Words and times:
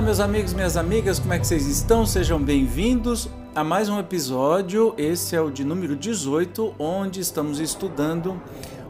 Olá, 0.00 0.06
meus 0.06 0.20
amigos, 0.20 0.54
minhas 0.54 0.78
amigas, 0.78 1.18
como 1.18 1.34
é 1.34 1.38
que 1.38 1.46
vocês 1.46 1.66
estão? 1.66 2.06
Sejam 2.06 2.42
bem-vindos 2.42 3.28
a 3.54 3.62
mais 3.62 3.90
um 3.90 4.00
episódio. 4.00 4.94
Esse 4.96 5.36
é 5.36 5.40
o 5.42 5.50
de 5.50 5.62
número 5.62 5.94
18, 5.94 6.74
onde 6.78 7.20
estamos 7.20 7.60
estudando 7.60 8.40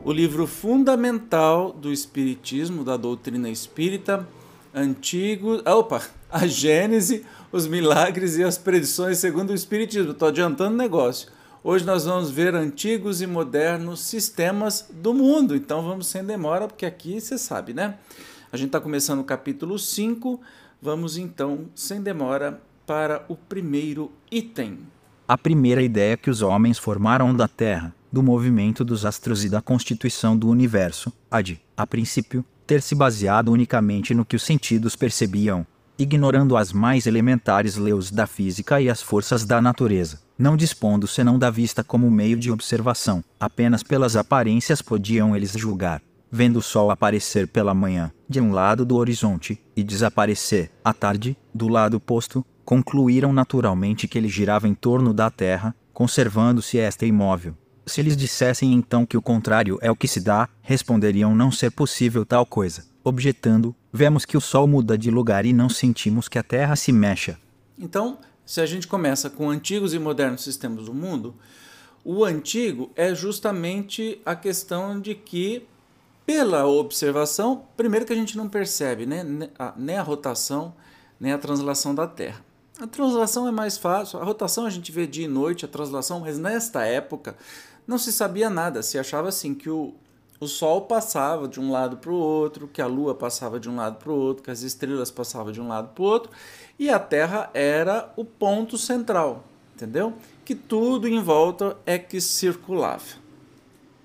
o 0.05 0.13
livro 0.13 0.47
fundamental 0.47 1.73
do 1.73 1.93
Espiritismo, 1.93 2.85
da 2.85 2.97
doutrina 2.97 3.51
espírita, 3.51 4.25
antigo. 4.73 5.61
Opa! 5.67 6.01
A 6.31 6.47
Gênese, 6.47 7.27
os 7.51 7.67
milagres 7.67 8.37
e 8.37 8.45
as 8.45 8.57
predições 8.57 9.19
segundo 9.19 9.51
o 9.51 9.55
Espiritismo. 9.55 10.13
Estou 10.13 10.29
adiantando 10.29 10.75
o 10.75 10.79
negócio. 10.79 11.29
Hoje 11.65 11.85
nós 11.85 12.05
vamos 12.05 12.31
ver 12.31 12.55
antigos 12.55 13.21
e 13.21 13.27
modernos 13.27 13.99
sistemas 13.99 14.89
do 14.93 15.13
mundo. 15.13 15.57
Então 15.57 15.83
vamos 15.83 16.07
sem 16.07 16.23
demora, 16.23 16.69
porque 16.69 16.87
aqui 16.87 17.21
você 17.21 17.37
sabe, 17.37 17.75
né? 17.75 17.97
A 18.53 18.57
gente 18.57 18.69
está 18.69 18.81
começando 18.81 19.21
o 19.21 19.25
capítulo 19.25 19.77
5 19.77 20.41
Vamos 20.83 21.19
então, 21.19 21.67
sem 21.75 22.01
demora, 22.01 22.59
para 22.87 23.23
o 23.29 23.37
primeiro 23.37 24.11
item. 24.31 24.79
A 25.29 25.37
primeira 25.37 25.83
ideia 25.83 26.17
que 26.17 26.31
os 26.31 26.41
homens 26.41 26.79
formaram 26.79 27.37
da 27.37 27.47
Terra, 27.47 27.95
do 28.11 28.23
movimento 28.23 28.83
dos 28.83 29.05
astros 29.05 29.45
e 29.45 29.51
da 29.51 29.61
constituição 29.61 30.35
do 30.35 30.49
universo, 30.49 31.13
a 31.31 31.43
de, 31.43 31.61
a 31.77 31.87
princípio, 31.87 32.43
ter 32.67 32.81
se 32.81 32.95
baseado 32.95 33.53
unicamente 33.53 34.15
no 34.15 34.25
que 34.25 34.37
os 34.37 34.43
sentidos 34.43 34.97
percebiam, 34.97 35.67
ignorando 35.99 36.57
as 36.57 36.73
mais 36.73 37.07
elementares 37.07 37.77
leis 37.77 38.11
da 38.11 38.27
física 38.27 38.81
e 38.81 38.89
as 38.89 39.03
forças 39.03 39.45
da 39.45 39.61
natureza, 39.61 40.23
não 40.39 40.57
dispondo 40.57 41.07
senão 41.07 41.39
da 41.39 41.51
vista 41.51 41.85
como 41.85 42.11
meio 42.11 42.39
de 42.39 42.51
observação, 42.51 43.23
apenas 43.39 43.83
pelas 43.83 44.17
aparências 44.17 44.81
podiam 44.81 45.37
eles 45.37 45.53
julgar 45.53 46.01
vendo 46.31 46.59
o 46.59 46.63
sol 46.63 46.91
aparecer 46.91 47.49
pela 47.49 47.75
manhã, 47.75 48.13
de 48.29 48.41
um 48.41 48.53
lado 48.53 48.85
do 48.85 48.97
horizonte, 48.97 49.61
e 49.75 49.83
desaparecer, 49.83 50.71
à 50.85 50.93
tarde, 50.93 51.37
do 51.53 51.69
lado 51.69 51.97
oposto, 51.97 52.45
concluíram 52.65 53.33
naturalmente 53.33 54.07
que 54.07 54.17
ele 54.17 54.29
girava 54.29 54.69
em 54.69 54.75
torno 54.75 55.13
da 55.13 55.31
Terra, 55.31 55.75
conservando-se 55.93 56.79
esta 56.79 57.05
imóvel. 57.05 57.57
Se 57.85 58.01
eles 58.01 58.17
dissessem 58.17 58.73
então 58.73 59.05
que 59.05 59.17
o 59.17 59.23
contrário 59.23 59.79
é 59.83 59.91
o 59.91 59.97
que 59.97 60.07
se 60.07 60.21
dá, 60.21 60.49
responderiam 60.63 61.35
não 61.35 61.51
ser 61.51 61.73
possível 61.73 62.25
tal 62.25 62.47
coisa. 62.47 62.85
Objetando, 63.03 63.75
vemos 63.93 64.25
que 64.25 64.37
o 64.37 64.41
Sol 64.41 64.69
muda 64.69 64.97
de 64.97 65.11
lugar 65.11 65.45
e 65.45 65.53
não 65.53 65.69
sentimos 65.69 66.29
que 66.29 66.39
a 66.39 66.43
Terra 66.43 66.77
se 66.77 66.93
mexa. 66.93 67.39
Então, 67.79 68.19
se 68.47 68.61
a 68.61 68.67
gente 68.67 68.87
começa 68.87 69.29
com 69.29 69.51
antigos 69.51 69.95
e 69.95 69.99
modernos 69.99 70.45
sistemas 70.45 70.85
do 70.85 70.95
mundo, 70.95 71.35
o 72.05 72.25
antigo 72.25 72.91
é 72.95 73.15
justamente 73.15 74.21
a 74.25 74.37
questão 74.37 75.01
de 75.01 75.15
que 75.15 75.67
pela 76.27 76.67
observação, 76.67 77.65
primeiro 77.77 78.07
que 78.07 78.13
a 78.13 78.17
gente 78.17 78.37
não 78.37 78.49
percebe 78.49 79.07
né, 79.07 79.25
nem 79.77 79.97
a 79.97 80.03
rotação, 80.03 80.75
nem 81.19 81.33
a 81.33 81.39
translação 81.39 81.95
da 81.95 82.07
Terra. 82.07 82.45
A 82.81 82.87
translação 82.87 83.47
é 83.47 83.51
mais 83.51 83.77
fácil, 83.77 84.21
a 84.21 84.25
rotação 84.25 84.65
a 84.65 84.71
gente 84.71 84.91
vê 84.91 85.07
dia 85.07 85.27
e 85.27 85.29
noite, 85.29 85.65
a 85.65 85.69
translação, 85.69 86.21
mas 86.21 86.39
nesta 86.39 86.85
época 86.85 87.37
não 87.87 87.99
se 87.99 88.13
sabia 88.13 88.49
nada, 88.49 88.83
se 88.83 88.99
achava 88.99 89.29
assim 89.29 89.55
que 89.55 89.69
o, 89.69 89.93
o 90.41 90.47
Sol 90.47 90.83
passava 90.83 91.47
de 91.47 91.61
um 91.61 91.71
lado 91.71 91.99
para 91.99 92.11
o 92.11 92.15
outro, 92.15 92.67
que 92.69 92.81
a 92.81 92.87
Lua 92.87 93.15
passava 93.15 93.61
de 93.61 93.69
um 93.69 93.77
lado 93.77 93.97
para 93.97 94.11
o 94.11 94.17
outro, 94.17 94.43
que 94.43 94.51
as 94.51 94.63
estrelas 94.63 95.11
passavam 95.11 95.53
de 95.53 95.61
um 95.61 95.69
lado 95.69 95.89
para 95.89 96.03
o 96.03 96.07
outro, 96.07 96.31
e 96.79 96.89
a 96.89 96.99
Terra 96.99 97.51
era 97.53 98.11
o 98.17 98.25
ponto 98.25 98.79
central, 98.79 99.45
entendeu? 99.75 100.15
Que 100.43 100.55
tudo 100.55 101.07
em 101.07 101.23
volta 101.23 101.77
é 101.85 101.99
que 101.99 102.21
circulava. 102.21 103.21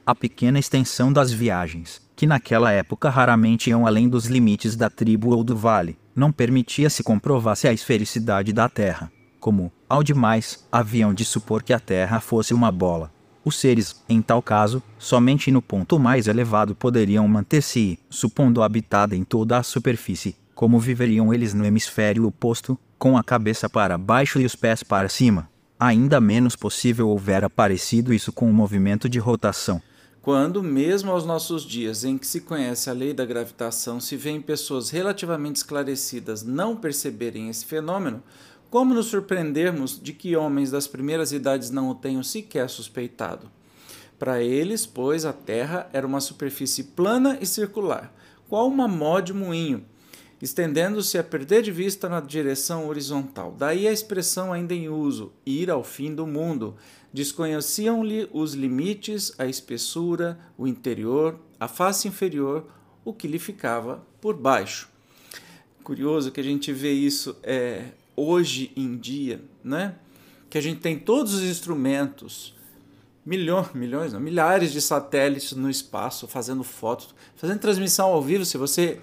A 0.06 0.14
pequena 0.14 0.60
extensão 0.60 1.12
das 1.12 1.32
viagens 1.32 2.06
que 2.16 2.26
naquela 2.26 2.72
época 2.72 3.10
raramente 3.10 3.70
iam 3.70 3.86
além 3.86 4.08
dos 4.08 4.26
limites 4.26 4.76
da 4.76 4.90
tribo 4.90 5.36
ou 5.36 5.44
do 5.44 5.56
vale, 5.56 5.98
não 6.16 6.32
permitia 6.32 6.90
se 6.90 7.04
comprovasse 7.04 7.68
a 7.68 7.74
esfericidade 7.74 8.54
da 8.54 8.70
Terra, 8.70 9.12
como, 9.40 9.72
ao 9.90 10.02
demais, 10.02 10.66
haviam 10.72 11.14
de 11.14 11.26
supor 11.26 11.62
que 11.62 11.74
a 11.74 11.80
Terra 11.80 12.20
fosse 12.20 12.54
uma 12.54 12.72
bola. 12.72 13.12
Os 13.44 13.60
seres, 13.60 14.04
em 14.10 14.22
tal 14.22 14.42
caso, 14.42 14.82
somente 14.98 15.52
no 15.52 15.62
ponto 15.62 16.00
mais 16.00 16.28
elevado 16.28 16.74
poderiam 16.74 17.28
manter-se, 17.28 18.00
supondo 18.10 18.64
habitada 18.64 19.16
em 19.16 19.24
toda 19.24 19.58
a 19.58 19.64
superfície, 19.64 20.36
como 20.56 20.80
viveriam 20.80 21.34
eles 21.34 21.54
no 21.54 21.66
hemisfério 21.66 22.26
oposto, 22.26 22.80
com 22.98 23.18
a 23.18 23.24
cabeça 23.24 23.70
para 23.70 23.98
baixo 23.98 24.40
e 24.40 24.46
os 24.46 24.56
pés 24.56 24.82
para 24.82 25.10
cima. 25.10 25.50
Ainda 25.78 26.22
menos 26.22 26.56
possível 26.56 27.10
houvera 27.10 27.50
parecido 27.50 28.14
isso 28.14 28.32
com 28.32 28.50
o 28.50 28.54
movimento 28.54 29.10
de 29.10 29.20
rotação, 29.20 29.82
quando, 30.26 30.64
mesmo 30.64 31.12
aos 31.12 31.24
nossos 31.24 31.64
dias 31.64 32.04
em 32.04 32.18
que 32.18 32.26
se 32.26 32.42
conhece 32.42 32.90
a 32.90 32.94
lei 32.94 33.14
da 33.14 33.24
gravitação, 33.24 34.00
se 34.00 34.18
vêem 34.18 34.42
pessoas 34.42 34.90
relativamente 34.90 35.58
esclarecidas 35.58 36.42
não 36.42 36.76
perceberem 36.76 37.48
esse 37.48 37.64
fenômeno, 37.64 38.24
como 38.72 38.96
nos 38.96 39.06
surpreendermos 39.06 40.02
de 40.02 40.14
que 40.14 40.36
homens 40.36 40.72
das 40.72 40.88
primeiras 40.88 41.32
idades 41.32 41.70
não 41.70 41.92
o 41.92 41.94
tenham 41.94 42.24
sequer 42.24 42.72
suspeitado? 42.72 43.52
Para 44.18 44.42
eles, 44.42 44.88
pois, 44.88 45.26
a 45.26 45.32
Terra 45.32 45.88
era 45.94 46.08
uma 46.08 46.20
superfície 46.20 46.86
plana 46.86 47.38
e 47.40 47.46
circular, 47.46 48.12
qual 48.50 48.68
uma 48.68 48.88
mó 48.88 49.20
de 49.20 49.32
moinho, 49.32 49.86
estendendo-se 50.42 51.20
a 51.20 51.24
perder 51.24 51.62
de 51.62 51.72
vista 51.72 52.10
na 52.10 52.20
direção 52.20 52.88
horizontal. 52.88 53.54
Daí 53.56 53.88
a 53.88 53.94
expressão 53.94 54.52
ainda 54.52 54.74
em 54.74 54.90
uso, 54.90 55.34
ir 55.46 55.70
ao 55.70 55.84
fim 55.84 56.16
do 56.16 56.26
mundo, 56.26 56.76
Desconheciam-lhe 57.16 58.28
os 58.34 58.56
limites, 58.56 59.34
a 59.38 59.46
espessura, 59.46 60.38
o 60.58 60.68
interior, 60.68 61.40
a 61.58 61.66
face 61.66 62.10
inferior, 62.10 62.66
o 63.06 63.14
que 63.14 63.26
lhe 63.26 63.40
ficava 63.40 64.06
por 64.20 64.36
baixo. 64.36 64.90
Curioso 65.82 66.30
que 66.30 66.42
a 66.42 66.44
gente 66.44 66.74
vê 66.74 66.92
isso 66.92 67.38
é, 67.42 67.86
hoje 68.18 68.70
em 68.76 68.98
dia, 68.98 69.42
né? 69.64 69.96
Que 70.50 70.58
a 70.58 70.62
gente 70.62 70.82
tem 70.82 71.00
todos 71.00 71.34
os 71.36 71.44
instrumentos, 71.44 72.54
milhões, 73.26 73.72
milhões, 73.74 74.12
não, 74.12 74.20
milhares 74.20 74.74
de 74.74 74.82
satélites 74.82 75.54
no 75.54 75.70
espaço 75.70 76.28
fazendo 76.28 76.66
fotos, 76.66 77.16
fazendo 77.38 77.60
transmissão 77.60 78.10
ao 78.10 78.22
vivo. 78.22 78.44
Se 78.44 78.58
você 78.58 79.00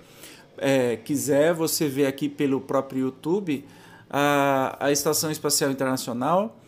é, 0.59 0.97
quiser, 0.97 1.55
você 1.55 1.89
vê 1.89 2.05
aqui 2.05 2.29
pelo 2.29 2.61
próprio 2.61 3.07
YouTube 3.07 3.65
a, 4.11 4.77
a 4.79 4.93
Estação 4.93 5.31
Espacial 5.31 5.71
Internacional 5.71 6.59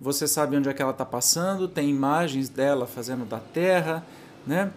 você 0.00 0.28
sabe 0.28 0.56
onde 0.56 0.68
é 0.68 0.74
que 0.74 0.80
ela 0.80 0.92
está 0.92 1.04
passando, 1.04 1.66
tem 1.66 1.88
imagens 1.88 2.48
dela 2.48 2.86
fazendo 2.86 3.24
da 3.24 3.38
Terra, 3.38 4.06
né? 4.46 4.72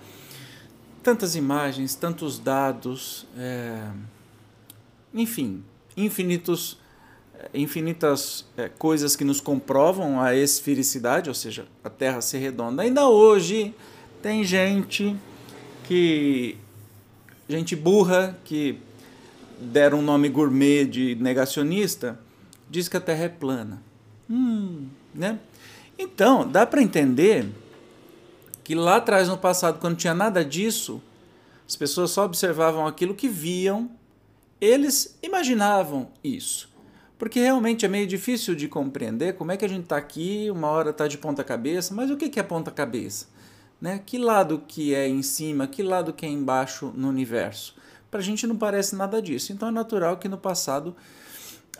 Tantas 1.04 1.36
imagens, 1.36 1.96
tantos 1.96 2.40
dados, 2.40 3.28
é... 3.38 3.88
enfim, 5.14 5.64
infinitos, 5.96 6.78
infinitas 7.54 8.46
é, 8.56 8.70
coisas 8.70 9.16
que 9.16 9.24
nos 9.24 9.42
comprovam 9.42 10.22
a 10.22 10.36
esfericidade, 10.36 11.30
ou 11.30 11.36
seja, 11.36 11.66
a 11.84 11.90
Terra 11.90 12.22
ser 12.22 12.40
redonda. 12.40 12.84
Ainda 12.84 13.08
hoje 13.08 13.74
tem 14.22 14.44
gente 14.44 15.16
que 15.86 16.58
gente 17.52 17.76
burra 17.76 18.38
que 18.46 18.80
deram 19.60 20.00
um 20.00 20.02
nome 20.02 20.30
gourmet 20.30 20.86
de 20.86 21.16
negacionista, 21.16 22.20
diz 22.70 22.88
que 22.88 22.98
a 22.98 23.02
Terra 23.02 23.26
é 23.26 23.30
plana. 23.30 23.82
Hum, 24.30 24.88
né? 25.14 25.40
Então, 25.98 26.50
dá 26.50 26.66
para 26.66 26.82
entender 26.82 27.48
que 28.64 28.76
lá 28.76 28.98
atrás, 28.98 29.28
no 29.28 29.38
passado, 29.38 29.80
quando 29.80 29.98
tinha 29.98 30.14
nada 30.14 30.44
disso, 30.44 31.02
as 31.68 31.76
pessoas 31.76 32.12
só 32.12 32.26
observavam 32.26 32.86
aquilo 32.88 33.14
que 33.14 33.28
viam, 33.28 33.90
eles 34.60 35.18
imaginavam 35.22 36.10
isso. 36.24 36.70
Porque 37.18 37.40
realmente 37.40 37.86
é 37.86 37.88
meio 37.88 38.08
difícil 38.08 38.56
de 38.56 38.68
compreender 38.68 39.34
como 39.34 39.52
é 39.52 39.58
que 39.58 39.64
a 39.64 39.68
gente 39.68 39.84
está 39.84 39.98
aqui, 39.98 40.50
uma 40.50 40.70
hora 40.70 40.90
está 40.90 41.08
de 41.08 41.18
ponta 41.18 41.44
cabeça, 41.44 41.94
mas 41.94 42.10
o 42.10 42.18
que 42.18 42.40
é 42.40 42.44
ponta 42.44 42.72
cabeça? 42.72 43.28
Né? 43.80 44.02
Que 44.04 44.18
lado 44.18 44.64
que 44.68 44.94
é 44.94 45.08
em 45.08 45.22
cima, 45.22 45.68
que 45.68 45.84
lado 45.84 46.14
que 46.14 46.26
é 46.26 46.30
embaixo 46.30 46.92
no 46.96 47.10
universo? 47.10 47.76
Para 48.10 48.20
a 48.20 48.24
gente 48.24 48.46
não 48.48 48.58
parece 48.58 48.96
nada 48.96 49.22
disso. 49.22 49.54
Então 49.54 49.68
é 49.68 49.72
natural 49.72 50.18
que 50.18 50.28
no 50.28 50.38
passado 50.38 50.96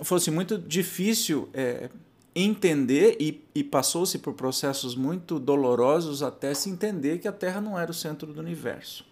fosse 0.04 0.30
muito 0.32 0.58
difícil 0.58 1.50
é, 1.54 1.90
entender 2.36 3.18
e, 3.20 3.44
e 3.54 3.64
passou-se 3.64 4.18
por 4.20 4.34
processos 4.34 4.96
muito 4.96 5.40
dolorosos 5.40 6.24
até 6.24 6.54
se 6.54 6.70
entender 6.70 7.20
que 7.20 7.28
a 7.28 7.32
Terra 7.32 7.60
não 7.60 7.78
era 7.78 7.92
o 7.92 7.94
centro 7.94 8.32
do 8.32 8.40
universo. 8.40 9.06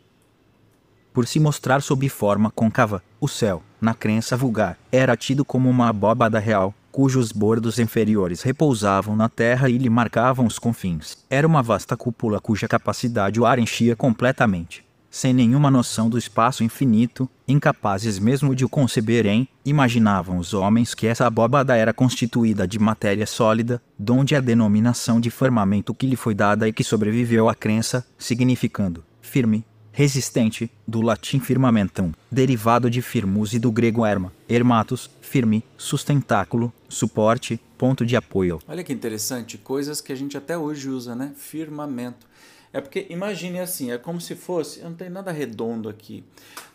Por 1.13 1.27
se 1.27 1.39
mostrar 1.39 1.81
sob 1.81 2.07
forma 2.07 2.51
côncava, 2.51 3.03
o 3.19 3.27
céu, 3.27 3.61
na 3.81 3.93
crença 3.93 4.37
vulgar, 4.37 4.77
era 4.91 5.17
tido 5.17 5.43
como 5.43 5.69
uma 5.69 5.89
abóbada 5.89 6.39
real, 6.39 6.73
cujos 6.91 7.31
bordos 7.31 7.79
inferiores 7.79 8.41
repousavam 8.41 9.15
na 9.15 9.27
terra 9.27 9.69
e 9.69 9.77
lhe 9.77 9.89
marcavam 9.89 10.45
os 10.45 10.57
confins. 10.57 11.17
Era 11.29 11.47
uma 11.47 11.61
vasta 11.61 11.97
cúpula 11.97 12.39
cuja 12.39 12.67
capacidade 12.67 13.39
o 13.39 13.45
ar 13.45 13.59
enchia 13.59 13.95
completamente 13.95 14.88
sem 15.09 15.33
nenhuma 15.33 15.71
noção 15.71 16.09
do 16.09 16.17
espaço 16.17 16.63
infinito, 16.63 17.29
incapazes 17.47 18.19
mesmo 18.19 18.55
de 18.55 18.63
o 18.63 18.69
conceberem, 18.69 19.47
imaginavam 19.65 20.37
os 20.37 20.53
homens 20.53 20.93
que 20.93 21.07
essa 21.07 21.25
abóbada 21.25 21.75
era 21.75 21.93
constituída 21.93 22.67
de 22.67 22.77
matéria 22.77 23.25
sólida, 23.25 23.81
donde 23.97 24.35
a 24.35 24.39
denominação 24.39 25.19
de 25.19 25.31
firmamento 25.31 25.93
que 25.93 26.07
lhe 26.07 26.15
foi 26.15 26.33
dada 26.33 26.67
e 26.67 26.73
que 26.73 26.83
sobreviveu 26.83 27.49
à 27.49 27.55
crença, 27.55 28.05
significando 28.17 29.03
firme, 29.21 29.63
resistente, 29.91 30.71
do 30.87 31.01
latim 31.01 31.39
firmamentum, 31.39 32.13
derivado 32.31 32.89
de 32.89 33.01
firmus 33.01 33.53
e 33.53 33.59
do 33.59 33.71
grego 33.71 34.05
erma, 34.05 34.31
ermatus, 34.47 35.09
firme, 35.21 35.63
sustentáculo, 35.77 36.71
suporte, 36.87 37.59
ponto 37.77 38.05
de 38.05 38.15
apoio. 38.15 38.59
Olha 38.67 38.83
que 38.83 38.93
interessante, 38.93 39.57
coisas 39.57 40.01
que 40.01 40.11
a 40.11 40.15
gente 40.15 40.37
até 40.37 40.57
hoje 40.57 40.89
usa, 40.89 41.15
né? 41.15 41.33
Firmamento. 41.35 42.27
É 42.71 42.79
porque 42.79 43.07
imagine 43.09 43.59
assim, 43.59 43.91
é 43.91 43.97
como 43.97 44.21
se 44.21 44.35
fosse, 44.35 44.81
não 44.81 44.93
tem 44.93 45.09
nada 45.09 45.31
redondo 45.31 45.89
aqui, 45.89 46.23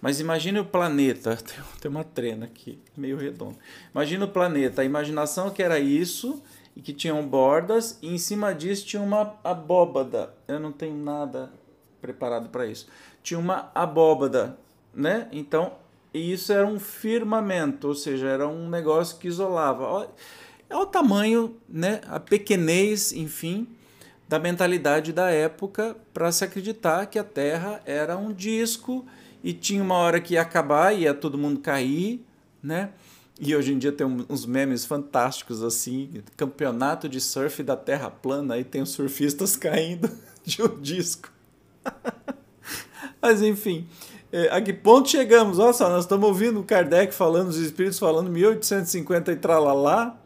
mas 0.03 0.19
imagine 0.19 0.59
o 0.59 0.65
planeta, 0.65 1.39
tem 1.81 1.91
uma 1.91 2.03
trena 2.03 2.47
aqui, 2.47 2.79
meio 2.97 3.17
redondo. 3.17 3.57
Imagine 3.95 4.25
o 4.25 4.29
planeta, 4.29 4.83
a 4.83 4.85
imaginação 4.85 5.51
que 5.51 5.63
era 5.63 5.79
isso 5.79 6.43
e 6.77 6.81
que 6.81 6.93
tinham 6.93 7.25
bordas 7.27 7.99
e 8.03 8.13
em 8.13 8.19
cima 8.19 8.53
disso 8.53 8.85
tinha 8.87 9.03
uma 9.03 9.37
abóbada. 9.45 10.35
Eu 10.49 10.59
não 10.59 10.73
tenho 10.73 10.97
nada 10.97 11.53
preparado 12.01 12.49
para 12.49 12.67
isso. 12.67 12.89
Tinha 13.23 13.39
uma 13.39 13.71
abóbada, 13.73 14.59
né? 14.93 15.29
Então, 15.31 15.75
isso 16.13 16.53
era 16.53 16.67
um 16.67 16.79
firmamento, 16.79 17.89
ou 17.89 17.95
seja, 17.95 18.27
era 18.27 18.49
um 18.49 18.69
negócio 18.69 19.19
que 19.19 19.29
isolava. 19.29 20.11
É 20.69 20.77
o 20.77 20.87
tamanho, 20.87 21.57
né? 21.69 22.01
A 22.09 22.19
pequenez, 22.19 23.13
enfim, 23.13 23.69
da 24.29 24.39
mentalidade 24.39 25.13
da 25.13 25.31
época 25.31 25.97
para 26.13 26.33
se 26.33 26.45
acreditar 26.45 27.07
que 27.07 27.19
a 27.19 27.25
Terra 27.25 27.81
era 27.85 28.17
um 28.17 28.33
disco 28.33 29.05
e 29.43 29.53
tinha 29.53 29.83
uma 29.83 29.97
hora 29.97 30.21
que 30.21 30.35
ia 30.35 30.43
acabar 30.43 30.95
e 30.95 31.03
ia 31.03 31.13
todo 31.13 31.37
mundo 31.37 31.61
cair, 31.61 32.25
né? 32.63 32.91
E 33.39 33.55
hoje 33.55 33.73
em 33.73 33.79
dia 33.79 33.91
tem 33.91 34.07
uns 34.29 34.47
memes 34.47 34.85
fantásticos 34.85 35.63
assim, 35.63 36.23
campeonato 36.37 37.09
de 37.09 37.21
surf 37.21 37.63
da 37.63 37.77
Terra 37.77 38.11
plana, 38.11 38.55
aí 38.55 38.65
tem 38.65 38.81
os 38.81 38.91
surfistas 38.91 39.55
caindo 39.57 40.11
de 40.45 40.63
um 40.63 40.81
disco. 40.81 41.31
Mas 43.21 43.43
enfim, 43.43 43.87
é, 44.33 44.49
a 44.51 44.61
que 44.61 44.73
ponto 44.73 45.09
chegamos? 45.09 45.59
Olha 45.59 45.73
só, 45.73 45.89
nós 45.89 46.05
estamos 46.05 46.27
ouvindo 46.27 46.61
o 46.61 46.65
Kardec 46.65 47.13
falando, 47.13 47.49
os 47.49 47.57
espíritos 47.57 47.99
falando 47.99 48.31
1850 48.31 49.33
e 49.33 49.37
tralalá, 49.37 50.17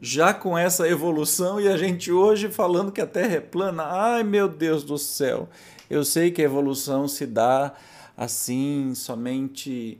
já 0.00 0.32
com 0.32 0.56
essa 0.56 0.88
evolução 0.88 1.60
e 1.60 1.68
a 1.68 1.76
gente 1.76 2.12
hoje 2.12 2.50
falando 2.50 2.92
que 2.92 3.00
a 3.00 3.06
Terra 3.06 3.36
é 3.36 3.40
plana. 3.40 3.84
Ai, 3.84 4.22
meu 4.22 4.48
Deus 4.48 4.84
do 4.84 4.96
céu. 4.96 5.48
Eu 5.90 6.04
sei 6.04 6.30
que 6.30 6.42
a 6.42 6.44
evolução 6.44 7.08
se 7.08 7.26
dá 7.26 7.74
assim, 8.16 8.94
somente 8.94 9.98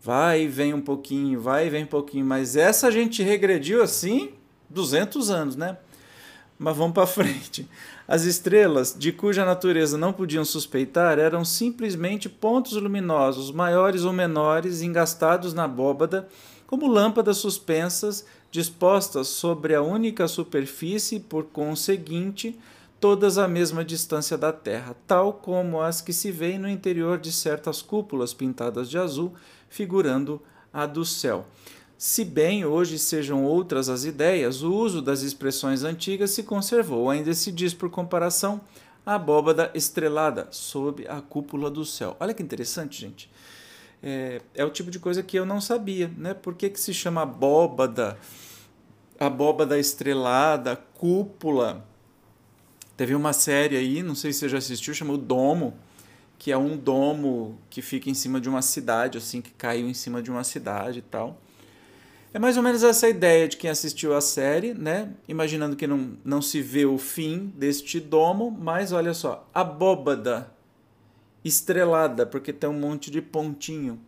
vai 0.00 0.42
e 0.42 0.48
vem 0.48 0.74
um 0.74 0.80
pouquinho, 0.80 1.40
vai 1.40 1.66
e 1.66 1.70
vem 1.70 1.84
um 1.84 1.88
pouquinho, 1.88 2.26
mas 2.26 2.56
essa 2.56 2.88
a 2.88 2.90
gente 2.90 3.22
regrediu 3.22 3.82
assim 3.82 4.32
200 4.68 5.30
anos, 5.30 5.56
né? 5.56 5.78
Mas 6.58 6.76
vamos 6.76 6.92
para 6.92 7.06
frente. 7.08 7.68
As 8.06 8.24
estrelas, 8.24 8.94
de 8.96 9.12
cuja 9.12 9.46
natureza 9.46 9.96
não 9.96 10.12
podiam 10.12 10.44
suspeitar, 10.44 11.18
eram 11.18 11.42
simplesmente 11.42 12.28
pontos 12.28 12.74
luminosos, 12.74 13.50
maiores 13.50 14.04
ou 14.04 14.12
menores, 14.12 14.82
engastados 14.82 15.54
na 15.54 15.64
abóbada, 15.64 16.28
como 16.66 16.86
lâmpadas 16.86 17.38
suspensas 17.38 18.26
dispostas 18.54 19.26
sobre 19.26 19.74
a 19.74 19.82
única 19.82 20.28
superfície, 20.28 21.18
por 21.18 21.46
conseguinte, 21.46 22.56
todas 23.00 23.36
à 23.36 23.48
mesma 23.48 23.84
distância 23.84 24.38
da 24.38 24.52
Terra, 24.52 24.94
tal 25.08 25.32
como 25.32 25.80
as 25.80 26.00
que 26.00 26.12
se 26.12 26.30
veem 26.30 26.56
no 26.56 26.68
interior 26.68 27.18
de 27.18 27.32
certas 27.32 27.82
cúpulas 27.82 28.32
pintadas 28.32 28.88
de 28.88 28.96
azul, 28.96 29.32
figurando 29.68 30.40
a 30.72 30.86
do 30.86 31.04
céu. 31.04 31.44
Se 31.98 32.24
bem 32.24 32.64
hoje 32.64 32.96
sejam 32.96 33.44
outras 33.44 33.88
as 33.88 34.04
ideias, 34.04 34.62
o 34.62 34.72
uso 34.72 35.02
das 35.02 35.22
expressões 35.22 35.82
antigas 35.82 36.30
se 36.30 36.44
conservou. 36.44 37.10
Ainda 37.10 37.34
se 37.34 37.50
diz, 37.50 37.74
por 37.74 37.90
comparação, 37.90 38.60
a 39.04 39.16
abóbada 39.16 39.68
estrelada 39.74 40.46
sob 40.52 41.04
a 41.08 41.20
cúpula 41.20 41.68
do 41.68 41.84
céu. 41.84 42.16
Olha 42.20 42.32
que 42.32 42.42
interessante, 42.42 43.00
gente. 43.00 43.28
É, 44.06 44.42
é 44.54 44.64
o 44.64 44.70
tipo 44.70 44.90
de 44.90 44.98
coisa 44.98 45.22
que 45.22 45.38
eu 45.38 45.46
não 45.46 45.60
sabia, 45.60 46.10
né? 46.18 46.34
Por 46.34 46.54
que, 46.54 46.68
que 46.68 46.78
se 46.78 46.92
chama 46.92 47.22
abóbada? 47.22 48.18
abóbada 49.18 49.78
estrelada, 49.78 50.76
cúpula. 50.94 51.84
Teve 52.96 53.14
uma 53.14 53.32
série 53.32 53.76
aí, 53.76 54.02
não 54.02 54.14
sei 54.14 54.32
se 54.32 54.40
você 54.40 54.48
já 54.48 54.58
assistiu, 54.58 54.94
chamou 54.94 55.16
Domo, 55.16 55.74
que 56.38 56.52
é 56.52 56.58
um 56.58 56.76
domo 56.76 57.58
que 57.70 57.82
fica 57.82 58.10
em 58.10 58.14
cima 58.14 58.40
de 58.40 58.48
uma 58.48 58.62
cidade, 58.62 59.18
assim, 59.18 59.40
que 59.40 59.50
caiu 59.50 59.88
em 59.88 59.94
cima 59.94 60.22
de 60.22 60.30
uma 60.30 60.44
cidade 60.44 61.00
e 61.00 61.02
tal. 61.02 61.40
É 62.32 62.38
mais 62.38 62.56
ou 62.56 62.62
menos 62.62 62.82
essa 62.82 63.08
ideia 63.08 63.48
de 63.48 63.56
quem 63.56 63.70
assistiu 63.70 64.14
a 64.14 64.20
série, 64.20 64.74
né? 64.74 65.12
Imaginando 65.28 65.76
que 65.76 65.86
não, 65.86 66.16
não 66.24 66.42
se 66.42 66.60
vê 66.60 66.84
o 66.84 66.98
fim 66.98 67.52
deste 67.56 68.00
domo, 68.00 68.50
mas 68.50 68.90
olha 68.92 69.14
só, 69.14 69.48
abóbada 69.54 70.52
estrelada, 71.44 72.24
porque 72.24 72.52
tem 72.52 72.68
um 72.70 72.78
monte 72.78 73.10
de 73.10 73.20
pontinho. 73.20 74.00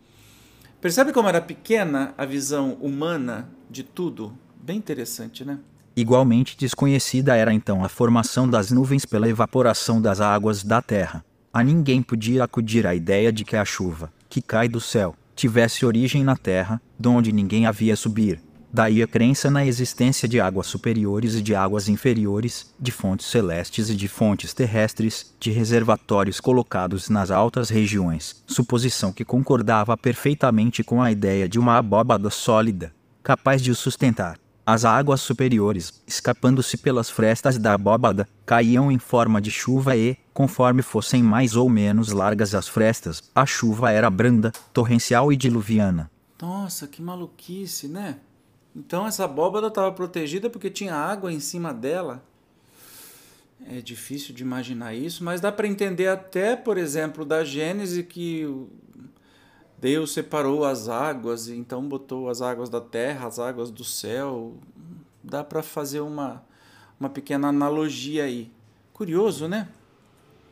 Percebe 0.80 1.12
como 1.12 1.28
era 1.28 1.40
pequena 1.40 2.14
a 2.16 2.24
visão 2.24 2.74
humana 2.80 3.48
de 3.70 3.82
tudo? 3.82 4.36
Bem 4.62 4.78
interessante, 4.78 5.44
né? 5.44 5.58
Igualmente 5.96 6.56
desconhecida 6.56 7.34
era 7.34 7.52
então 7.52 7.84
a 7.84 7.88
formação 7.88 8.48
das 8.48 8.70
nuvens 8.70 9.04
pela 9.04 9.28
evaporação 9.28 10.00
das 10.00 10.20
águas 10.20 10.62
da 10.62 10.82
terra. 10.82 11.24
A 11.52 11.64
ninguém 11.64 12.02
podia 12.02 12.44
acudir 12.44 12.86
a 12.86 12.94
ideia 12.94 13.32
de 13.32 13.44
que 13.44 13.56
a 13.56 13.64
chuva, 13.64 14.12
que 14.28 14.42
cai 14.42 14.68
do 14.68 14.80
céu, 14.80 15.14
tivesse 15.34 15.86
origem 15.86 16.22
na 16.22 16.36
terra, 16.36 16.80
donde 16.98 17.32
ninguém 17.32 17.66
havia 17.66 17.96
subir. 17.96 18.40
Daí 18.76 19.02
a 19.02 19.06
crença 19.06 19.50
na 19.50 19.64
existência 19.64 20.28
de 20.28 20.38
águas 20.38 20.66
superiores 20.66 21.34
e 21.34 21.40
de 21.40 21.54
águas 21.54 21.88
inferiores, 21.88 22.74
de 22.78 22.92
fontes 22.92 23.24
celestes 23.24 23.88
e 23.88 23.94
de 23.94 24.06
fontes 24.06 24.52
terrestres, 24.52 25.34
de 25.40 25.50
reservatórios 25.50 26.40
colocados 26.40 27.08
nas 27.08 27.30
altas 27.30 27.70
regiões, 27.70 28.44
suposição 28.46 29.14
que 29.14 29.24
concordava 29.24 29.96
perfeitamente 29.96 30.84
com 30.84 31.00
a 31.00 31.10
ideia 31.10 31.48
de 31.48 31.58
uma 31.58 31.78
abóbada 31.78 32.28
sólida, 32.28 32.92
capaz 33.22 33.62
de 33.62 33.70
o 33.70 33.74
sustentar. 33.74 34.38
As 34.66 34.84
águas 34.84 35.22
superiores, 35.22 36.02
escapando-se 36.06 36.76
pelas 36.76 37.08
frestas 37.08 37.56
da 37.56 37.72
abóbada, 37.72 38.28
caíam 38.44 38.92
em 38.92 38.98
forma 38.98 39.40
de 39.40 39.50
chuva 39.50 39.96
e, 39.96 40.18
conforme 40.34 40.82
fossem 40.82 41.22
mais 41.22 41.56
ou 41.56 41.70
menos 41.70 42.12
largas 42.12 42.54
as 42.54 42.68
frestas, 42.68 43.22
a 43.34 43.46
chuva 43.46 43.90
era 43.90 44.10
branda, 44.10 44.52
torrencial 44.74 45.32
e 45.32 45.36
diluviana. 45.36 46.10
Nossa, 46.42 46.86
que 46.86 47.00
maluquice, 47.00 47.88
né? 47.88 48.18
Então 48.76 49.06
essa 49.06 49.24
abóbada 49.24 49.68
estava 49.68 49.90
protegida 49.90 50.50
porque 50.50 50.68
tinha 50.68 50.94
água 50.94 51.32
em 51.32 51.40
cima 51.40 51.72
dela. 51.72 52.22
É 53.68 53.80
difícil 53.80 54.34
de 54.34 54.42
imaginar 54.42 54.94
isso, 54.94 55.24
mas 55.24 55.40
dá 55.40 55.50
para 55.50 55.66
entender 55.66 56.08
até, 56.08 56.54
por 56.54 56.76
exemplo, 56.76 57.24
da 57.24 57.42
Gênese 57.42 58.02
que 58.02 58.46
Deus 59.80 60.12
separou 60.12 60.64
as 60.64 60.88
águas, 60.88 61.48
então 61.48 61.88
botou 61.88 62.28
as 62.28 62.42
águas 62.42 62.68
da 62.68 62.80
terra, 62.80 63.26
as 63.26 63.38
águas 63.38 63.70
do 63.70 63.82
céu. 63.82 64.54
Dá 65.24 65.42
para 65.42 65.62
fazer 65.62 66.00
uma, 66.00 66.44
uma 67.00 67.08
pequena 67.08 67.48
analogia 67.48 68.24
aí. 68.24 68.52
Curioso, 68.92 69.48
né? 69.48 69.68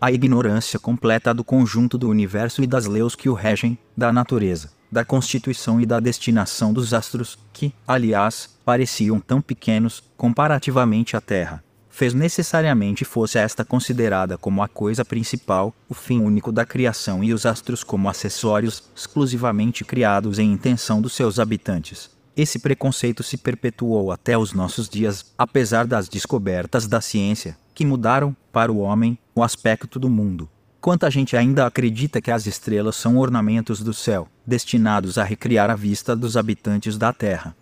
A 0.00 0.10
ignorância 0.10 0.78
completa 0.78 1.32
do 1.32 1.44
conjunto 1.44 1.96
do 1.98 2.08
universo 2.08 2.62
e 2.62 2.66
das 2.66 2.86
leis 2.86 3.14
que 3.14 3.28
o 3.28 3.34
regem, 3.34 3.78
da 3.96 4.12
natureza, 4.12 4.70
da 4.94 5.04
constituição 5.04 5.80
e 5.80 5.84
da 5.84 5.98
destinação 5.98 6.72
dos 6.72 6.94
astros, 6.94 7.36
que, 7.52 7.74
aliás, 7.86 8.48
pareciam 8.64 9.18
tão 9.18 9.42
pequenos 9.42 10.02
comparativamente 10.16 11.16
à 11.16 11.20
Terra 11.20 11.64
fez 11.94 12.12
necessariamente 12.12 13.04
fosse 13.04 13.38
esta 13.38 13.64
considerada 13.64 14.36
como 14.36 14.60
a 14.60 14.66
coisa 14.66 15.04
principal, 15.04 15.72
o 15.88 15.94
fim 15.94 16.20
único 16.20 16.50
da 16.50 16.66
criação 16.66 17.22
e 17.22 17.32
os 17.32 17.46
astros 17.46 17.84
como 17.84 18.08
acessórios 18.08 18.82
exclusivamente 18.96 19.84
criados 19.84 20.40
em 20.40 20.52
intenção 20.52 21.00
dos 21.00 21.12
seus 21.12 21.38
habitantes. 21.38 22.10
Esse 22.36 22.58
preconceito 22.58 23.22
se 23.22 23.36
perpetuou 23.36 24.10
até 24.10 24.36
os 24.36 24.52
nossos 24.52 24.88
dias, 24.88 25.24
apesar 25.38 25.86
das 25.86 26.08
descobertas 26.08 26.88
da 26.88 27.00
ciência, 27.00 27.56
que 27.72 27.86
mudaram, 27.86 28.36
para 28.52 28.72
o 28.72 28.78
homem, 28.78 29.16
o 29.32 29.44
aspecto 29.44 29.96
do 29.96 30.10
mundo. 30.10 30.48
Quanta 30.84 31.10
gente 31.10 31.34
ainda 31.34 31.64
acredita 31.64 32.20
que 32.20 32.30
as 32.30 32.46
estrelas 32.46 32.96
são 32.96 33.16
ornamentos 33.16 33.80
do 33.80 33.94
céu, 33.94 34.28
destinados 34.46 35.16
a 35.16 35.24
recriar 35.24 35.70
a 35.70 35.74
vista 35.74 36.14
dos 36.14 36.36
habitantes 36.36 36.98
da 36.98 37.10
Terra. 37.10 37.56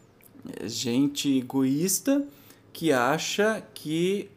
É 0.61 0.69
gente 0.69 1.39
egoísta 1.39 2.27
que 2.73 2.93
acha 2.93 3.63
que 3.75 4.29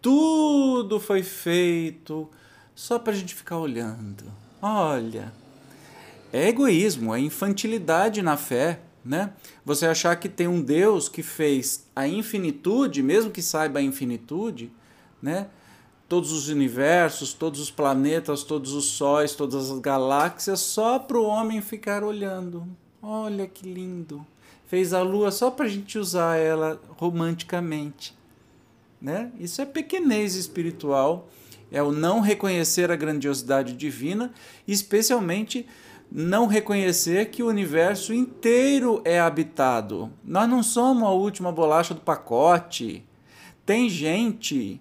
tudo 0.00 1.00
foi 1.00 1.24
feito 1.24 2.30
só 2.76 2.96
para 2.96 3.12
a 3.12 3.16
gente 3.16 3.34
ficar 3.34 3.58
olhando. 3.58 4.22
Olha, 4.62 5.32
é 6.32 6.48
egoísmo, 6.48 7.12
é 7.12 7.18
infantilidade 7.18 8.22
na 8.22 8.36
fé, 8.36 8.78
né? 9.04 9.32
Você 9.64 9.84
achar 9.84 10.14
que 10.14 10.28
tem 10.28 10.46
um 10.46 10.62
Deus 10.62 11.08
que 11.08 11.24
fez 11.24 11.88
a 11.96 12.06
infinitude, 12.06 13.02
mesmo 13.02 13.32
que 13.32 13.42
saiba 13.42 13.80
a 13.80 13.82
infinitude, 13.82 14.70
né? 15.20 15.48
Todos 16.08 16.32
os 16.32 16.48
universos, 16.48 17.34
todos 17.34 17.60
os 17.60 17.70
planetas, 17.70 18.42
todos 18.42 18.72
os 18.72 18.86
sóis, 18.86 19.34
todas 19.34 19.70
as 19.70 19.78
galáxias, 19.78 20.60
só 20.60 20.98
para 20.98 21.18
o 21.18 21.26
homem 21.26 21.60
ficar 21.60 22.02
olhando. 22.02 22.66
Olha 23.02 23.46
que 23.46 23.70
lindo. 23.70 24.26
Fez 24.66 24.92
a 24.92 25.02
lua 25.02 25.30
só 25.30 25.50
para 25.50 25.66
a 25.66 25.68
gente 25.68 25.98
usar 25.98 26.36
ela 26.36 26.80
romanticamente. 26.96 28.16
Né? 29.00 29.30
Isso 29.38 29.60
é 29.62 29.66
pequenez 29.66 30.34
espiritual, 30.34 31.28
é 31.70 31.82
o 31.82 31.92
não 31.92 32.20
reconhecer 32.20 32.90
a 32.90 32.96
grandiosidade 32.96 33.74
divina, 33.74 34.32
especialmente 34.66 35.66
não 36.10 36.46
reconhecer 36.46 37.26
que 37.26 37.42
o 37.42 37.48
universo 37.48 38.14
inteiro 38.14 39.00
é 39.04 39.20
habitado. 39.20 40.10
Nós 40.24 40.48
não 40.48 40.62
somos 40.62 41.04
a 41.04 41.10
última 41.10 41.52
bolacha 41.52 41.94
do 41.94 42.00
pacote. 42.00 43.04
Tem 43.64 43.88
gente 43.88 44.80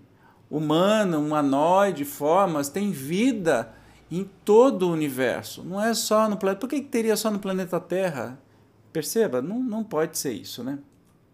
humana, 0.49 1.17
humanoide, 1.17 2.05
formas, 2.05 2.69
tem 2.69 2.91
vida 2.91 3.73
em 4.09 4.29
todo 4.45 4.87
o 4.87 4.91
universo. 4.91 5.63
Não 5.63 5.81
é 5.81 5.93
só 5.93 6.29
no 6.29 6.37
planeta. 6.37 6.59
Por 6.59 6.69
que 6.69 6.81
teria 6.81 7.15
só 7.15 7.29
no 7.29 7.39
planeta 7.39 7.79
Terra? 7.79 8.39
Perceba, 8.91 9.41
não, 9.41 9.61
não 9.61 9.83
pode 9.83 10.17
ser 10.17 10.33
isso, 10.33 10.63
né? 10.63 10.79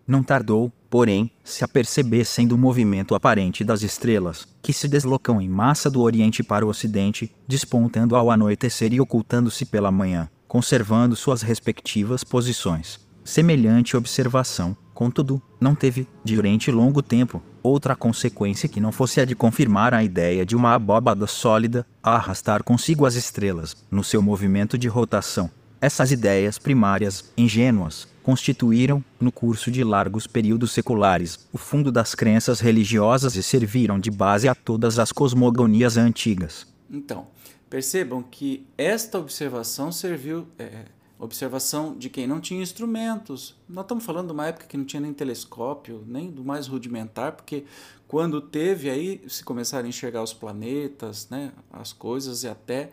Não 0.06 0.22
tardou, 0.22 0.70
porém, 0.90 1.32
se 1.46 1.64
apercebessem 1.64 2.46
do 2.46 2.58
movimento 2.58 3.16
aparente 3.16 3.64
das 3.64 3.84
estrelas, 3.84 4.46
que 4.62 4.74
se 4.74 4.86
deslocam 4.86 5.42
em 5.42 5.48
massa 5.48 5.90
do 5.90 6.02
Oriente 6.02 6.44
para 6.44 6.66
o 6.66 6.70
Ocidente, 6.70 7.34
despontando 7.48 8.16
ao 8.16 8.30
anoitecer 8.30 8.92
e 8.92 9.00
ocultando-se 9.00 9.66
pela 9.66 9.92
manhã, 9.92 10.30
conservando 10.46 11.16
suas 11.16 11.42
respectivas 11.42 12.22
posições. 12.22 13.00
Semelhante 13.24 13.96
observação, 13.96 14.76
contudo, 14.94 15.42
não 15.60 15.76
teve, 15.76 16.08
durante 16.24 16.72
longo 16.72 17.02
tempo, 17.02 17.42
outra 17.62 17.96
consequência 17.96 18.70
que 18.70 18.82
não 18.82 18.92
fosse 18.92 19.22
a 19.22 19.26
de 19.26 19.36
confirmar 19.36 19.94
a 19.94 20.04
ideia 20.04 20.46
de 20.46 20.56
uma 20.56 20.74
abóbada 20.74 21.26
sólida 21.28 21.86
a 22.02 22.16
arrastar 22.16 22.64
consigo 22.64 23.06
as 23.06 23.16
estrelas, 23.16 23.76
no 23.90 24.04
seu 24.04 24.22
movimento 24.22 24.78
de 24.78 24.88
rotação. 24.88 25.50
Essas 25.82 26.12
ideias 26.12 26.58
primárias, 26.58 27.32
ingênuas, 27.38 28.08
constituíram, 28.24 29.04
no 29.20 29.32
curso 29.32 29.70
de 29.70 29.84
largos 29.84 30.26
períodos 30.26 30.72
seculares, 30.72 31.48
o 31.52 31.58
fundo 31.58 31.92
das 31.92 32.16
crenças 32.16 32.62
religiosas 32.62 33.36
e 33.36 33.44
serviram 33.44 34.00
de 34.00 34.10
base 34.10 34.48
a 34.48 34.56
todas 34.56 34.98
as 34.98 35.12
cosmogonias 35.12 35.98
antigas. 35.98 36.66
Então, 36.90 37.28
percebam 37.70 38.24
que 38.24 38.66
esta 38.78 39.20
observação 39.20 39.92
serviu. 39.92 40.48
É, 40.58 40.86
observação 41.24 41.96
de 41.96 42.10
quem 42.10 42.28
não 42.28 42.42
tinha 42.42 42.62
instrumentos. 42.62 43.56
Nós 43.68 43.86
estamos 43.86 44.04
falando 44.04 44.28
de 44.28 44.34
uma 44.34 44.48
época 44.48 44.68
que 44.68 44.78
não 44.78 44.86
tinha 44.86 45.00
nem 45.00 45.14
telescópio, 45.14 46.04
nem 46.06 46.30
do 46.30 46.44
mais 46.44 46.68
rudimentar, 46.68 47.32
porque 47.34 47.64
quando 48.08 48.42
teve 48.42 48.90
aí 48.90 49.22
se 49.28 49.44
começaram 49.44 49.86
a 49.86 49.90
enxergar 49.90 50.22
os 50.22 50.34
planetas, 50.34 51.30
né, 51.30 51.52
as 51.72 51.94
coisas 51.94 52.44
e 52.44 52.48
até 52.48 52.92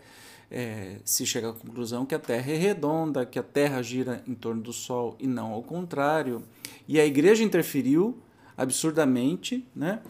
é, 0.50 0.96
se 1.04 1.26
chega 1.26 1.50
à 1.50 1.52
conclusão 1.52 2.06
que 2.06 2.14
a 2.14 2.18
Terra 2.18 2.50
é 2.52 2.56
redonda, 2.56 3.26
que 3.26 3.38
a 3.38 3.42
Terra 3.42 3.82
gira 3.82 4.22
em 4.26 4.34
torno 4.34 4.62
do 4.62 4.72
Sol 4.72 5.16
e 5.18 5.26
não 5.26 5.52
ao 5.52 5.62
contrário. 5.62 6.42
E 6.88 6.98
a 6.98 7.06
igreja 7.06 7.44
interferiu 7.44 8.18
absurdamente 8.56 9.66
né, 9.74 10.00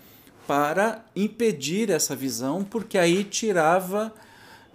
para 0.46 1.04
impedir 1.14 1.90
essa 1.90 2.16
visão, 2.16 2.64
porque 2.64 2.98
aí 2.98 3.24
tirava 3.24 4.12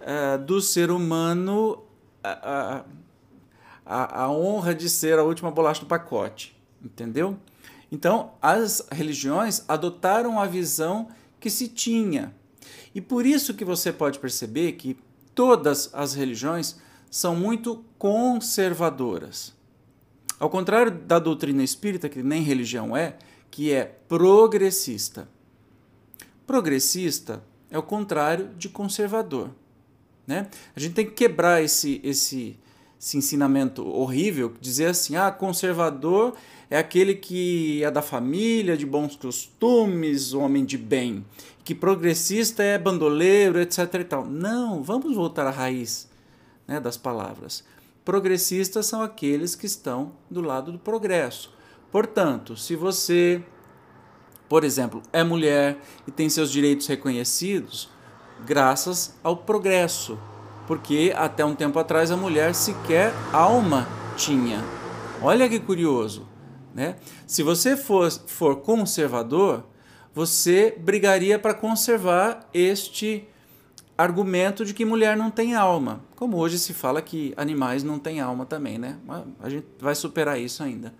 uh, 0.00 0.38
do 0.44 0.60
ser 0.60 0.90
humano 0.90 1.82
a, 2.22 2.30
a, 2.30 2.84
a 3.86 4.30
honra 4.30 4.74
de 4.74 4.90
ser 4.90 5.18
a 5.18 5.22
última 5.22 5.50
bolacha 5.50 5.80
do 5.80 5.86
pacote. 5.86 6.56
Entendeu? 6.82 7.38
Então, 7.90 8.32
as 8.42 8.86
religiões 8.90 9.64
adotaram 9.68 10.40
a 10.40 10.46
visão 10.46 11.08
que 11.38 11.48
se 11.48 11.68
tinha. 11.68 12.34
E 12.94 13.00
por 13.00 13.24
isso 13.24 13.54
que 13.54 13.64
você 13.64 13.92
pode 13.92 14.18
perceber 14.18 14.72
que 14.72 14.98
todas 15.34 15.90
as 15.92 16.14
religiões 16.14 16.76
são 17.10 17.36
muito 17.36 17.84
conservadoras. 17.98 19.54
Ao 20.38 20.50
contrário 20.50 20.90
da 20.90 21.18
doutrina 21.18 21.62
espírita, 21.62 22.08
que 22.08 22.22
nem 22.22 22.42
religião 22.42 22.96
é, 22.96 23.16
que 23.50 23.72
é 23.72 23.84
progressista. 23.84 25.28
Progressista 26.46 27.42
é 27.70 27.78
o 27.78 27.82
contrário 27.82 28.50
de 28.56 28.68
conservador. 28.68 29.50
Né? 30.26 30.48
A 30.74 30.80
gente 30.80 30.94
tem 30.94 31.06
que 31.06 31.12
quebrar 31.12 31.62
esse, 31.62 32.00
esse, 32.04 32.58
esse 32.98 33.16
ensinamento 33.16 33.86
horrível, 33.86 34.54
dizer 34.60 34.86
assim, 34.86 35.16
ah, 35.16 35.30
conservador 35.30 36.34
é 36.70 36.78
aquele 36.78 37.14
que 37.14 37.82
é 37.84 37.90
da 37.90 38.02
família, 38.02 38.76
de 38.76 38.86
bons 38.86 39.16
costumes, 39.16 40.32
homem 40.34 40.64
de 40.64 40.78
bem 40.78 41.24
que 41.66 41.74
progressista 41.74 42.62
é 42.62 42.78
bandoleiro, 42.78 43.60
etc. 43.60 43.94
E 43.94 44.04
tal. 44.04 44.24
Não, 44.24 44.84
vamos 44.84 45.16
voltar 45.16 45.48
à 45.48 45.50
raiz 45.50 46.08
né, 46.64 46.78
das 46.78 46.96
palavras. 46.96 47.64
Progressistas 48.04 48.86
são 48.86 49.02
aqueles 49.02 49.56
que 49.56 49.66
estão 49.66 50.12
do 50.30 50.40
lado 50.40 50.70
do 50.70 50.78
progresso. 50.78 51.52
Portanto, 51.90 52.56
se 52.56 52.76
você, 52.76 53.42
por 54.48 54.62
exemplo, 54.62 55.02
é 55.12 55.24
mulher 55.24 55.76
e 56.06 56.12
tem 56.12 56.28
seus 56.28 56.52
direitos 56.52 56.86
reconhecidos, 56.86 57.88
graças 58.46 59.16
ao 59.20 59.36
progresso, 59.36 60.16
porque 60.66 61.12
até 61.16 61.44
um 61.44 61.54
tempo 61.54 61.78
atrás 61.78 62.10
a 62.10 62.16
mulher 62.16 62.54
sequer 62.54 63.12
alma 63.32 63.86
tinha. 64.16 64.62
Olha 65.22 65.48
que 65.48 65.58
curioso, 65.58 66.26
né? 66.74 66.96
Se 67.26 67.42
você 67.42 67.76
for, 67.76 68.10
for 68.10 68.56
conservador, 68.56 69.64
você 70.14 70.76
brigaria 70.78 71.38
para 71.38 71.54
conservar 71.54 72.48
este 72.52 73.28
argumento 73.96 74.64
de 74.64 74.74
que 74.74 74.84
mulher 74.84 75.16
não 75.16 75.30
tem 75.30 75.54
alma. 75.54 76.00
Como 76.16 76.36
hoje 76.36 76.58
se 76.58 76.74
fala 76.74 77.00
que 77.00 77.32
animais 77.36 77.82
não 77.82 77.98
têm 77.98 78.20
alma 78.20 78.44
também, 78.44 78.78
né? 78.78 78.98
A 79.40 79.48
gente 79.48 79.66
vai 79.78 79.94
superar 79.94 80.38
isso 80.38 80.62
ainda. 80.62 80.92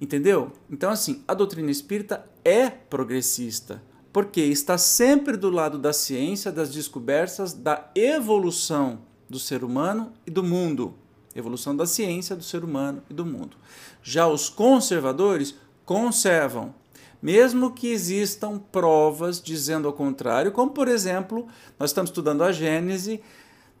Entendeu? 0.00 0.52
Então, 0.70 0.90
assim, 0.90 1.22
a 1.26 1.34
doutrina 1.34 1.70
espírita 1.70 2.24
é 2.44 2.68
progressista, 2.68 3.82
porque 4.14 4.42
está 4.42 4.78
sempre 4.78 5.36
do 5.36 5.50
lado 5.50 5.76
da 5.76 5.92
ciência, 5.92 6.52
das 6.52 6.70
descobertas, 6.70 7.52
da 7.52 7.90
evolução 7.96 9.00
do 9.28 9.40
ser 9.40 9.64
humano 9.64 10.12
e 10.24 10.30
do 10.30 10.44
mundo. 10.44 10.94
Evolução 11.34 11.76
da 11.76 11.84
ciência, 11.84 12.36
do 12.36 12.44
ser 12.44 12.62
humano 12.62 13.02
e 13.10 13.12
do 13.12 13.26
mundo. 13.26 13.56
Já 14.04 14.28
os 14.28 14.48
conservadores 14.48 15.56
conservam 15.84 16.72
mesmo 17.20 17.72
que 17.72 17.88
existam 17.88 18.58
provas 18.58 19.40
dizendo 19.42 19.88
ao 19.88 19.94
contrário, 19.94 20.52
como 20.52 20.70
por 20.70 20.88
exemplo, 20.88 21.48
nós 21.78 21.90
estamos 21.90 22.10
estudando 22.10 22.44
a 22.44 22.52
Gênese, 22.52 23.20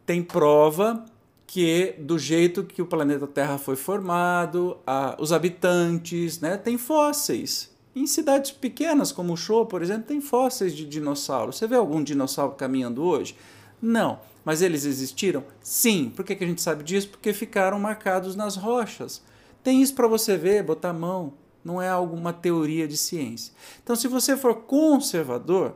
tem 0.06 0.22
prova 0.22 1.04
que 1.46 1.94
do 1.98 2.18
jeito 2.18 2.64
que 2.64 2.80
o 2.80 2.86
planeta 2.86 3.26
Terra 3.26 3.58
foi 3.58 3.76
formado, 3.76 4.78
a, 4.86 5.14
os 5.20 5.30
habitantes, 5.30 6.40
né, 6.40 6.56
tem 6.56 6.78
fósseis. 6.78 7.73
Em 7.94 8.06
cidades 8.06 8.50
pequenas 8.50 9.12
como 9.12 9.32
o 9.32 9.36
Show, 9.36 9.66
por 9.66 9.82
exemplo, 9.82 10.04
tem 10.04 10.20
fósseis 10.20 10.74
de 10.74 10.84
dinossauro. 10.84 11.52
Você 11.52 11.66
vê 11.66 11.76
algum 11.76 12.02
dinossauro 12.02 12.54
caminhando 12.54 13.02
hoje? 13.02 13.36
Não. 13.80 14.18
Mas 14.44 14.60
eles 14.60 14.84
existiram? 14.84 15.44
Sim. 15.62 16.12
Por 16.14 16.24
que, 16.24 16.34
que 16.34 16.44
a 16.44 16.46
gente 16.46 16.60
sabe 16.60 16.84
disso? 16.84 17.08
Porque 17.08 17.32
ficaram 17.32 17.78
marcados 17.78 18.36
nas 18.36 18.56
rochas. 18.56 19.22
Tem 19.62 19.80
isso 19.80 19.94
para 19.94 20.08
você 20.08 20.36
ver, 20.36 20.62
botar 20.62 20.90
a 20.90 20.94
mão 20.94 21.32
não 21.64 21.80
é 21.80 21.88
alguma 21.88 22.32
teoria 22.32 22.86
de 22.86 22.96
ciência. 22.96 23.52
Então, 23.82 23.96
se 23.96 24.06
você 24.06 24.36
for 24.36 24.54
conservador, 24.54 25.74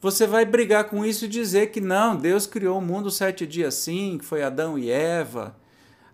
você 0.00 0.26
vai 0.26 0.44
brigar 0.44 0.84
com 0.84 1.04
isso 1.04 1.24
e 1.24 1.28
dizer 1.28 1.72
que 1.72 1.80
não, 1.80 2.14
Deus 2.14 2.46
criou 2.46 2.78
o 2.78 2.82
mundo 2.82 3.10
sete 3.10 3.44
dias 3.46 3.74
sim, 3.74 4.16
que 4.18 4.24
foi 4.24 4.42
Adão 4.42 4.78
e 4.78 4.90
Eva. 4.90 5.56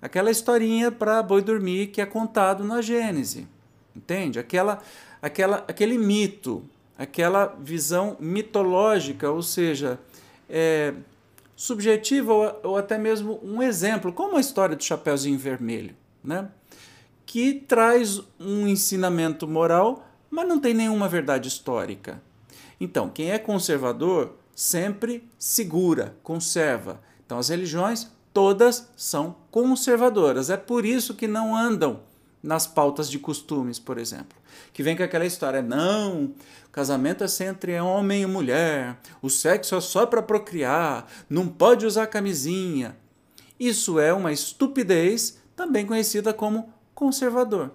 Aquela 0.00 0.30
historinha 0.30 0.90
para 0.90 1.22
boi 1.22 1.42
dormir 1.42 1.88
que 1.88 2.00
é 2.00 2.06
contado 2.06 2.64
na 2.64 2.80
Gênese. 2.80 3.46
Entende? 3.94 4.38
Aquela, 4.38 4.82
aquela, 5.24 5.64
aquele 5.66 5.96
mito, 5.96 6.62
aquela 6.98 7.46
visão 7.58 8.14
mitológica, 8.20 9.30
ou 9.30 9.42
seja, 9.42 9.98
é, 10.50 10.92
subjetiva 11.56 12.30
ou, 12.30 12.60
ou 12.62 12.76
até 12.76 12.98
mesmo 12.98 13.40
um 13.42 13.62
exemplo, 13.62 14.12
como 14.12 14.36
a 14.36 14.40
história 14.40 14.76
do 14.76 14.84
Chapeuzinho 14.84 15.38
Vermelho, 15.38 15.96
né? 16.22 16.50
que 17.24 17.54
traz 17.54 18.20
um 18.38 18.68
ensinamento 18.68 19.48
moral, 19.48 20.06
mas 20.30 20.46
não 20.46 20.60
tem 20.60 20.74
nenhuma 20.74 21.08
verdade 21.08 21.48
histórica. 21.48 22.22
Então, 22.78 23.08
quem 23.08 23.30
é 23.30 23.38
conservador 23.38 24.34
sempre 24.54 25.26
segura, 25.38 26.14
conserva. 26.22 27.00
Então, 27.24 27.38
as 27.38 27.48
religiões 27.48 28.10
todas 28.34 28.90
são 28.94 29.36
conservadoras. 29.50 30.50
É 30.50 30.56
por 30.58 30.84
isso 30.84 31.14
que 31.14 31.26
não 31.26 31.56
andam 31.56 32.00
nas 32.44 32.66
pautas 32.66 33.10
de 33.10 33.18
costumes, 33.18 33.78
por 33.78 33.96
exemplo. 33.96 34.38
Que 34.72 34.82
vem 34.82 34.94
com 34.94 35.02
aquela 35.02 35.24
história, 35.24 35.62
não, 35.62 36.34
casamento 36.70 37.24
é 37.24 37.28
sempre 37.28 37.72
entre 37.72 37.80
homem 37.80 38.22
e 38.22 38.26
mulher, 38.26 38.98
o 39.22 39.30
sexo 39.30 39.74
é 39.74 39.80
só 39.80 40.04
para 40.04 40.22
procriar, 40.22 41.06
não 41.28 41.48
pode 41.48 41.86
usar 41.86 42.06
camisinha. 42.06 42.96
Isso 43.58 43.98
é 43.98 44.12
uma 44.12 44.30
estupidez, 44.30 45.38
também 45.56 45.86
conhecida 45.86 46.34
como 46.34 46.72
conservador. 46.94 47.70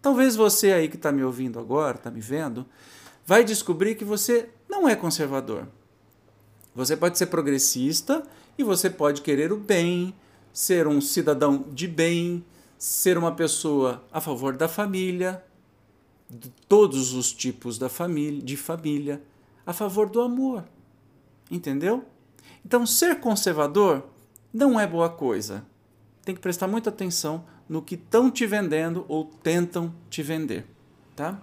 Talvez 0.00 0.34
você 0.34 0.72
aí 0.72 0.88
que 0.88 0.96
está 0.96 1.12
me 1.12 1.22
ouvindo 1.22 1.60
agora, 1.60 1.96
está 1.96 2.10
me 2.10 2.20
vendo, 2.20 2.66
vai 3.24 3.44
descobrir 3.44 3.94
que 3.94 4.04
você 4.04 4.48
não 4.68 4.88
é 4.88 4.96
conservador. 4.96 5.68
Você 6.74 6.96
pode 6.96 7.18
ser 7.18 7.26
progressista 7.26 8.22
e 8.58 8.64
você 8.64 8.90
pode 8.90 9.20
querer 9.22 9.52
o 9.52 9.56
bem, 9.56 10.12
ser 10.52 10.88
um 10.88 11.00
cidadão 11.00 11.66
de 11.70 11.86
bem, 11.86 12.44
ser 12.82 13.16
uma 13.16 13.30
pessoa 13.30 14.02
a 14.10 14.20
favor 14.20 14.56
da 14.56 14.66
família, 14.66 15.40
de 16.28 16.48
todos 16.68 17.12
os 17.12 17.32
tipos 17.32 17.78
da 17.78 17.88
família, 17.88 18.42
de 18.42 18.56
família, 18.56 19.22
a 19.64 19.72
favor 19.72 20.10
do 20.10 20.20
amor. 20.20 20.64
Entendeu? 21.48 22.04
Então, 22.66 22.84
ser 22.84 23.20
conservador 23.20 24.02
não 24.52 24.80
é 24.80 24.84
boa 24.84 25.08
coisa. 25.08 25.64
Tem 26.24 26.34
que 26.34 26.40
prestar 26.40 26.66
muita 26.66 26.90
atenção 26.90 27.44
no 27.68 27.80
que 27.80 27.94
estão 27.94 28.28
te 28.28 28.44
vendendo 28.48 29.04
ou 29.06 29.26
tentam 29.26 29.94
te 30.10 30.20
vender, 30.20 30.66
tá? 31.14 31.40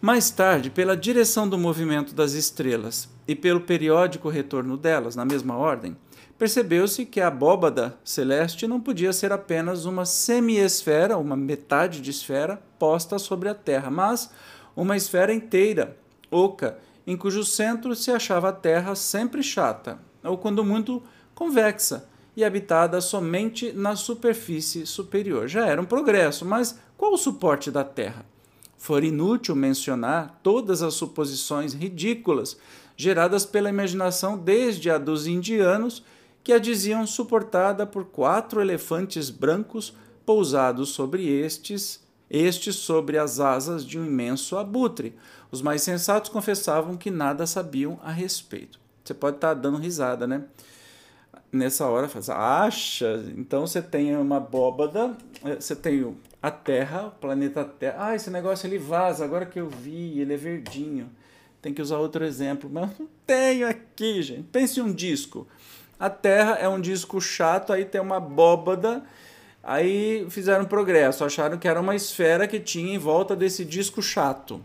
Mais 0.00 0.30
tarde, 0.30 0.70
pela 0.70 0.96
direção 0.96 1.48
do 1.48 1.58
movimento 1.58 2.14
das 2.14 2.34
estrelas 2.34 3.08
e 3.26 3.34
pelo 3.34 3.62
periódico 3.62 4.28
retorno 4.28 4.76
delas, 4.76 5.16
na 5.16 5.24
mesma 5.24 5.56
ordem, 5.56 5.96
percebeu-se 6.44 7.06
que 7.06 7.22
a 7.22 7.28
abóbada 7.28 7.98
celeste 8.04 8.66
não 8.66 8.78
podia 8.78 9.14
ser 9.14 9.32
apenas 9.32 9.86
uma 9.86 10.04
semiesfera, 10.04 11.16
uma 11.16 11.34
metade 11.34 12.02
de 12.02 12.10
esfera, 12.10 12.62
posta 12.78 13.18
sobre 13.18 13.48
a 13.48 13.54
Terra, 13.54 13.90
mas 13.90 14.30
uma 14.76 14.94
esfera 14.94 15.32
inteira, 15.32 15.96
oca, 16.30 16.76
em 17.06 17.16
cujo 17.16 17.44
centro 17.44 17.96
se 17.96 18.10
achava 18.10 18.50
a 18.50 18.52
Terra 18.52 18.94
sempre 18.94 19.42
chata, 19.42 19.98
ou 20.22 20.36
quando 20.36 20.62
muito 20.62 21.02
convexa, 21.34 22.06
e 22.36 22.44
habitada 22.44 23.00
somente 23.00 23.72
na 23.72 23.96
superfície 23.96 24.84
superior. 24.84 25.48
Já 25.48 25.66
era 25.66 25.80
um 25.80 25.86
progresso, 25.86 26.44
mas 26.44 26.78
qual 26.98 27.14
o 27.14 27.16
suporte 27.16 27.70
da 27.70 27.84
Terra? 27.84 28.26
For 28.76 29.02
inútil 29.02 29.56
mencionar 29.56 30.40
todas 30.42 30.82
as 30.82 30.92
suposições 30.92 31.72
ridículas 31.72 32.58
geradas 32.98 33.46
pela 33.46 33.70
imaginação 33.70 34.36
desde 34.36 34.90
a 34.90 34.98
dos 34.98 35.26
indianos, 35.26 36.04
que 36.44 36.52
a 36.52 36.58
diziam 36.58 37.06
suportada 37.06 37.86
por 37.86 38.04
quatro 38.04 38.60
elefantes 38.60 39.30
brancos 39.30 39.96
pousados 40.24 40.90
sobre 40.90 41.26
estes, 41.26 42.00
estes 42.30 42.76
sobre 42.76 43.18
as 43.18 43.40
asas 43.40 43.84
de 43.84 43.98
um 43.98 44.04
imenso 44.04 44.56
abutre. 44.56 45.16
Os 45.50 45.62
mais 45.62 45.82
sensatos 45.82 46.30
confessavam 46.30 46.96
que 46.96 47.10
nada 47.10 47.46
sabiam 47.46 47.98
a 48.02 48.12
respeito. 48.12 48.78
Você 49.02 49.14
pode 49.14 49.36
estar 49.36 49.54
dando 49.54 49.78
risada, 49.78 50.26
né? 50.26 50.44
nessa 51.54 51.86
hora 51.86 52.08
faz, 52.08 52.28
acha, 52.28 53.24
então 53.36 53.66
você 53.66 53.80
tem 53.80 54.16
uma 54.16 54.38
abóbada, 54.38 55.16
eh, 55.44 55.54
você 55.54 55.76
tem 55.76 56.14
a 56.42 56.50
Terra, 56.50 57.06
o 57.06 57.10
planeta 57.12 57.64
Terra. 57.64 58.08
Ah, 58.08 58.16
esse 58.16 58.28
negócio 58.28 58.66
ele 58.66 58.76
vaza, 58.76 59.24
agora 59.24 59.46
que 59.46 59.60
eu 59.60 59.68
vi, 59.68 60.20
ele 60.20 60.34
é 60.34 60.36
verdinho. 60.36 61.08
Tem 61.62 61.72
que 61.72 61.80
usar 61.80 61.98
outro 61.98 62.24
exemplo, 62.24 62.68
mas 62.70 62.98
não 62.98 63.08
tenho 63.26 63.66
aqui, 63.66 64.20
gente. 64.20 64.42
Pense 64.42 64.78
em 64.78 64.82
um 64.82 64.92
disco. 64.92 65.46
A 65.98 66.10
Terra 66.10 66.58
é 66.60 66.68
um 66.68 66.80
disco 66.80 67.20
chato, 67.20 67.72
aí 67.72 67.84
tem 67.84 68.00
uma 68.00 68.16
abóbada, 68.16 69.02
aí 69.62 70.26
fizeram 70.30 70.64
progresso, 70.64 71.24
acharam 71.24 71.58
que 71.58 71.68
era 71.68 71.80
uma 71.80 71.94
esfera 71.94 72.46
que 72.48 72.60
tinha 72.60 72.94
em 72.94 72.98
volta 72.98 73.34
desse 73.34 73.64
disco 73.64 74.02
chato. 74.02 74.60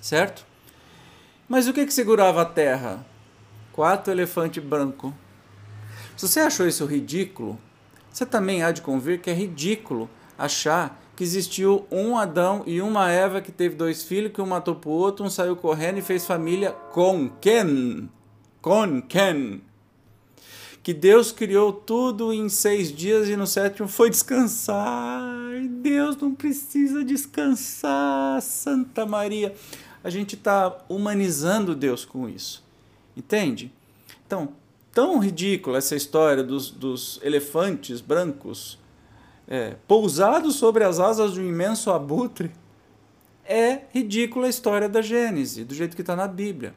Certo? 0.00 0.44
Mas 1.48 1.66
o 1.66 1.72
que 1.72 1.86
que 1.86 1.92
segurava 1.92 2.42
a 2.42 2.46
Terra? 2.46 3.04
Quatro 3.72 4.12
elefantes 4.12 4.62
brancos 4.62 5.12
se 6.16 6.28
você 6.28 6.40
achou 6.40 6.66
isso 6.66 6.86
ridículo, 6.86 7.58
você 8.10 8.24
também 8.24 8.62
há 8.62 8.70
de 8.70 8.80
convir 8.80 9.20
que 9.20 9.30
é 9.30 9.34
ridículo 9.34 10.08
achar 10.38 11.00
que 11.16 11.24
existiu 11.24 11.86
um 11.90 12.16
Adão 12.16 12.62
e 12.66 12.80
uma 12.80 13.10
Eva 13.10 13.40
que 13.40 13.50
teve 13.50 13.74
dois 13.74 14.04
filhos, 14.04 14.32
que 14.32 14.40
um 14.40 14.46
matou 14.46 14.76
pro 14.76 14.90
outro, 14.90 15.24
um 15.24 15.30
saiu 15.30 15.56
correndo 15.56 15.98
e 15.98 16.02
fez 16.02 16.24
família 16.24 16.70
com 16.92 17.28
quem? 17.40 18.08
Com 18.62 19.02
quem? 19.02 19.60
Que 20.84 20.92
Deus 20.92 21.32
criou 21.32 21.72
tudo 21.72 22.30
em 22.30 22.46
seis 22.50 22.92
dias 22.92 23.26
e 23.30 23.36
no 23.36 23.46
sétimo 23.46 23.88
foi 23.88 24.10
descansar. 24.10 25.22
Deus 25.80 26.14
não 26.18 26.34
precisa 26.34 27.02
descansar, 27.02 28.42
Santa 28.42 29.06
Maria. 29.06 29.54
A 30.04 30.10
gente 30.10 30.34
está 30.34 30.84
humanizando 30.86 31.74
Deus 31.74 32.04
com 32.04 32.28
isso. 32.28 32.62
Entende? 33.16 33.72
Então, 34.26 34.50
tão 34.92 35.18
ridícula 35.18 35.78
essa 35.78 35.96
história 35.96 36.44
dos, 36.44 36.70
dos 36.70 37.18
elefantes 37.22 38.02
brancos 38.02 38.78
é, 39.48 39.76
pousados 39.88 40.56
sobre 40.56 40.84
as 40.84 41.00
asas 41.00 41.32
de 41.32 41.40
um 41.40 41.48
imenso 41.48 41.90
abutre. 41.90 42.50
É 43.42 43.84
ridícula 43.90 44.48
a 44.48 44.50
história 44.50 44.88
da 44.88 45.00
Gênese, 45.00 45.64
do 45.64 45.74
jeito 45.74 45.96
que 45.96 46.02
está 46.02 46.14
na 46.14 46.28
Bíblia. 46.28 46.74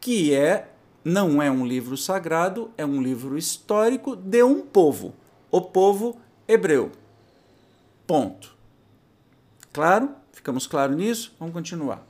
Que 0.00 0.32
é, 0.32 0.70
não 1.04 1.42
é 1.42 1.50
um 1.50 1.66
livro 1.66 1.96
sagrado, 1.96 2.70
é 2.78 2.86
um 2.86 3.02
livro 3.02 3.36
histórico 3.36 4.16
de 4.16 4.42
um 4.42 4.62
povo, 4.62 5.14
o 5.50 5.60
povo 5.60 6.16
hebreu. 6.48 6.90
Ponto. 8.06 8.54
Claro? 9.72 10.10
Ficamos 10.32 10.66
claros 10.66 10.96
nisso? 10.96 11.34
Vamos 11.38 11.52
continuar. 11.54 12.02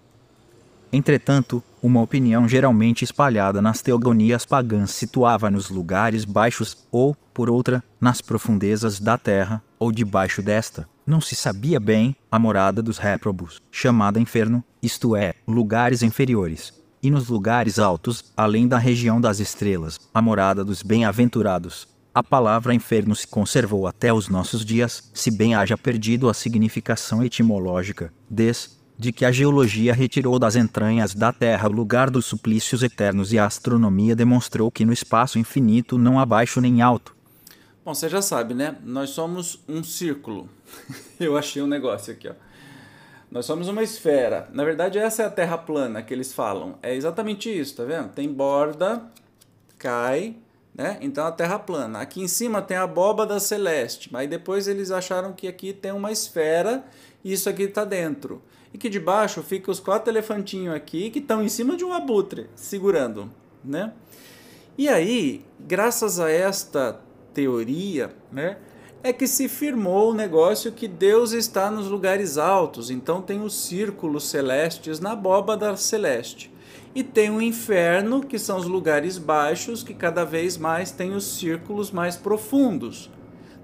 Entretanto, 0.92 1.60
uma 1.82 2.00
opinião 2.00 2.48
geralmente 2.48 3.02
espalhada 3.02 3.60
nas 3.60 3.82
teogonias 3.82 4.46
pagãs 4.46 4.92
situava 4.92 5.50
nos 5.50 5.68
lugares 5.68 6.24
baixos 6.24 6.86
ou, 6.92 7.16
por 7.34 7.50
outra, 7.50 7.82
nas 8.00 8.20
profundezas 8.20 9.00
da 9.00 9.18
terra 9.18 9.60
ou 9.76 9.90
debaixo 9.90 10.40
desta. 10.40 10.88
Não 11.04 11.20
se 11.20 11.34
sabia 11.34 11.80
bem 11.80 12.14
a 12.30 12.38
morada 12.38 12.80
dos 12.80 12.98
réprobos, 12.98 13.60
chamada 13.72 14.20
inferno, 14.20 14.62
isto 14.80 15.16
é, 15.16 15.34
lugares 15.46 16.02
inferiores. 16.02 16.72
E 17.04 17.10
nos 17.10 17.28
lugares 17.28 17.78
altos, 17.78 18.32
além 18.34 18.66
da 18.66 18.78
região 18.78 19.20
das 19.20 19.38
estrelas, 19.38 20.00
a 20.14 20.22
morada 20.22 20.64
dos 20.64 20.82
bem-aventurados. 20.82 21.86
A 22.14 22.22
palavra 22.22 22.72
inferno 22.72 23.14
se 23.14 23.26
conservou 23.26 23.86
até 23.86 24.10
os 24.10 24.30
nossos 24.30 24.64
dias, 24.64 25.10
se 25.12 25.30
bem 25.30 25.54
haja 25.54 25.76
perdido 25.76 26.30
a 26.30 26.32
significação 26.32 27.22
etimológica, 27.22 28.10
des 28.30 28.80
de 28.98 29.12
que 29.12 29.26
a 29.26 29.30
geologia 29.30 29.92
retirou 29.92 30.38
das 30.38 30.56
entranhas 30.56 31.14
da 31.14 31.30
Terra 31.30 31.68
o 31.68 31.72
lugar 31.72 32.08
dos 32.08 32.24
suplícios 32.24 32.82
eternos 32.82 33.34
e 33.34 33.38
a 33.38 33.44
astronomia 33.44 34.16
demonstrou 34.16 34.70
que 34.70 34.86
no 34.86 34.92
espaço 34.92 35.38
infinito 35.38 35.98
não 35.98 36.18
há 36.18 36.24
baixo 36.24 36.58
nem 36.58 36.80
alto. 36.80 37.14
Bom, 37.84 37.94
você 37.94 38.08
já 38.08 38.22
sabe, 38.22 38.54
né? 38.54 38.76
Nós 38.82 39.10
somos 39.10 39.62
um 39.68 39.84
círculo. 39.84 40.48
Eu 41.20 41.36
achei 41.36 41.60
um 41.60 41.66
negócio 41.66 42.14
aqui, 42.14 42.28
ó. 42.28 42.43
Nós 43.34 43.46
somos 43.46 43.66
uma 43.66 43.82
esfera. 43.82 44.48
Na 44.52 44.64
verdade, 44.64 44.96
essa 44.96 45.24
é 45.24 45.26
a 45.26 45.30
Terra 45.30 45.58
plana 45.58 46.00
que 46.04 46.14
eles 46.14 46.32
falam. 46.32 46.78
É 46.80 46.94
exatamente 46.94 47.50
isso, 47.50 47.74
tá 47.74 47.82
vendo? 47.82 48.10
Tem 48.10 48.32
borda, 48.32 49.02
cai, 49.76 50.36
né? 50.72 50.98
Então 51.00 51.26
a 51.26 51.32
Terra 51.32 51.58
plana. 51.58 51.98
Aqui 51.98 52.22
em 52.22 52.28
cima 52.28 52.62
tem 52.62 52.76
a 52.76 52.84
abóbada 52.84 53.40
celeste. 53.40 54.12
Mas 54.12 54.30
depois 54.30 54.68
eles 54.68 54.92
acharam 54.92 55.32
que 55.32 55.48
aqui 55.48 55.72
tem 55.72 55.90
uma 55.90 56.12
esfera 56.12 56.84
e 57.24 57.32
isso 57.32 57.50
aqui 57.50 57.64
está 57.64 57.84
dentro 57.84 58.40
e 58.72 58.78
que 58.78 58.88
debaixo 58.88 59.42
fica 59.42 59.68
os 59.68 59.80
quatro 59.80 60.12
elefantinhos 60.12 60.74
aqui 60.74 61.10
que 61.10 61.18
estão 61.18 61.42
em 61.42 61.48
cima 61.48 61.76
de 61.76 61.84
um 61.84 61.92
abutre, 61.92 62.48
segurando, 62.54 63.32
né? 63.64 63.92
E 64.78 64.88
aí, 64.88 65.44
graças 65.58 66.20
a 66.20 66.30
esta 66.30 67.00
teoria, 67.32 68.14
né, 68.32 68.58
é 69.04 69.12
que 69.12 69.28
se 69.28 69.46
firmou 69.48 70.10
o 70.10 70.14
negócio 70.14 70.72
que 70.72 70.88
Deus 70.88 71.30
está 71.30 71.70
nos 71.70 71.86
lugares 71.86 72.36
altos, 72.36 72.90
então 72.90 73.22
tem 73.22 73.40
os 73.40 73.54
círculos 73.54 74.28
celestes 74.28 74.98
na 74.98 75.12
abóbada 75.12 75.76
celeste. 75.76 76.52
E 76.92 77.04
tem 77.04 77.30
o 77.30 77.40
inferno, 77.40 78.24
que 78.24 78.38
são 78.38 78.56
os 78.56 78.66
lugares 78.66 79.16
baixos, 79.16 79.84
que 79.84 79.94
cada 79.94 80.24
vez 80.24 80.56
mais 80.56 80.90
tem 80.90 81.14
os 81.14 81.36
círculos 81.36 81.92
mais 81.92 82.16
profundos. 82.16 83.08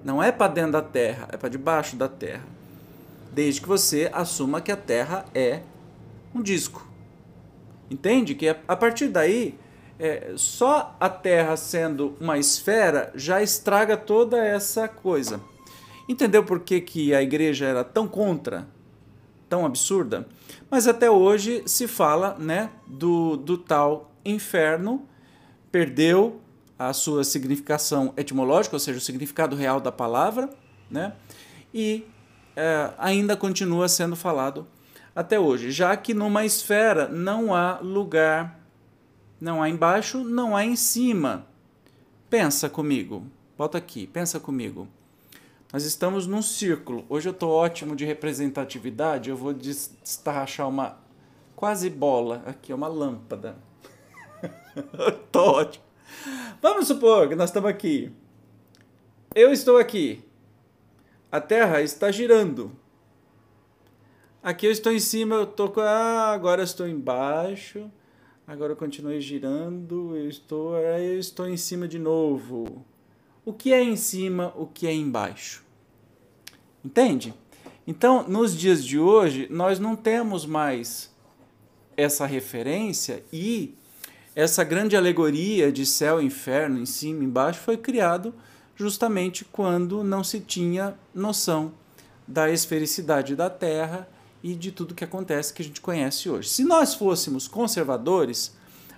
Não 0.01 0.23
é 0.23 0.31
para 0.31 0.53
dentro 0.53 0.71
da 0.71 0.81
terra, 0.81 1.27
é 1.29 1.35
para 1.35 1.49
debaixo 1.49 1.97
da 1.97 2.07
terra 2.07 2.61
desde 3.31 3.61
que 3.61 3.67
você 3.67 4.09
assuma 4.13 4.61
que 4.61 4.71
a 4.71 4.77
Terra 4.77 5.25
é 5.33 5.61
um 6.35 6.41
disco. 6.41 6.87
Entende? 7.89 8.35
Que 8.35 8.49
a 8.49 8.75
partir 8.75 9.07
daí, 9.07 9.57
é, 10.01 10.33
só 10.35 10.97
a 10.99 11.07
Terra 11.07 11.55
sendo 11.55 12.17
uma 12.19 12.39
esfera 12.39 13.11
já 13.13 13.39
estraga 13.43 13.95
toda 13.95 14.43
essa 14.43 14.87
coisa. 14.87 15.39
Entendeu 16.09 16.43
por 16.43 16.61
que, 16.61 16.81
que 16.81 17.13
a 17.13 17.21
igreja 17.21 17.67
era 17.67 17.83
tão 17.83 18.07
contra, 18.07 18.67
tão 19.47 19.63
absurda? 19.63 20.27
Mas 20.71 20.87
até 20.87 21.09
hoje 21.11 21.61
se 21.67 21.87
fala 21.87 22.35
né, 22.39 22.71
do, 22.87 23.37
do 23.37 23.59
tal 23.59 24.11
inferno, 24.25 25.07
perdeu 25.71 26.41
a 26.79 26.93
sua 26.93 27.23
significação 27.23 28.11
etimológica, 28.17 28.75
ou 28.75 28.79
seja, 28.79 28.97
o 28.97 29.01
significado 29.01 29.55
real 29.55 29.79
da 29.79 29.91
palavra, 29.91 30.49
né? 30.89 31.13
e 31.71 32.07
é, 32.55 32.89
ainda 32.97 33.37
continua 33.37 33.87
sendo 33.87 34.15
falado 34.15 34.65
até 35.15 35.39
hoje, 35.39 35.69
já 35.71 35.95
que 35.95 36.13
numa 36.13 36.43
esfera 36.43 37.07
não 37.07 37.53
há 37.53 37.79
lugar, 37.79 38.60
não 39.41 39.61
há 39.61 39.67
embaixo, 39.67 40.23
não 40.23 40.55
há 40.55 40.63
em 40.63 40.75
cima. 40.75 41.47
Pensa 42.29 42.69
comigo, 42.69 43.25
volta 43.57 43.79
aqui, 43.79 44.05
pensa 44.05 44.39
comigo. 44.39 44.87
Nós 45.73 45.83
estamos 45.83 46.27
num 46.27 46.41
círculo. 46.41 47.05
Hoje 47.09 47.27
eu 47.27 47.31
estou 47.31 47.49
ótimo 47.51 47.95
de 47.95 48.05
representatividade. 48.05 49.29
Eu 49.29 49.37
vou 49.37 49.53
destarrachar 49.53 50.67
uma 50.67 50.97
quase 51.55 51.89
bola. 51.89 52.43
Aqui 52.45 52.71
é 52.71 52.75
uma 52.75 52.89
lâmpada. 52.89 53.55
Estou 55.07 55.47
ótimo. 55.47 55.85
Vamos 56.61 56.87
supor 56.87 57.29
que 57.29 57.35
nós 57.35 57.49
estamos 57.49 57.69
aqui. 57.69 58.11
Eu 59.33 59.53
estou 59.53 59.77
aqui. 59.77 60.21
A 61.31 61.39
Terra 61.39 61.81
está 61.81 62.11
girando. 62.11 62.75
Aqui 64.43 64.65
eu 64.65 64.71
estou 64.71 64.91
em 64.91 64.99
cima, 64.99 65.35
eu 65.35 65.43
estou 65.43 65.73
ah, 65.77 66.31
agora 66.33 66.61
eu 66.61 66.65
estou 66.65 66.85
embaixo. 66.85 67.89
Agora 68.47 68.73
eu 68.73 68.75
continuei 68.75 69.21
girando, 69.21 70.15
eu 70.17 70.27
estou, 70.27 70.75
eu 70.77 71.19
estou 71.19 71.47
em 71.47 71.57
cima 71.57 71.87
de 71.87 71.99
novo. 71.99 72.85
O 73.45 73.53
que 73.53 73.71
é 73.71 73.81
em 73.81 73.95
cima, 73.95 74.53
o 74.55 74.65
que 74.65 74.87
é 74.87 74.93
embaixo? 74.93 75.63
Entende? 76.83 77.33
Então, 77.85 78.27
nos 78.27 78.57
dias 78.57 78.83
de 78.83 78.99
hoje, 78.99 79.47
nós 79.49 79.79
não 79.79 79.95
temos 79.95 80.45
mais 80.45 81.11
essa 81.95 82.25
referência 82.25 83.23
e 83.31 83.75
essa 84.35 84.63
grande 84.63 84.95
alegoria 84.95 85.71
de 85.71 85.85
céu 85.85 86.21
e 86.21 86.25
inferno, 86.25 86.79
em 86.79 86.85
cima 86.85 87.23
e 87.23 87.25
embaixo, 87.25 87.59
foi 87.59 87.77
criado 87.77 88.33
justamente 88.75 89.45
quando 89.45 90.03
não 90.03 90.23
se 90.23 90.39
tinha 90.39 90.95
noção 91.13 91.73
da 92.27 92.49
esfericidade 92.49 93.35
da 93.35 93.49
Terra 93.49 94.07
e 94.43 94.55
de 94.55 94.71
tudo 94.71 94.95
que 94.95 95.03
acontece 95.03 95.53
que 95.53 95.61
a 95.61 95.65
gente 95.65 95.81
conhece 95.81 96.29
hoje. 96.29 96.49
Se 96.49 96.63
nós 96.63 96.93
fôssemos 96.93 97.47
conservadores, 97.47 98.53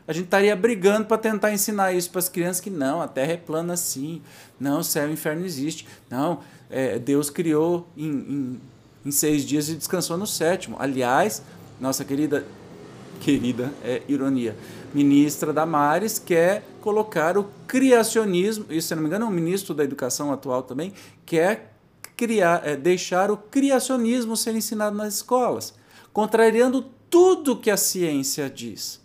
a 0.08 0.13
gente 0.13 0.25
estaria 0.25 0.56
brigando 0.56 1.06
para 1.06 1.17
tentar 1.17 1.53
ensinar 1.53 1.93
isso 1.93 2.10
para 2.10 2.19
as 2.19 2.29
crianças 2.29 2.60
que 2.60 2.69
não, 2.69 3.01
a 3.01 3.08
Terra 3.08 3.34
é 3.34 3.38
plana 3.38 3.77
sim, 3.77 4.21
não, 4.60 4.84
céu 4.84 5.10
e 5.10 5.13
inferno 5.13 5.45
existe, 5.45 5.88
não, 6.10 6.39
é, 6.69 6.99
Deus 6.99 7.29
criou 7.29 7.88
em, 7.95 8.10
em, 8.10 8.62
em, 9.06 9.12
seis 9.12 9.45
dias 9.45 9.69
e 9.69 9.75
descansou 9.75 10.17
no 10.17 10.27
sétimo. 10.27 10.75
Aliás, 10.79 11.41
nossa 11.79 12.03
querida, 12.03 12.45
querida, 13.21 13.71
é 13.84 14.01
ironia, 14.08 14.56
ministra 14.93 15.53
Damares 15.53 16.19
quer 16.19 16.63
colocar 16.82 17.38
o 17.38 17.45
criacionismo, 17.65 18.65
isso 18.69 18.89
se 18.89 18.95
não 18.95 19.01
me 19.01 19.08
engano 19.08 19.25
é 19.25 19.27
um 19.29 19.32
ministro 19.32 19.73
da 19.73 19.84
educação 19.84 20.34
atual 20.34 20.63
também, 20.63 20.93
quer 21.25 21.73
criar, 22.15 22.62
é, 22.65 22.76
deixar 22.76 23.32
o 23.32 23.38
criacionismo 23.38 24.36
ser 24.36 24.56
ensinado 24.56 24.95
nas 24.95 25.15
escolas, 25.15 25.73
contrariando 26.12 26.89
tudo 27.10 27.60
que 27.60 27.69
a 27.69 27.78
ciência 27.78 28.49
diz. 28.49 29.02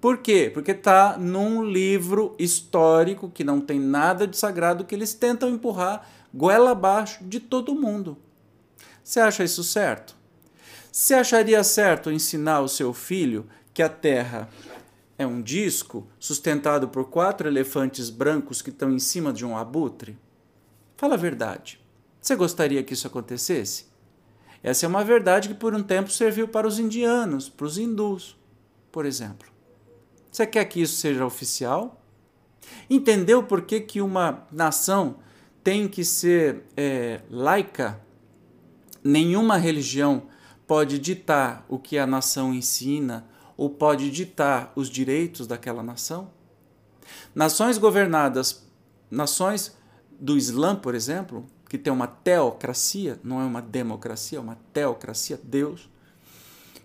Por 0.00 0.18
quê? 0.18 0.50
Porque 0.52 0.70
está 0.70 1.18
num 1.18 1.62
livro 1.62 2.34
histórico 2.38 3.30
que 3.30 3.44
não 3.44 3.60
tem 3.60 3.78
nada 3.78 4.26
de 4.26 4.36
sagrado 4.36 4.84
que 4.84 4.94
eles 4.94 5.12
tentam 5.12 5.50
empurrar 5.50 6.08
goela 6.32 6.70
abaixo 6.70 7.22
de 7.24 7.38
todo 7.38 7.74
mundo. 7.74 8.16
Você 9.04 9.20
acha 9.20 9.44
isso 9.44 9.62
certo? 9.62 10.16
Você 10.90 11.14
acharia 11.14 11.62
certo 11.62 12.10
ensinar 12.10 12.60
o 12.60 12.68
seu 12.68 12.92
filho 12.92 13.46
que 13.74 13.82
a 13.82 13.88
Terra 13.88 14.48
é 15.18 15.26
um 15.26 15.42
disco 15.42 16.06
sustentado 16.18 16.88
por 16.88 17.10
quatro 17.10 17.46
elefantes 17.46 18.08
brancos 18.08 18.62
que 18.62 18.70
estão 18.70 18.90
em 18.90 18.98
cima 18.98 19.32
de 19.32 19.44
um 19.44 19.56
abutre? 19.56 20.18
Fala 20.96 21.14
a 21.14 21.18
verdade. 21.18 21.80
Você 22.20 22.36
gostaria 22.36 22.82
que 22.82 22.94
isso 22.94 23.06
acontecesse? 23.06 23.86
Essa 24.62 24.84
é 24.84 24.88
uma 24.88 25.02
verdade 25.02 25.48
que 25.48 25.54
por 25.54 25.74
um 25.74 25.82
tempo 25.82 26.10
serviu 26.10 26.46
para 26.46 26.66
os 26.66 26.78
indianos, 26.78 27.48
para 27.48 27.66
os 27.66 27.78
hindus, 27.78 28.36
por 28.92 29.06
exemplo. 29.06 29.48
Você 30.30 30.46
quer 30.46 30.64
que 30.66 30.82
isso 30.82 30.96
seja 30.96 31.24
oficial? 31.24 32.04
Entendeu 32.88 33.42
por 33.42 33.62
que, 33.62 33.80
que 33.80 34.00
uma 34.00 34.46
nação 34.52 35.16
tem 35.64 35.88
que 35.88 36.04
ser 36.04 36.64
é, 36.76 37.22
laica? 37.30 38.00
Nenhuma 39.02 39.56
religião 39.56 40.24
pode 40.66 40.98
ditar 40.98 41.64
o 41.68 41.78
que 41.78 41.98
a 41.98 42.06
nação 42.06 42.52
ensina 42.52 43.26
ou 43.56 43.70
pode 43.70 44.10
ditar 44.10 44.72
os 44.76 44.90
direitos 44.90 45.46
daquela 45.46 45.82
nação? 45.82 46.30
Nações 47.34 47.78
governadas, 47.78 48.66
nações 49.10 49.76
do 50.20 50.36
Islã, 50.36 50.76
por 50.76 50.94
exemplo, 50.94 51.46
que 51.70 51.78
tem 51.78 51.92
uma 51.92 52.08
teocracia, 52.08 53.20
não 53.22 53.40
é 53.40 53.44
uma 53.44 53.62
democracia, 53.62 54.38
é 54.38 54.40
uma 54.40 54.58
teocracia, 54.72 55.38
Deus, 55.40 55.88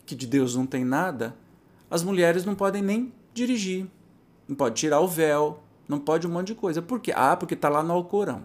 que 0.05 0.13
de 0.13 0.27
Deus 0.27 0.55
não 0.55 0.67
tem 0.67 0.85
nada, 0.85 1.35
as 1.89 2.03
mulheres 2.03 2.45
não 2.45 2.53
podem 2.53 2.83
nem 2.83 3.11
dirigir, 3.33 3.87
não 4.47 4.55
pode 4.55 4.75
tirar 4.75 4.99
o 4.99 5.07
véu, 5.07 5.63
não 5.87 5.99
pode 5.99 6.27
um 6.27 6.29
monte 6.29 6.49
de 6.49 6.55
coisa. 6.55 6.83
Por 6.83 6.99
quê? 6.99 7.11
Ah, 7.15 7.35
porque 7.35 7.55
está 7.55 7.67
lá 7.67 7.81
no 7.81 7.93
Alcorão. 7.93 8.43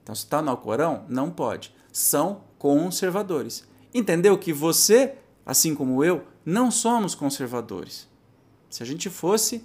Então, 0.00 0.14
se 0.14 0.22
está 0.22 0.40
no 0.40 0.48
Alcorão, 0.48 1.04
não 1.08 1.28
pode. 1.28 1.74
São 1.92 2.42
conservadores. 2.56 3.66
Entendeu 3.92 4.38
que 4.38 4.52
você, 4.52 5.16
assim 5.44 5.74
como 5.74 6.04
eu, 6.04 6.22
não 6.46 6.70
somos 6.70 7.16
conservadores. 7.16 8.08
Se 8.70 8.80
a 8.80 8.86
gente 8.86 9.10
fosse, 9.10 9.64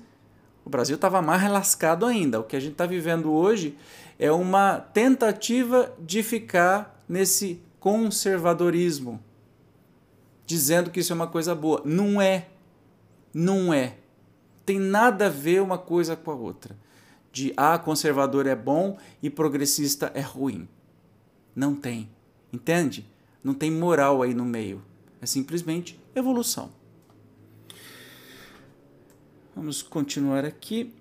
o 0.68 0.70
Brasil 0.70 0.96
estava 0.96 1.22
mais 1.22 1.50
lascado 1.50 2.06
ainda. 2.06 2.42
O 2.42 2.44
que 2.44 2.54
a 2.54 2.60
gente 2.60 2.74
está 2.74 2.86
vivendo 2.86 3.32
hoje 3.32 3.78
é 4.20 4.30
uma 4.30 4.82
tentativa 4.82 5.96
de 5.98 6.22
ficar 6.22 7.02
nesse 7.08 7.62
conservadorismo, 7.80 9.24
dizendo 10.46 10.92
que 10.92 11.00
isso 11.00 11.14
é 11.14 11.16
uma 11.16 11.28
coisa 11.28 11.56
boa. 11.56 11.82
Não 11.86 12.22
é. 12.22 12.50
Não 13.34 13.74
é. 13.74 13.96
Tem 14.66 14.78
nada 14.78 15.28
a 15.28 15.30
ver 15.30 15.62
uma 15.62 15.78
coisa 15.78 16.18
com 16.18 16.32
a 16.32 16.36
outra. 16.36 16.76
De 17.32 17.54
ah, 17.56 17.80
conservador 17.80 18.46
é 18.46 18.56
bom 18.56 18.98
e 19.24 19.30
progressista 19.30 20.12
é 20.14 20.20
ruim. 20.20 20.68
Não 21.56 21.74
tem. 21.76 22.10
Entende? 22.52 23.10
Não 23.42 23.54
tem 23.54 23.72
moral 23.72 24.22
aí 24.22 24.34
no 24.34 24.44
meio. 24.44 24.84
É 25.22 25.26
simplesmente 25.26 25.98
evolução. 26.14 26.72
Vamos 29.58 29.82
continuar 29.82 30.46
aqui. 30.46 30.94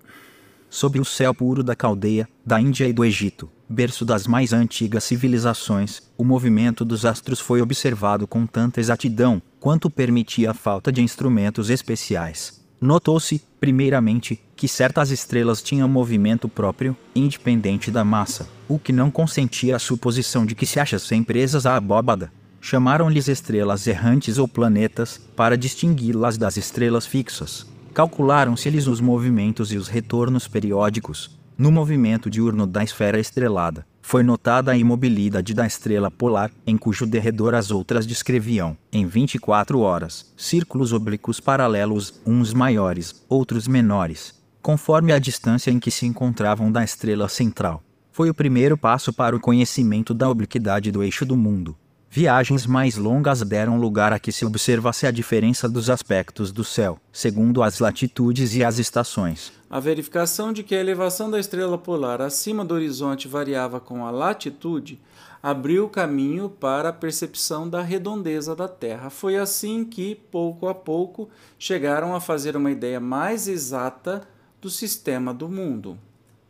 Sob 0.70 0.98
o 0.98 1.04
céu 1.04 1.34
puro 1.34 1.62
da 1.62 1.76
Caldeia, 1.76 2.26
da 2.44 2.58
Índia 2.58 2.88
e 2.88 2.92
do 2.92 3.04
Egito, 3.04 3.50
berço 3.68 4.02
das 4.02 4.26
mais 4.26 4.54
antigas 4.54 5.04
civilizações, 5.04 6.00
o 6.16 6.24
movimento 6.24 6.82
dos 6.82 7.04
astros 7.04 7.38
foi 7.38 7.60
observado 7.60 8.26
com 8.26 8.46
tanta 8.46 8.80
exatidão 8.80 9.42
quanto 9.60 9.90
permitia 9.90 10.52
a 10.52 10.54
falta 10.54 10.90
de 10.90 11.02
instrumentos 11.02 11.68
especiais. 11.68 12.64
Notou-se, 12.80 13.42
primeiramente, 13.60 14.40
que 14.56 14.66
certas 14.66 15.10
estrelas 15.10 15.60
tinham 15.60 15.86
movimento 15.86 16.48
próprio, 16.48 16.96
independente 17.14 17.90
da 17.90 18.06
massa, 18.06 18.48
o 18.66 18.78
que 18.78 18.90
não 18.90 19.10
consentia 19.10 19.76
a 19.76 19.78
suposição 19.78 20.46
de 20.46 20.54
que 20.54 20.64
se 20.64 20.80
achassem 20.80 21.22
presas 21.22 21.66
à 21.66 21.76
abóbada. 21.76 22.32
Chamaram-lhes 22.58 23.28
estrelas 23.28 23.86
errantes 23.86 24.38
ou 24.38 24.48
planetas, 24.48 25.20
para 25.36 25.58
distingui-las 25.58 26.38
das 26.38 26.56
estrelas 26.56 27.06
fixas. 27.06 27.75
Calcularam-se-lhes 27.96 28.86
os 28.86 29.00
movimentos 29.00 29.72
e 29.72 29.78
os 29.78 29.88
retornos 29.88 30.46
periódicos. 30.46 31.34
No 31.56 31.72
movimento 31.72 32.28
diurno 32.28 32.66
da 32.66 32.84
esfera 32.84 33.18
estrelada, 33.18 33.86
foi 34.02 34.22
notada 34.22 34.70
a 34.70 34.76
imobilidade 34.76 35.54
da 35.54 35.66
estrela 35.66 36.10
polar, 36.10 36.50
em 36.66 36.76
cujo 36.76 37.06
derredor 37.06 37.54
as 37.54 37.70
outras 37.70 38.06
descreviam, 38.06 38.76
em 38.92 39.06
24 39.06 39.80
horas, 39.80 40.30
círculos 40.36 40.92
oblíquos 40.92 41.40
paralelos, 41.40 42.20
uns 42.26 42.52
maiores, 42.52 43.24
outros 43.30 43.66
menores, 43.66 44.34
conforme 44.60 45.10
a 45.10 45.18
distância 45.18 45.70
em 45.70 45.78
que 45.78 45.90
se 45.90 46.04
encontravam 46.04 46.70
da 46.70 46.84
estrela 46.84 47.30
central. 47.30 47.82
Foi 48.12 48.28
o 48.28 48.34
primeiro 48.34 48.76
passo 48.76 49.10
para 49.10 49.34
o 49.34 49.40
conhecimento 49.40 50.12
da 50.12 50.28
obliquidade 50.28 50.92
do 50.92 51.02
eixo 51.02 51.24
do 51.24 51.34
mundo. 51.34 51.74
Viagens 52.08 52.66
mais 52.66 52.96
longas 52.96 53.42
deram 53.42 53.78
lugar 53.78 54.12
a 54.12 54.18
que 54.18 54.32
se 54.32 54.44
observasse 54.44 55.06
a 55.06 55.10
diferença 55.10 55.68
dos 55.68 55.90
aspectos 55.90 56.50
do 56.50 56.64
céu, 56.64 56.98
segundo 57.12 57.62
as 57.62 57.78
latitudes 57.78 58.54
e 58.54 58.64
as 58.64 58.78
estações. 58.78 59.52
A 59.68 59.80
verificação 59.80 60.52
de 60.52 60.62
que 60.62 60.74
a 60.74 60.80
elevação 60.80 61.30
da 61.30 61.38
estrela 61.38 61.76
polar 61.76 62.22
acima 62.22 62.64
do 62.64 62.74
horizonte 62.74 63.28
variava 63.28 63.80
com 63.80 64.06
a 64.06 64.10
latitude 64.10 64.98
abriu 65.42 65.84
o 65.84 65.88
caminho 65.88 66.48
para 66.48 66.88
a 66.88 66.92
percepção 66.92 67.68
da 67.68 67.82
redondeza 67.82 68.56
da 68.56 68.66
Terra. 68.66 69.10
Foi 69.10 69.36
assim 69.36 69.84
que, 69.84 70.14
pouco 70.14 70.68
a 70.68 70.74
pouco, 70.74 71.28
chegaram 71.58 72.14
a 72.14 72.20
fazer 72.20 72.56
uma 72.56 72.70
ideia 72.70 72.98
mais 72.98 73.46
exata 73.46 74.26
do 74.60 74.70
sistema 74.70 75.34
do 75.34 75.48
mundo. 75.48 75.98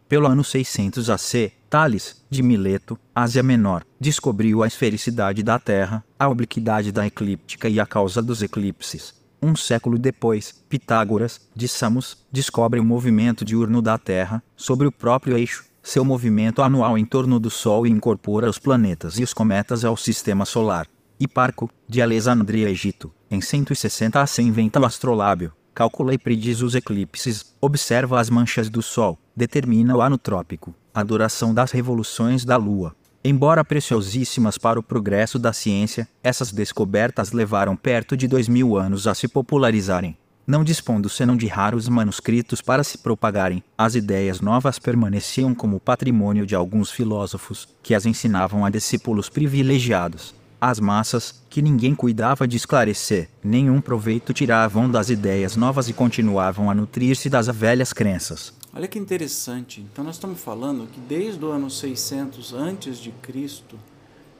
Pelo 0.09 0.27
ano 0.27 0.45
600 0.45 1.11
AC, 1.11 1.53
Tales, 1.77 2.25
de 2.31 2.43
Mileto, 2.43 2.99
Ásia 3.15 3.43
Menor, 3.43 3.85
descobriu 4.01 4.63
a 4.63 4.67
esfericidade 4.67 5.43
da 5.43 5.59
Terra, 5.59 6.03
a 6.19 6.27
obliquidade 6.27 6.91
da 6.91 7.07
eclíptica 7.07 7.69
e 7.69 7.79
a 7.79 7.85
causa 7.85 8.23
dos 8.23 8.43
eclipses. 8.43 9.13
Um 9.43 9.55
século 9.55 9.99
depois, 9.99 10.65
Pitágoras, 10.71 11.39
de 11.55 11.69
Samos, 11.69 12.25
descobre 12.33 12.81
o 12.81 12.83
movimento 12.83 13.45
diurno 13.45 13.83
da 13.83 13.99
Terra, 13.99 14.43
sobre 14.57 14.89
o 14.89 14.91
próprio 14.91 15.37
eixo, 15.37 15.67
seu 15.83 16.03
movimento 16.03 16.63
anual 16.63 16.97
em 16.97 17.05
torno 17.05 17.39
do 17.39 17.51
Sol 17.51 17.87
e 17.87 17.91
incorpora 17.91 18.49
os 18.49 18.59
planetas 18.59 19.19
e 19.19 19.23
os 19.23 19.35
cometas 19.35 19.85
ao 19.85 19.99
sistema 19.99 20.47
solar. 20.47 20.87
Hiparco, 21.21 21.69
de 21.87 22.01
Alexandria, 22.01 22.71
Egito, 22.71 23.13
em 23.31 23.43
160 23.43 24.19
a 24.19 24.27
100 24.27 24.47
inventa 24.49 24.81
o 24.81 24.87
astrolábio, 24.87 25.53
calcula 25.75 26.15
e 26.15 26.19
prediz 26.19 26.63
os 26.63 26.75
eclipses, 26.75 27.55
observa 27.61 28.19
as 28.19 28.31
manchas 28.31 28.71
do 28.71 28.81
Sol, 28.81 29.19
determina 29.37 29.95
o 29.95 30.01
ano 30.01 30.17
trópico, 30.17 30.75
a 30.97 31.03
duração 31.03 31.53
das 31.53 31.73
revoluções 31.73 32.43
da 32.43 32.57
Lua. 32.57 32.97
Embora 33.23 33.63
preciosíssimas 33.63 34.57
para 34.57 34.81
o 34.81 34.83
progresso 34.83 35.39
da 35.39 35.53
ciência, 35.53 36.09
essas 36.25 36.51
descobertas 36.51 37.33
levaram 37.33 37.77
perto 37.77 38.17
de 38.17 38.27
dois 38.27 38.49
mil 38.49 38.79
anos 38.79 39.07
a 39.07 39.15
se 39.15 39.29
popularizarem. 39.29 40.17
Não 40.47 40.65
dispondo 40.65 41.11
senão 41.11 41.37
de 41.37 41.47
raros 41.49 41.87
manuscritos 41.87 42.63
para 42.63 42.83
se 42.83 42.97
propagarem, 42.97 43.63
as 43.77 43.95
ideias 43.95 44.41
novas 44.41 44.79
permaneciam 44.79 45.55
como 45.55 45.79
patrimônio 45.79 46.47
de 46.47 46.55
alguns 46.55 46.91
filósofos, 46.91 47.69
que 47.83 47.95
as 47.95 48.07
ensinavam 48.07 48.65
a 48.65 48.71
discípulos 48.71 49.29
privilegiados. 49.29 50.35
As 50.59 50.81
massas, 50.81 51.45
que 51.51 51.61
ninguém 51.61 51.95
cuidava 51.95 52.49
de 52.49 52.57
esclarecer, 52.57 53.29
nenhum 53.45 53.83
proveito 53.83 54.33
tiravam 54.33 54.91
das 54.91 55.11
ideias 55.11 55.57
novas 55.57 55.91
e 55.91 55.93
continuavam 55.93 56.71
a 56.71 56.75
nutrir-se 56.75 57.29
das 57.29 57.49
velhas 57.49 57.93
crenças. 57.93 58.55
Olha 58.77 58.87
que 58.87 58.99
interessante. 58.99 59.81
Então 59.81 60.05
nós 60.05 60.17
estamos 60.17 60.39
falando 60.39 60.87
que 60.87 61.01
desde 61.01 61.43
o 61.43 61.51
ano 61.51 61.71
600 61.71 62.53
antes 62.53 62.99
de 62.99 63.11
Cristo, 63.11 63.79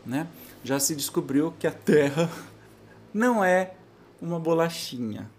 né, 0.05 0.29
já 0.63 0.79
se 0.79 0.95
descobriu 0.95 1.55
que 1.59 1.67
a 1.67 1.73
Terra 1.73 2.31
não 3.15 3.43
é 3.43 3.73
uma 4.21 4.39
bolachinha. 4.39 5.31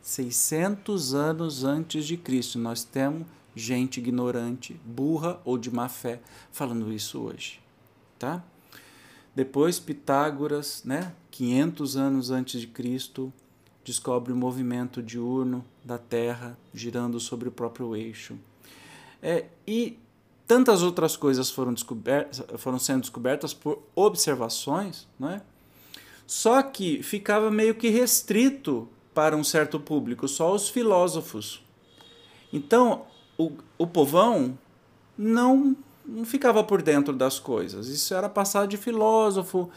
600 0.00 1.12
anos 1.12 1.64
antes 1.64 2.06
de 2.06 2.16
Cristo, 2.16 2.56
nós 2.56 2.84
temos 2.84 3.26
gente 3.52 3.98
ignorante, 3.98 4.80
burra 4.84 5.40
ou 5.44 5.58
de 5.58 5.68
má 5.68 5.88
fé 5.88 6.20
falando 6.52 6.92
isso 6.92 7.18
hoje, 7.18 7.60
tá? 8.16 8.44
Depois 9.34 9.80
Pitágoras, 9.80 10.84
né, 10.84 11.12
500 11.32 11.96
anos 11.96 12.30
antes 12.30 12.60
de 12.60 12.68
Cristo, 12.68 13.32
descobre 13.84 14.32
o 14.32 14.36
movimento 14.36 15.02
diurno 15.02 15.64
da 15.84 15.98
Terra 15.98 16.56
girando 16.72 17.18
sobre 17.18 17.48
o 17.48 17.52
próprio 17.52 17.96
eixo. 17.96 18.38
É, 19.22 19.46
e 19.66 19.98
tantas 20.46 20.82
outras 20.82 21.16
coisas 21.16 21.50
foram, 21.50 21.74
foram 22.58 22.78
sendo 22.78 23.00
descobertas 23.00 23.54
por 23.54 23.82
observações, 23.94 25.06
né? 25.18 25.42
só 26.26 26.62
que 26.62 27.02
ficava 27.02 27.50
meio 27.50 27.74
que 27.74 27.88
restrito 27.88 28.88
para 29.12 29.36
um 29.36 29.42
certo 29.42 29.80
público, 29.80 30.28
só 30.28 30.54
os 30.54 30.68
filósofos. 30.68 31.62
Então, 32.52 33.04
o, 33.36 33.52
o 33.76 33.86
povão 33.86 34.56
não, 35.18 35.76
não 36.06 36.24
ficava 36.24 36.62
por 36.62 36.82
dentro 36.82 37.14
das 37.14 37.38
coisas. 37.38 37.88
Isso 37.88 38.14
era 38.14 38.28
passado 38.28 38.68
de 38.68 38.76
filósofo, 38.76 39.70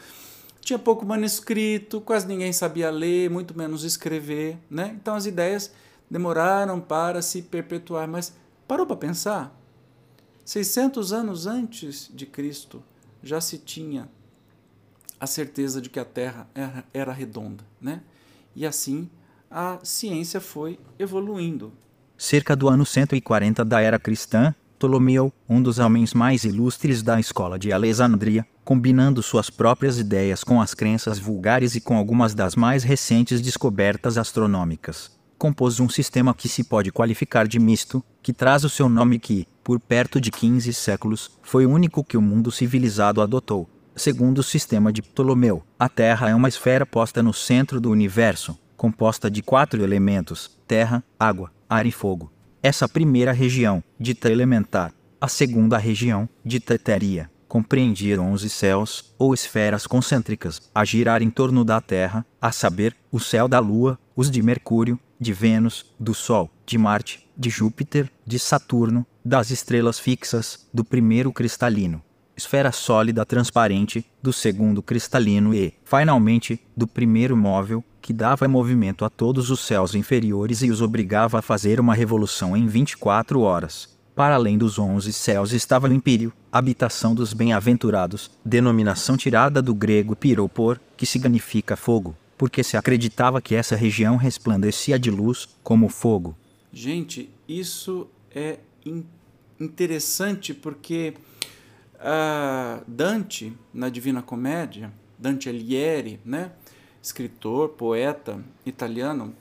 tinha 0.64 0.78
pouco 0.78 1.04
manuscrito, 1.04 2.00
quase 2.00 2.26
ninguém 2.26 2.52
sabia 2.52 2.90
ler, 2.90 3.28
muito 3.30 3.56
menos 3.56 3.84
escrever, 3.84 4.58
né? 4.70 4.96
Então 5.00 5.14
as 5.14 5.26
ideias 5.26 5.72
demoraram 6.10 6.80
para 6.80 7.20
se 7.22 7.42
perpetuar, 7.42 8.08
mas 8.08 8.34
parou 8.66 8.86
para 8.86 8.96
pensar? 8.96 9.54
600 10.44 11.12
anos 11.12 11.46
antes 11.46 12.10
de 12.12 12.26
Cristo 12.26 12.82
já 13.22 13.40
se 13.40 13.58
tinha 13.58 14.08
a 15.18 15.26
certeza 15.26 15.80
de 15.80 15.88
que 15.88 15.98
a 15.98 16.04
Terra 16.04 16.46
era, 16.54 16.84
era 16.92 17.12
redonda, 17.12 17.64
né? 17.80 18.02
E 18.54 18.66
assim 18.66 19.08
a 19.50 19.78
ciência 19.82 20.40
foi 20.40 20.78
evoluindo. 20.98 21.72
Cerca 22.16 22.56
do 22.56 22.68
ano 22.68 22.84
140 22.84 23.64
da 23.64 23.80
era 23.80 23.98
cristã, 23.98 24.54
Ptolomeu, 24.84 25.32
um 25.48 25.62
dos 25.62 25.78
homens 25.78 26.12
mais 26.12 26.44
ilustres 26.44 27.02
da 27.02 27.18
escola 27.18 27.58
de 27.58 27.72
Alexandria, 27.72 28.46
combinando 28.62 29.22
suas 29.22 29.48
próprias 29.48 29.98
ideias 29.98 30.44
com 30.44 30.60
as 30.60 30.74
crenças 30.74 31.18
vulgares 31.18 31.74
e 31.74 31.80
com 31.80 31.96
algumas 31.96 32.34
das 32.34 32.54
mais 32.54 32.82
recentes 32.84 33.40
descobertas 33.40 34.18
astronômicas, 34.18 35.10
compôs 35.38 35.80
um 35.80 35.88
sistema 35.88 36.34
que 36.34 36.50
se 36.50 36.64
pode 36.64 36.92
qualificar 36.92 37.48
de 37.48 37.58
misto, 37.58 38.04
que 38.22 38.30
traz 38.30 38.62
o 38.62 38.68
seu 38.68 38.86
nome 38.86 39.18
que, 39.18 39.48
por 39.62 39.80
perto 39.80 40.20
de 40.20 40.30
15 40.30 40.70
séculos, 40.74 41.30
foi 41.42 41.64
o 41.64 41.70
único 41.70 42.04
que 42.04 42.18
o 42.18 42.22
mundo 42.22 42.52
civilizado 42.52 43.22
adotou. 43.22 43.66
Segundo 43.96 44.40
o 44.40 44.42
sistema 44.42 44.92
de 44.92 45.00
Ptolomeu, 45.00 45.62
a 45.78 45.88
Terra 45.88 46.28
é 46.28 46.34
uma 46.34 46.48
esfera 46.48 46.84
posta 46.84 47.22
no 47.22 47.32
centro 47.32 47.80
do 47.80 47.90
universo, 47.90 48.54
composta 48.76 49.30
de 49.30 49.42
quatro 49.42 49.82
elementos: 49.82 50.60
terra, 50.68 51.02
água, 51.18 51.50
ar 51.70 51.86
e 51.86 51.90
fogo. 51.90 52.33
Essa 52.64 52.88
primeira 52.88 53.30
região, 53.30 53.84
dita 54.00 54.32
elementar, 54.32 54.90
a 55.20 55.28
segunda 55.28 55.76
região, 55.76 56.26
dita 56.42 56.76
etérea, 56.76 57.30
compreendia 57.46 58.18
onze 58.18 58.48
céus, 58.48 59.14
ou 59.18 59.34
esferas 59.34 59.86
concêntricas, 59.86 60.62
a 60.74 60.82
girar 60.82 61.20
em 61.20 61.28
torno 61.28 61.62
da 61.62 61.78
Terra, 61.82 62.24
a 62.40 62.50
saber, 62.50 62.96
o 63.12 63.20
céu 63.20 63.46
da 63.46 63.58
Lua, 63.58 63.98
os 64.16 64.30
de 64.30 64.40
Mercúrio, 64.40 64.98
de 65.20 65.30
Vênus, 65.30 65.94
do 66.00 66.14
Sol, 66.14 66.50
de 66.64 66.78
Marte, 66.78 67.28
de 67.36 67.50
Júpiter, 67.50 68.10
de 68.26 68.38
Saturno, 68.38 69.06
das 69.22 69.50
estrelas 69.50 69.98
fixas, 69.98 70.66
do 70.72 70.82
primeiro 70.82 71.30
cristalino, 71.34 72.02
esfera 72.34 72.72
sólida 72.72 73.26
transparente, 73.26 74.06
do 74.22 74.32
segundo 74.32 74.82
cristalino 74.82 75.54
e, 75.54 75.74
finalmente, 75.84 76.58
do 76.74 76.86
primeiro 76.86 77.36
móvel, 77.36 77.84
que 78.04 78.12
dava 78.12 78.46
movimento 78.46 79.02
a 79.02 79.08
todos 79.08 79.48
os 79.48 79.60
céus 79.60 79.94
inferiores 79.94 80.60
e 80.60 80.70
os 80.70 80.82
obrigava 80.82 81.38
a 81.38 81.42
fazer 81.42 81.80
uma 81.80 81.94
revolução 81.94 82.54
em 82.54 82.66
24 82.66 83.40
horas. 83.40 83.88
Para 84.14 84.34
além 84.34 84.58
dos 84.58 84.78
onze 84.78 85.10
céus 85.10 85.52
estava 85.52 85.88
o 85.88 85.92
Império, 85.92 86.30
habitação 86.52 87.14
dos 87.14 87.32
bem-aventurados, 87.32 88.30
denominação 88.44 89.16
tirada 89.16 89.62
do 89.62 89.74
grego 89.74 90.14
piropor, 90.14 90.78
que 90.98 91.06
significa 91.06 91.76
fogo, 91.76 92.14
porque 92.36 92.62
se 92.62 92.76
acreditava 92.76 93.40
que 93.40 93.54
essa 93.54 93.74
região 93.74 94.16
resplandecia 94.16 94.98
de 94.98 95.10
luz 95.10 95.48
como 95.62 95.88
fogo. 95.88 96.36
Gente, 96.70 97.30
isso 97.48 98.06
é 98.30 98.58
in 98.84 99.02
interessante 99.58 100.52
porque 100.52 101.14
uh, 101.94 102.84
Dante, 102.86 103.50
na 103.72 103.88
Divina 103.88 104.20
Comédia, 104.20 104.92
Dante 105.18 105.48
Alighieri, 105.48 106.20
né? 106.22 106.50
Escritor, 107.04 107.68
poeta 107.68 108.42
italiano, 108.64 109.34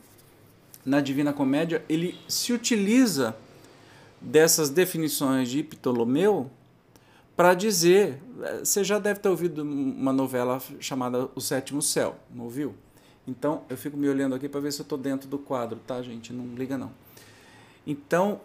na 0.85 0.99
Divina 0.99 1.31
Comédia, 1.31 1.81
ele 1.87 2.19
se 2.27 2.51
utiliza 2.51 3.33
dessas 4.19 4.69
definições 4.69 5.49
de 5.49 5.63
Ptolomeu 5.63 6.51
para 7.37 7.53
dizer, 7.53 8.21
você 8.59 8.83
já 8.83 8.99
deve 8.99 9.21
ter 9.21 9.29
ouvido 9.29 9.63
uma 9.63 10.11
novela 10.11 10.61
chamada 10.81 11.29
O 11.35 11.39
Sétimo 11.39 11.81
Céu, 11.81 12.17
não 12.35 12.43
ouviu? 12.43 12.75
Então, 13.25 13.63
eu 13.69 13.77
fico 13.77 13.95
me 13.95 14.09
olhando 14.09 14.35
aqui 14.35 14.49
para 14.49 14.59
ver 14.59 14.73
se 14.73 14.81
eu 14.81 14.83
estou 14.83 14.97
dentro 14.97 15.29
do 15.29 15.39
quadro, 15.39 15.79
tá, 15.87 16.01
gente? 16.01 16.33
Não 16.33 16.53
liga 16.55 16.77
não. 16.77 16.91
Então, 17.87 18.41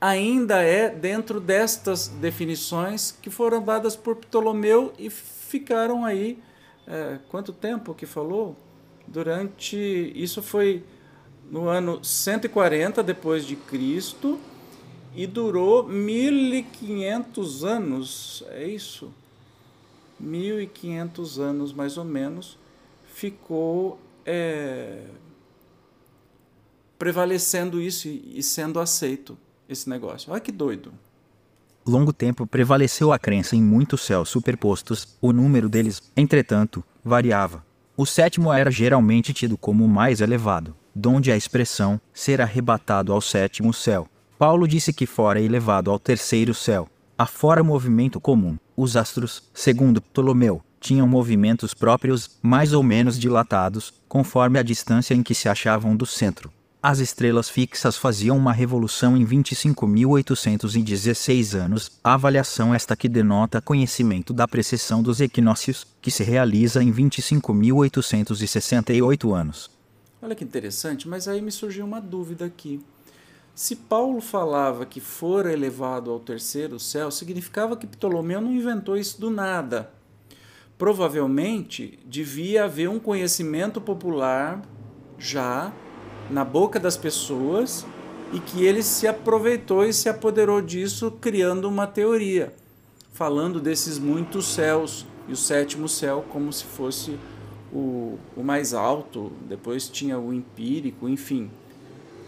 ainda 0.00 0.62
é 0.62 0.88
dentro 0.88 1.38
destas 1.38 2.08
definições 2.08 3.14
que 3.20 3.28
foram 3.28 3.62
dadas 3.62 3.94
por 3.94 4.16
Ptolomeu 4.16 4.94
e 4.98 5.10
ficaram 5.10 6.02
aí 6.02 6.38
é, 6.86 7.18
quanto 7.28 7.52
tempo 7.52 7.94
que 7.94 8.06
falou? 8.06 8.56
Durante 9.06 9.76
isso 10.14 10.42
foi 10.42 10.82
no 11.50 11.68
ano 11.68 12.02
140 12.02 13.02
depois 13.02 13.46
de 13.46 13.56
Cristo 13.56 14.38
e 15.14 15.26
durou 15.26 15.86
1500 15.86 17.64
anos, 17.64 18.44
é 18.48 18.66
isso? 18.66 19.12
1500 20.18 21.38
anos 21.38 21.72
mais 21.72 21.98
ou 21.98 22.04
menos 22.04 22.58
ficou 23.06 23.98
é, 24.24 25.04
prevalecendo 26.98 27.80
isso 27.80 28.08
e, 28.08 28.42
sendo 28.42 28.80
aceito 28.80 29.36
esse 29.68 29.88
negócio. 29.88 30.32
Olha 30.32 30.40
que 30.40 30.52
doido 30.52 30.92
longo 31.86 32.12
tempo 32.12 32.46
prevaleceu 32.46 33.12
a 33.12 33.18
crença 33.18 33.54
em 33.56 33.62
muitos 33.62 34.02
céus 34.02 34.28
superpostos, 34.28 35.16
o 35.20 35.32
número 35.32 35.68
deles, 35.68 36.02
entretanto, 36.16 36.82
variava. 37.04 37.64
O 37.96 38.04
sétimo 38.04 38.52
era 38.52 38.70
geralmente 38.70 39.32
tido 39.32 39.56
como 39.56 39.84
o 39.84 39.88
mais 39.88 40.20
elevado, 40.20 40.74
donde 40.94 41.30
a 41.30 41.36
expressão 41.36 42.00
ser 42.12 42.40
arrebatado 42.40 43.12
ao 43.12 43.20
sétimo 43.20 43.72
céu. 43.72 44.08
Paulo 44.38 44.66
disse 44.66 44.92
que 44.92 45.06
fora 45.06 45.40
elevado 45.40 45.90
ao 45.90 45.98
terceiro 45.98 46.52
céu. 46.54 46.88
Afora 47.16 47.62
movimento 47.62 48.20
comum, 48.20 48.58
os 48.76 48.96
astros, 48.96 49.48
segundo 49.54 50.02
Ptolomeu, 50.02 50.60
tinham 50.80 51.06
movimentos 51.06 51.72
próprios, 51.72 52.38
mais 52.42 52.72
ou 52.72 52.82
menos 52.82 53.18
dilatados, 53.18 53.94
conforme 54.08 54.58
a 54.58 54.62
distância 54.62 55.14
em 55.14 55.22
que 55.22 55.34
se 55.34 55.48
achavam 55.48 55.96
do 55.96 56.04
centro. 56.04 56.52
As 56.86 56.98
estrelas 56.98 57.48
fixas 57.48 57.96
faziam 57.96 58.36
uma 58.36 58.52
revolução 58.52 59.16
em 59.16 59.24
25.816 59.24 61.58
anos, 61.58 61.90
avaliação 62.04 62.74
esta 62.74 62.94
que 62.94 63.08
denota 63.08 63.62
conhecimento 63.62 64.34
da 64.34 64.46
precessão 64.46 65.02
dos 65.02 65.18
equinócios, 65.18 65.86
que 66.02 66.10
se 66.10 66.22
realiza 66.22 66.82
em 66.82 66.92
25.868 66.92 69.34
anos. 69.34 69.70
Olha 70.20 70.34
que 70.34 70.44
interessante, 70.44 71.08
mas 71.08 71.26
aí 71.26 71.40
me 71.40 71.50
surgiu 71.50 71.86
uma 71.86 72.02
dúvida 72.02 72.44
aqui. 72.44 72.84
Se 73.54 73.76
Paulo 73.76 74.20
falava 74.20 74.84
que 74.84 75.00
fora 75.00 75.50
elevado 75.50 76.10
ao 76.10 76.20
terceiro 76.20 76.78
céu, 76.78 77.10
significava 77.10 77.78
que 77.78 77.86
Ptolomeu 77.86 78.42
não 78.42 78.52
inventou 78.52 78.94
isso 78.94 79.18
do 79.18 79.30
nada. 79.30 79.90
Provavelmente 80.76 81.98
devia 82.04 82.64
haver 82.64 82.90
um 82.90 82.98
conhecimento 82.98 83.80
popular 83.80 84.60
já 85.18 85.72
na 86.30 86.44
boca 86.44 86.80
das 86.80 86.96
pessoas 86.96 87.86
e 88.32 88.40
que 88.40 88.64
ele 88.64 88.82
se 88.82 89.06
aproveitou 89.06 89.84
e 89.84 89.92
se 89.92 90.08
apoderou 90.08 90.60
disso 90.60 91.10
criando 91.20 91.68
uma 91.68 91.86
teoria, 91.86 92.52
falando 93.12 93.60
desses 93.60 93.98
muitos 93.98 94.46
céus 94.46 95.06
e 95.28 95.32
o 95.32 95.36
sétimo 95.36 95.88
céu 95.88 96.24
como 96.30 96.52
se 96.52 96.64
fosse 96.64 97.18
o, 97.72 98.18
o 98.36 98.42
mais 98.42 98.72
alto, 98.72 99.32
depois 99.48 99.88
tinha 99.88 100.18
o 100.18 100.32
empírico, 100.32 101.08
enfim. 101.08 101.50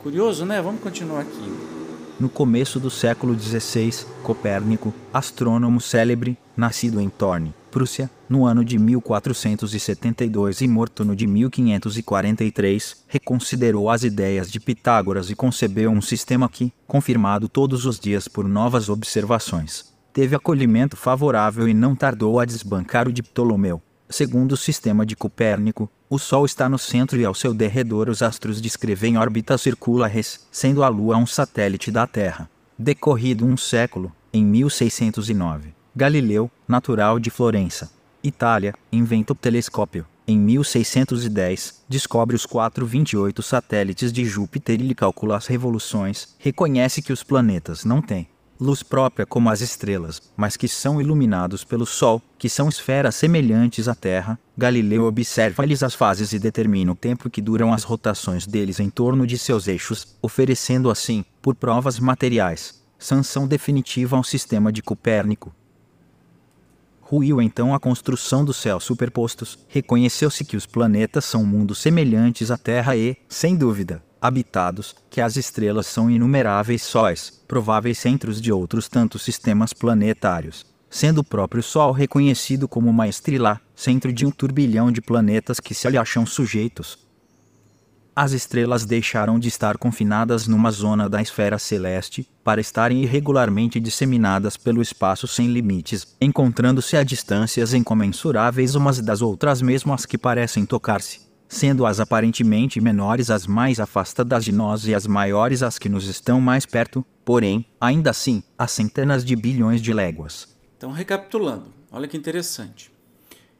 Curioso, 0.02 0.44
né? 0.44 0.60
Vamos 0.60 0.80
continuar 0.80 1.20
aqui. 1.20 1.86
No 2.18 2.28
começo 2.28 2.80
do 2.80 2.90
século 2.90 3.38
XVI, 3.38 4.06
Copérnico, 4.22 4.92
astrônomo 5.12 5.80
célebre, 5.80 6.38
nascido 6.56 7.00
em 7.00 7.08
Torne, 7.08 7.54
Prússia, 7.76 8.10
no 8.26 8.46
ano 8.46 8.64
de 8.64 8.78
1472 8.78 10.62
e 10.62 10.66
morto 10.66 11.04
no 11.04 11.14
de 11.14 11.26
1543, 11.26 13.04
reconsiderou 13.06 13.90
as 13.90 14.02
ideias 14.02 14.50
de 14.50 14.58
Pitágoras 14.58 15.28
e 15.28 15.34
concebeu 15.34 15.90
um 15.90 16.00
sistema 16.00 16.48
que, 16.48 16.72
confirmado 16.86 17.50
todos 17.50 17.84
os 17.84 18.00
dias 18.00 18.28
por 18.28 18.48
novas 18.48 18.88
observações, 18.88 19.92
teve 20.10 20.34
acolhimento 20.34 20.96
favorável 20.96 21.68
e 21.68 21.74
não 21.74 21.94
tardou 21.94 22.40
a 22.40 22.46
desbancar 22.46 23.06
o 23.08 23.12
de 23.12 23.22
Ptolomeu. 23.22 23.82
Segundo 24.08 24.52
o 24.52 24.56
sistema 24.56 25.04
de 25.04 25.14
Copérnico, 25.14 25.90
o 26.08 26.18
Sol 26.18 26.46
está 26.46 26.70
no 26.70 26.78
centro 26.78 27.20
e 27.20 27.26
ao 27.26 27.34
seu 27.34 27.52
derredor 27.52 28.08
os 28.08 28.22
astros 28.22 28.58
descrevem 28.58 29.18
órbita 29.18 29.58
circulares, 29.58 30.46
sendo 30.50 30.82
a 30.82 30.88
Lua 30.88 31.18
um 31.18 31.26
satélite 31.26 31.90
da 31.90 32.06
Terra. 32.06 32.48
Decorrido 32.78 33.44
um 33.44 33.54
século, 33.54 34.10
em 34.32 34.42
1609, 34.42 35.75
Galileu, 35.98 36.50
natural 36.68 37.18
de 37.18 37.30
Florença, 37.30 37.90
Itália, 38.22 38.74
inventa 38.92 39.32
o 39.32 39.34
telescópio. 39.34 40.04
Em 40.28 40.36
1610, 40.38 41.84
descobre 41.88 42.36
os 42.36 42.44
428 42.44 43.42
satélites 43.42 44.12
de 44.12 44.22
Júpiter 44.26 44.78
e 44.78 44.86
lhe 44.88 44.94
calcula 44.94 45.38
as 45.38 45.46
revoluções. 45.46 46.34
Reconhece 46.38 47.00
que 47.00 47.14
os 47.14 47.22
planetas 47.22 47.86
não 47.86 48.02
têm 48.02 48.28
luz 48.60 48.82
própria 48.82 49.24
como 49.24 49.48
as 49.48 49.62
estrelas, 49.62 50.20
mas 50.36 50.54
que 50.54 50.68
são 50.68 51.00
iluminados 51.00 51.64
pelo 51.64 51.86
Sol, 51.86 52.20
que 52.38 52.48
são 52.50 52.68
esferas 52.68 53.14
semelhantes 53.14 53.88
à 53.88 53.94
Terra. 53.94 54.38
Galileu 54.56 55.04
observa-lhes 55.04 55.82
as 55.82 55.94
fases 55.94 56.34
e 56.34 56.38
determina 56.38 56.92
o 56.92 56.96
tempo 56.96 57.30
que 57.30 57.40
duram 57.40 57.72
as 57.72 57.84
rotações 57.84 58.46
deles 58.46 58.80
em 58.80 58.90
torno 58.90 59.26
de 59.26 59.38
seus 59.38 59.66
eixos, 59.66 60.14
oferecendo 60.20 60.90
assim, 60.90 61.24
por 61.40 61.54
provas 61.54 61.98
materiais, 61.98 62.82
sanção 62.98 63.46
definitiva 63.46 64.16
ao 64.16 64.24
sistema 64.24 64.70
de 64.70 64.82
Copérnico, 64.82 65.54
ruiu 67.08 67.40
então 67.40 67.72
a 67.72 67.78
construção 67.78 68.44
dos 68.44 68.56
céus 68.56 68.82
superpostos, 68.82 69.56
reconheceu-se 69.68 70.44
que 70.44 70.56
os 70.56 70.66
planetas 70.66 71.24
são 71.24 71.44
mundos 71.44 71.78
semelhantes 71.78 72.50
à 72.50 72.58
Terra 72.58 72.96
e, 72.96 73.16
sem 73.28 73.54
dúvida, 73.54 74.02
habitados, 74.20 74.96
que 75.08 75.20
as 75.20 75.36
estrelas 75.36 75.86
são 75.86 76.10
inumeráveis 76.10 76.82
sóis, 76.82 77.42
prováveis 77.46 77.98
centros 77.98 78.40
de 78.40 78.50
outros 78.50 78.88
tantos 78.88 79.22
sistemas 79.22 79.72
planetários, 79.72 80.66
sendo 80.90 81.20
o 81.20 81.24
próprio 81.24 81.62
Sol 81.62 81.92
reconhecido 81.92 82.66
como 82.66 82.90
uma 82.90 83.06
estrela, 83.06 83.60
centro 83.72 84.12
de 84.12 84.26
um 84.26 84.30
turbilhão 84.32 84.90
de 84.90 85.00
planetas 85.00 85.60
que 85.60 85.74
se 85.74 85.88
lhe 85.88 85.96
acham 85.96 86.26
sujeitos, 86.26 87.05
as 88.16 88.32
estrelas 88.32 88.86
deixaram 88.86 89.38
de 89.38 89.46
estar 89.46 89.76
confinadas 89.76 90.48
numa 90.48 90.70
zona 90.70 91.06
da 91.06 91.20
esfera 91.20 91.58
celeste 91.58 92.26
para 92.42 92.62
estarem 92.62 93.02
irregularmente 93.02 93.78
disseminadas 93.78 94.56
pelo 94.56 94.80
espaço 94.80 95.28
sem 95.28 95.48
limites, 95.48 96.16
encontrando-se 96.18 96.96
a 96.96 97.02
distâncias 97.04 97.74
incomensuráveis 97.74 98.74
umas 98.74 99.02
das 99.02 99.20
outras, 99.20 99.60
mesmo 99.60 99.92
as 99.92 100.06
que 100.06 100.16
parecem 100.16 100.64
tocar-se, 100.64 101.20
sendo 101.46 101.84
as 101.84 102.00
aparentemente 102.00 102.80
menores 102.80 103.28
as 103.28 103.46
mais 103.46 103.78
afastadas 103.78 104.46
de 104.46 104.50
nós 104.50 104.86
e 104.86 104.94
as 104.94 105.06
maiores 105.06 105.62
as 105.62 105.78
que 105.78 105.90
nos 105.90 106.08
estão 106.08 106.40
mais 106.40 106.64
perto, 106.64 107.04
porém, 107.22 107.66
ainda 107.78 108.08
assim, 108.08 108.42
a 108.56 108.66
centenas 108.66 109.26
de 109.26 109.36
bilhões 109.36 109.82
de 109.82 109.92
léguas. 109.92 110.48
Então, 110.78 110.90
recapitulando, 110.90 111.66
olha 111.92 112.08
que 112.08 112.16
interessante. 112.16 112.95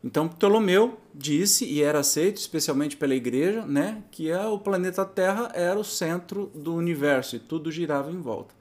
Então 0.07 0.29
Ptolomeu 0.29 1.01
disse 1.12 1.64
e 1.64 1.83
era 1.83 1.99
aceito 1.99 2.37
especialmente 2.37 2.97
pela 2.97 3.12
igreja, 3.12 3.66
né, 3.66 4.05
que 4.12 4.31
a, 4.31 4.49
o 4.49 4.57
planeta 4.57 5.05
Terra 5.05 5.51
era 5.53 5.77
o 5.77 5.83
centro 5.83 6.49
do 6.55 6.77
universo 6.77 7.35
e 7.35 7.40
tudo 7.40 7.73
girava 7.73 8.12
em 8.12 8.21
volta. 8.21 8.55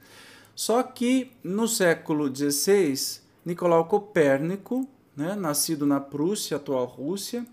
Só 0.56 0.82
que 0.82 1.30
no 1.44 1.68
século 1.68 2.34
XVI, 2.34 3.20
Nicolau 3.44 3.84
Copérnico, 3.84 4.88
né, 5.16 5.36
nascido 5.36 5.86
na 5.86 6.00
Prússia, 6.00 6.56
atual 6.56 6.84
Rússia, 6.84 7.46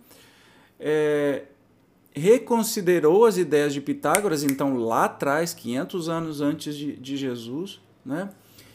é, 0.80 1.44
reconsiderou 2.16 3.28
as 3.28 3.38
ideias 3.38 3.76
de 3.76 3.80
Pitágoras, 3.80 4.44
então 4.44 4.76
lá 4.76 5.06
atrás, 5.06 5.54
500 5.54 6.10
anos 6.10 6.42
antes 6.42 6.76
de, 6.76 6.96
de 6.96 7.16
Jesus, 7.16 7.80
né, 8.04 8.32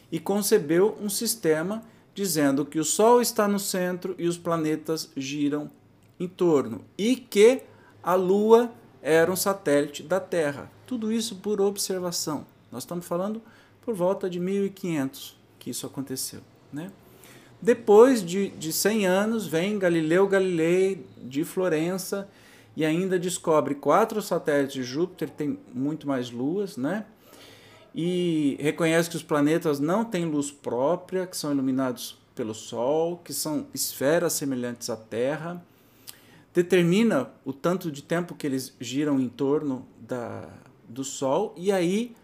e 0.09 0.17
concebeu 0.17 0.97
um 1.01 1.09
sistema 1.09 1.83
dizendo 2.19 2.65
que 2.65 2.77
o 2.77 2.83
Sol 2.83 3.21
está 3.21 3.47
no 3.47 3.57
centro 3.57 4.13
e 4.17 4.27
os 4.27 4.37
planetas 4.37 5.09
giram 5.15 5.71
em 6.19 6.27
torno, 6.27 6.81
e 6.97 7.15
que 7.15 7.61
a 8.03 8.13
Lua 8.13 8.69
era 9.01 9.31
um 9.31 9.37
satélite 9.37 10.03
da 10.03 10.19
Terra. 10.19 10.69
Tudo 10.85 11.13
isso 11.13 11.37
por 11.37 11.61
observação. 11.61 12.45
Nós 12.69 12.83
estamos 12.83 13.07
falando 13.07 13.41
por 13.81 13.95
volta 13.95 14.29
de 14.29 14.37
1500 14.37 15.37
que 15.57 15.69
isso 15.69 15.85
aconteceu. 15.85 16.41
Né? 16.73 16.91
Depois 17.61 18.21
de, 18.21 18.49
de 18.49 18.73
100 18.73 19.07
anos, 19.07 19.47
vem 19.47 19.79
Galileu 19.79 20.27
Galilei 20.27 21.05
de 21.23 21.45
Florença 21.45 22.27
e 22.75 22.83
ainda 22.83 23.17
descobre 23.17 23.75
quatro 23.75 24.21
satélites 24.21 24.73
de 24.73 24.83
Júpiter, 24.83 25.29
tem 25.29 25.57
muito 25.73 26.05
mais 26.05 26.29
luas, 26.29 26.75
né? 26.75 27.05
E 28.01 28.55
reconhece 28.61 29.09
que 29.09 29.17
os 29.17 29.23
planetas 29.23 29.77
não 29.77 30.05
têm 30.05 30.23
luz 30.23 30.49
própria, 30.49 31.27
que 31.27 31.35
são 31.35 31.51
iluminados 31.51 32.17
pelo 32.33 32.53
Sol, 32.53 33.17
que 33.17 33.33
são 33.33 33.67
esferas 33.73 34.31
semelhantes 34.31 34.89
à 34.89 34.95
Terra, 34.95 35.61
determina 36.53 37.29
o 37.43 37.51
tanto 37.51 37.91
de 37.91 38.01
tempo 38.01 38.35
que 38.35 38.47
eles 38.47 38.73
giram 38.79 39.19
em 39.19 39.27
torno 39.27 39.85
da, 39.99 40.47
do 40.87 41.03
Sol 41.03 41.53
e 41.57 41.73
aí 41.73 42.15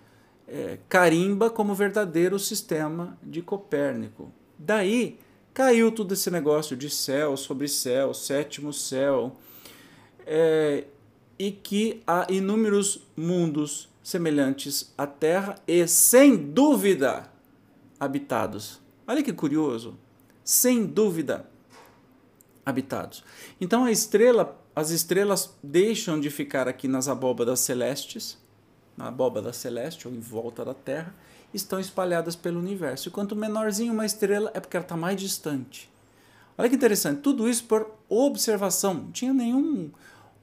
é, 0.47 0.79
carimba 0.87 1.49
como 1.49 1.75
verdadeiro 1.75 2.39
sistema 2.39 3.17
de 3.21 3.41
Copérnico. 3.41 4.31
Daí 4.57 5.19
caiu 5.53 5.91
todo 5.91 6.13
esse 6.13 6.31
negócio 6.31 6.77
de 6.77 6.89
céu 6.89 7.35
sobre 7.35 7.67
céu, 7.67 8.13
sétimo 8.13 8.71
céu, 8.71 9.35
é, 10.25 10.85
e 11.37 11.51
que 11.51 12.01
há 12.07 12.25
inúmeros 12.29 13.05
mundos 13.17 13.93
semelhantes 14.05 14.93
à 14.95 15.07
Terra 15.07 15.55
e, 15.67 15.87
sem 15.87 16.37
dúvida, 16.37 17.27
habitados. 17.99 18.79
Olha 19.07 19.23
que 19.23 19.33
curioso. 19.33 19.97
Sem 20.43 20.85
dúvida, 20.85 21.49
habitados. 22.63 23.23
Então 23.59 23.83
a 23.83 23.91
estrela, 23.91 24.61
as 24.75 24.91
estrelas 24.91 25.57
deixam 25.63 26.19
de 26.19 26.29
ficar 26.29 26.67
aqui 26.67 26.87
nas 26.87 27.07
abóbadas 27.07 27.61
celestes, 27.61 28.37
na 28.95 29.07
abóbada 29.07 29.51
celeste 29.51 30.07
ou 30.07 30.13
em 30.13 30.19
volta 30.19 30.63
da 30.63 30.75
Terra, 30.75 31.11
estão 31.51 31.79
espalhadas 31.79 32.35
pelo 32.35 32.59
universo. 32.59 33.07
E 33.07 33.11
quanto 33.11 33.35
menorzinho 33.35 33.91
uma 33.91 34.05
estrela 34.05 34.51
é 34.53 34.59
porque 34.59 34.77
ela 34.77 34.85
está 34.85 34.95
mais 34.95 35.19
distante. 35.19 35.91
Olha 36.55 36.69
que 36.69 36.75
interessante, 36.75 37.21
tudo 37.21 37.49
isso 37.49 37.63
por 37.63 37.89
observação. 38.07 38.93
Não 38.93 39.11
tinha 39.11 39.33
nenhum 39.33 39.89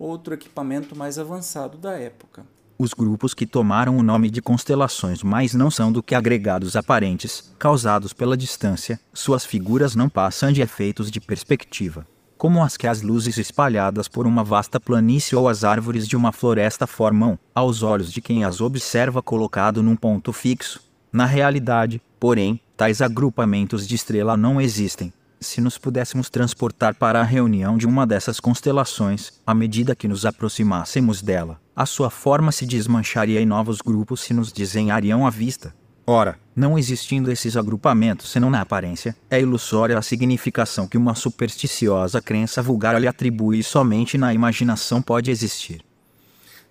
outro 0.00 0.34
equipamento 0.34 0.96
mais 0.96 1.16
avançado 1.16 1.78
da 1.78 1.92
época. 1.92 2.44
Os 2.82 2.92
grupos 2.92 3.32
que 3.32 3.46
tomaram 3.46 3.96
o 3.96 4.02
nome 4.02 4.28
de 4.28 4.42
constelações 4.42 5.22
mais 5.22 5.54
não 5.54 5.70
são 5.70 5.92
do 5.92 6.02
que 6.02 6.16
agregados 6.16 6.74
aparentes, 6.74 7.54
causados 7.56 8.12
pela 8.12 8.36
distância, 8.36 8.98
suas 9.14 9.46
figuras 9.46 9.94
não 9.94 10.08
passam 10.08 10.50
de 10.50 10.62
efeitos 10.62 11.08
de 11.08 11.20
perspectiva, 11.20 12.04
como 12.36 12.60
as 12.60 12.76
que 12.76 12.88
as 12.88 13.00
luzes 13.00 13.38
espalhadas 13.38 14.08
por 14.08 14.26
uma 14.26 14.42
vasta 14.42 14.80
planície 14.80 15.36
ou 15.36 15.48
as 15.48 15.62
árvores 15.62 16.08
de 16.08 16.16
uma 16.16 16.32
floresta 16.32 16.84
formam, 16.84 17.38
aos 17.54 17.84
olhos 17.84 18.12
de 18.12 18.20
quem 18.20 18.42
as 18.42 18.60
observa 18.60 19.22
colocado 19.22 19.80
num 19.80 19.94
ponto 19.94 20.32
fixo. 20.32 20.82
Na 21.12 21.24
realidade, 21.24 22.02
porém, 22.18 22.60
tais 22.76 23.00
agrupamentos 23.00 23.86
de 23.86 23.94
estrela 23.94 24.36
não 24.36 24.60
existem, 24.60 25.12
Se 25.42 25.60
nos 25.60 25.76
pudéssemos 25.76 26.30
transportar 26.30 26.94
para 26.94 27.20
a 27.20 27.24
reunião 27.24 27.76
de 27.76 27.86
uma 27.86 28.06
dessas 28.06 28.38
constelações, 28.38 29.32
à 29.46 29.52
medida 29.52 29.94
que 29.94 30.06
nos 30.06 30.24
aproximássemos 30.24 31.20
dela, 31.20 31.60
a 31.74 31.84
sua 31.84 32.10
forma 32.10 32.52
se 32.52 32.64
desmancharia 32.64 33.40
e 33.40 33.46
novos 33.46 33.78
grupos 33.80 34.20
se 34.20 34.32
nos 34.32 34.52
desenhariam 34.52 35.26
à 35.26 35.30
vista. 35.30 35.74
Ora, 36.06 36.38
não 36.54 36.78
existindo 36.78 37.30
esses 37.30 37.56
agrupamentos 37.56 38.30
senão 38.30 38.50
na 38.50 38.60
aparência, 38.60 39.16
é 39.30 39.40
ilusória 39.40 39.96
a 39.96 40.02
significação 40.02 40.88
que 40.88 40.98
uma 40.98 41.14
supersticiosa 41.14 42.20
crença 42.20 42.60
vulgar 42.60 43.00
lhe 43.00 43.06
atribui 43.06 43.58
e 43.58 43.62
somente 43.62 44.18
na 44.18 44.34
imaginação 44.34 45.00
pode 45.00 45.30
existir. 45.30 45.84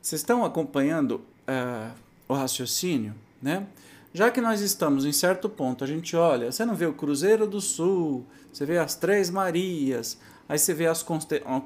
Vocês 0.01 0.21
estão 0.21 0.43
acompanhando 0.43 1.21
uh, 1.47 1.91
o 2.27 2.33
raciocínio, 2.33 3.13
né? 3.41 3.65
Já 4.13 4.29
que 4.29 4.41
nós 4.41 4.59
estamos 4.59 5.05
em 5.05 5.13
certo 5.13 5.47
ponto, 5.47 5.83
a 5.83 5.87
gente 5.87 6.17
olha, 6.17 6.51
você 6.51 6.65
não 6.65 6.75
vê 6.75 6.85
o 6.85 6.93
Cruzeiro 6.93 7.47
do 7.47 7.61
Sul, 7.61 8.25
você 8.51 8.65
vê 8.65 8.77
as 8.77 8.93
Três 8.93 9.29
Marias, 9.29 10.17
aí 10.49 10.59
você 10.59 10.73
vê 10.73 10.85
as 10.85 11.05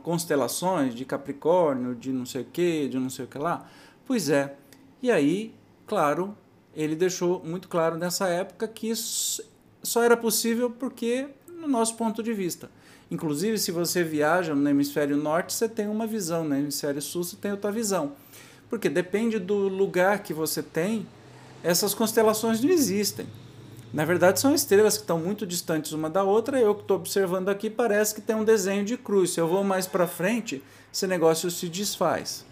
constelações 0.04 0.94
de 0.94 1.06
Capricórnio, 1.06 1.96
de 1.96 2.12
não 2.12 2.26
sei 2.26 2.44
o 2.44 2.46
que, 2.46 2.88
de 2.88 3.00
não 3.00 3.10
sei 3.10 3.26
o 3.26 3.28
que 3.28 3.40
lá. 3.40 3.68
Pois 4.06 4.30
é. 4.30 4.56
E 5.02 5.10
aí, 5.10 5.56
claro, 5.88 6.38
ele 6.76 6.96
deixou 6.96 7.42
muito 7.44 7.68
claro 7.68 7.98
nessa 7.98 8.28
época 8.28 8.68
que 8.68 8.90
isso 8.90 9.44
só 9.82 10.04
era 10.04 10.16
possível 10.16 10.70
porque, 10.70 11.28
no 11.48 11.68
nosso 11.68 11.96
ponto 11.96 12.22
de 12.22 12.32
vista. 12.32 12.70
Inclusive, 13.10 13.58
se 13.58 13.72
você 13.72 14.04
viaja 14.04 14.54
no 14.54 14.70
hemisfério 14.70 15.18
norte, 15.18 15.54
você 15.54 15.68
tem 15.70 15.88
uma 15.88 16.06
visão, 16.06 16.44
no 16.44 16.56
hemisfério 16.56 17.02
sul, 17.02 17.24
você 17.24 17.36
tem 17.36 17.52
outra 17.52 17.72
visão. 17.72 18.14
Porque 18.70 18.90
depende 18.90 19.40
do 19.40 19.68
lugar 19.68 20.22
que 20.22 20.34
você 20.34 20.62
tem, 20.62 21.08
essas 21.66 21.96
constelações 21.96 22.62
não 22.62 22.70
existem. 22.70 23.26
Na 23.92 24.06
verdade, 24.06 24.40
são 24.40 24.54
estrelas 24.54 24.98
que 24.98 25.04
estão 25.04 25.18
muito 25.18 25.48
distantes 25.48 25.94
uma 25.94 26.10
da 26.10 26.24
outra. 26.24 26.60
Eu 26.60 26.76
que 26.76 26.82
estou 26.82 26.98
observando 26.98 27.50
aqui 27.50 27.72
parece 27.72 28.14
que 28.14 28.22
tem 28.22 28.36
um 28.36 28.44
desenho 28.44 28.86
de 28.86 28.96
cruz. 28.96 29.32
Se 29.32 29.40
eu 29.40 29.48
vou 29.48 29.64
mais 29.64 29.88
para 29.88 30.06
frente, 30.06 30.62
esse 30.94 31.08
negócio 31.08 31.50
se 31.50 31.68
desfaz. 31.68 32.46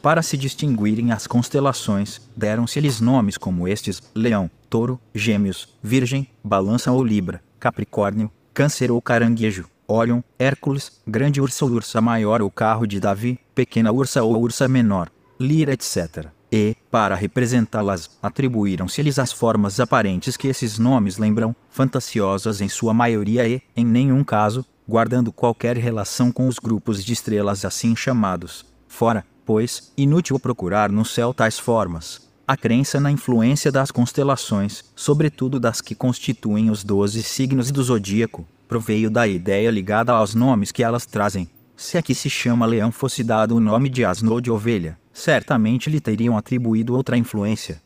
Para 0.00 0.22
se 0.22 0.38
distinguirem 0.38 1.12
as 1.12 1.26
constelações, 1.26 2.20
deram-se-lhes 2.34 2.98
nomes 2.98 3.36
como 3.36 3.68
estes: 3.68 4.00
Leão, 4.14 4.50
Touro, 4.70 4.98
Gêmeos, 5.14 5.68
Virgem, 5.82 6.30
Balança 6.42 6.90
ou 6.90 7.04
Libra, 7.04 7.42
Capricórnio, 7.60 8.30
Câncer 8.54 8.90
ou 8.90 9.02
Caranguejo, 9.02 9.68
Órion, 9.86 10.22
Hércules, 10.38 10.92
Grande 11.06 11.42
Ursa 11.42 11.64
ou 11.66 11.72
Ursa 11.72 12.00
Maior 12.00 12.40
ou 12.40 12.50
Carro 12.50 12.86
de 12.86 13.00
Davi, 13.00 13.38
Pequena 13.54 13.92
Ursa 13.92 14.22
ou 14.22 14.40
Ursa 14.40 14.66
Menor, 14.66 15.10
Lira, 15.38 15.74
etc 15.74 16.37
e, 16.50 16.76
para 16.90 17.14
representá-las, 17.14 18.18
atribuíram-se-lhes 18.22 19.18
as 19.18 19.32
formas 19.32 19.78
aparentes 19.80 20.36
que 20.36 20.48
esses 20.48 20.78
nomes 20.78 21.18
lembram, 21.18 21.54
fantasiosas 21.70 22.60
em 22.60 22.68
sua 22.68 22.94
maioria 22.94 23.46
e, 23.46 23.62
em 23.76 23.84
nenhum 23.84 24.24
caso, 24.24 24.64
guardando 24.88 25.30
qualquer 25.30 25.76
relação 25.76 26.32
com 26.32 26.48
os 26.48 26.58
grupos 26.58 27.04
de 27.04 27.12
estrelas 27.12 27.64
assim 27.64 27.94
chamados. 27.94 28.64
Fora, 28.86 29.24
pois, 29.44 29.92
inútil 29.96 30.38
procurar 30.38 30.90
no 30.90 31.04
céu 31.04 31.34
tais 31.34 31.58
formas. 31.58 32.26
A 32.46 32.56
crença 32.56 32.98
na 32.98 33.10
influência 33.10 33.70
das 33.70 33.90
constelações, 33.90 34.82
sobretudo 34.96 35.60
das 35.60 35.82
que 35.82 35.94
constituem 35.94 36.70
os 36.70 36.82
doze 36.82 37.22
signos 37.22 37.70
do 37.70 37.82
zodíaco, 37.82 38.46
proveio 38.66 39.10
da 39.10 39.28
ideia 39.28 39.70
ligada 39.70 40.12
aos 40.12 40.34
nomes 40.34 40.72
que 40.72 40.82
elas 40.82 41.04
trazem. 41.04 41.48
Se 41.76 41.98
aqui 41.98 42.14
se 42.14 42.30
chama 42.30 42.64
leão 42.66 42.90
fosse 42.90 43.22
dado 43.22 43.54
o 43.54 43.60
nome 43.60 43.90
de 43.90 44.04
asno 44.04 44.40
de 44.40 44.50
ovelha, 44.50 44.98
certamente 45.18 45.90
lhe 45.90 46.00
teriam 46.00 46.36
atribuído 46.36 46.94
outra 46.94 47.16
influência. 47.16 47.82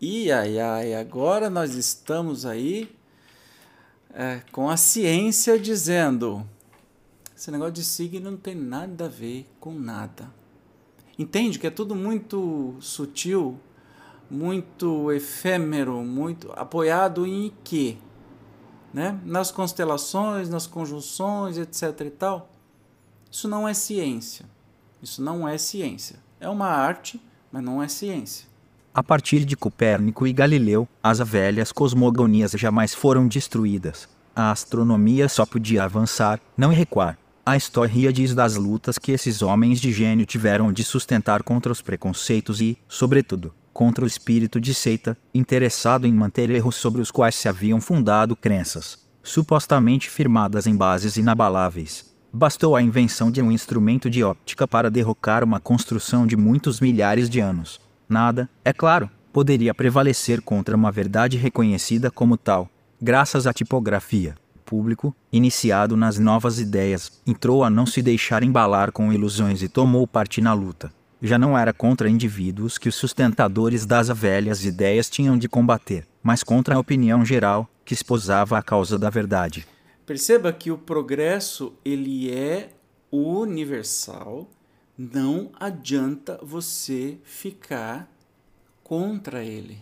E 0.00 0.32
ai 0.32 0.58
ai, 0.58 0.94
agora 0.94 1.50
nós 1.50 1.74
estamos 1.74 2.46
aí 2.46 2.90
é, 4.14 4.40
com 4.50 4.70
a 4.70 4.78
ciência 4.78 5.58
dizendo: 5.58 6.42
esse 7.36 7.50
negócio 7.50 7.74
de 7.74 7.84
signo 7.84 8.30
não 8.30 8.38
tem 8.38 8.54
nada 8.54 9.04
a 9.04 9.08
ver 9.08 9.46
com 9.60 9.74
nada. 9.74 10.32
Entende 11.18 11.58
que 11.58 11.66
é 11.66 11.70
tudo 11.70 11.94
muito 11.94 12.74
sutil, 12.80 13.60
muito 14.30 15.12
efêmero, 15.12 16.02
muito 16.02 16.50
apoiado 16.52 17.26
em 17.26 17.52
quê? 17.62 17.98
Né? 18.92 19.20
Nas 19.26 19.50
constelações, 19.50 20.48
nas 20.48 20.66
conjunções, 20.66 21.58
etc 21.58 22.00
e 22.06 22.10
tal. 22.10 22.50
Isso 23.30 23.46
não 23.46 23.68
é 23.68 23.74
ciência. 23.74 24.46
Isso 25.02 25.22
não 25.22 25.46
é 25.46 25.58
ciência. 25.58 26.29
É 26.40 26.48
uma 26.48 26.68
arte, 26.68 27.20
mas 27.52 27.62
não 27.62 27.82
é 27.82 27.86
ciência. 27.86 28.48
A 28.94 29.02
partir 29.02 29.44
de 29.44 29.56
Copérnico 29.56 30.26
e 30.26 30.32
Galileu, 30.32 30.88
as 31.02 31.18
velhas 31.18 31.70
cosmogonias 31.70 32.52
jamais 32.52 32.94
foram 32.94 33.28
destruídas. 33.28 34.08
A 34.34 34.50
astronomia 34.50 35.28
só 35.28 35.44
podia 35.44 35.84
avançar, 35.84 36.40
não 36.56 36.70
recuar. 36.70 37.18
A 37.44 37.56
história 37.58 38.10
diz 38.10 38.34
das 38.34 38.56
lutas 38.56 38.96
que 38.96 39.12
esses 39.12 39.42
homens 39.42 39.80
de 39.80 39.92
gênio 39.92 40.24
tiveram 40.24 40.72
de 40.72 40.82
sustentar 40.82 41.42
contra 41.42 41.70
os 41.70 41.82
preconceitos 41.82 42.60
e, 42.60 42.78
sobretudo, 42.88 43.52
contra 43.72 44.04
o 44.04 44.08
espírito 44.08 44.60
de 44.60 44.72
seita, 44.72 45.16
interessado 45.34 46.06
em 46.06 46.12
manter 46.12 46.50
erros 46.50 46.76
sobre 46.76 47.02
os 47.02 47.10
quais 47.10 47.34
se 47.34 47.48
haviam 47.48 47.80
fundado 47.80 48.34
crenças, 48.34 49.06
supostamente 49.22 50.08
firmadas 50.08 50.66
em 50.66 50.74
bases 50.74 51.16
inabaláveis. 51.16 52.09
Bastou 52.32 52.76
a 52.76 52.82
invenção 52.82 53.28
de 53.28 53.42
um 53.42 53.50
instrumento 53.50 54.08
de 54.08 54.22
óptica 54.22 54.66
para 54.66 54.88
derrocar 54.88 55.42
uma 55.42 55.58
construção 55.58 56.24
de 56.24 56.36
muitos 56.36 56.80
milhares 56.80 57.28
de 57.28 57.40
anos. 57.40 57.80
Nada, 58.08 58.48
é 58.64 58.72
claro, 58.72 59.10
poderia 59.32 59.74
prevalecer 59.74 60.40
contra 60.40 60.76
uma 60.76 60.92
verdade 60.92 61.36
reconhecida 61.36 62.08
como 62.08 62.36
tal, 62.36 62.68
graças 63.02 63.48
à 63.48 63.52
tipografia. 63.52 64.36
Público, 64.64 65.12
iniciado 65.32 65.96
nas 65.96 66.20
novas 66.20 66.60
ideias, 66.60 67.20
entrou 67.26 67.64
a 67.64 67.70
não 67.70 67.84
se 67.84 68.00
deixar 68.00 68.44
embalar 68.44 68.92
com 68.92 69.12
ilusões 69.12 69.60
e 69.60 69.68
tomou 69.68 70.06
parte 70.06 70.40
na 70.40 70.52
luta. 70.52 70.92
Já 71.20 71.36
não 71.36 71.58
era 71.58 71.72
contra 71.72 72.08
indivíduos 72.08 72.78
que 72.78 72.88
os 72.88 72.94
sustentadores 72.94 73.84
das 73.84 74.08
velhas 74.08 74.64
ideias 74.64 75.10
tinham 75.10 75.36
de 75.36 75.48
combater, 75.48 76.06
mas 76.22 76.44
contra 76.44 76.76
a 76.76 76.78
opinião 76.78 77.24
geral, 77.24 77.68
que 77.84 77.92
esposava 77.92 78.56
a 78.56 78.62
causa 78.62 78.96
da 78.96 79.10
verdade. 79.10 79.66
Perceba 80.10 80.52
que 80.52 80.72
o 80.72 80.76
progresso 80.76 81.72
ele 81.84 82.34
é 82.34 82.72
universal, 83.12 84.50
não 84.98 85.52
adianta 85.54 86.36
você 86.42 87.16
ficar 87.22 88.12
contra 88.82 89.44
ele. 89.44 89.78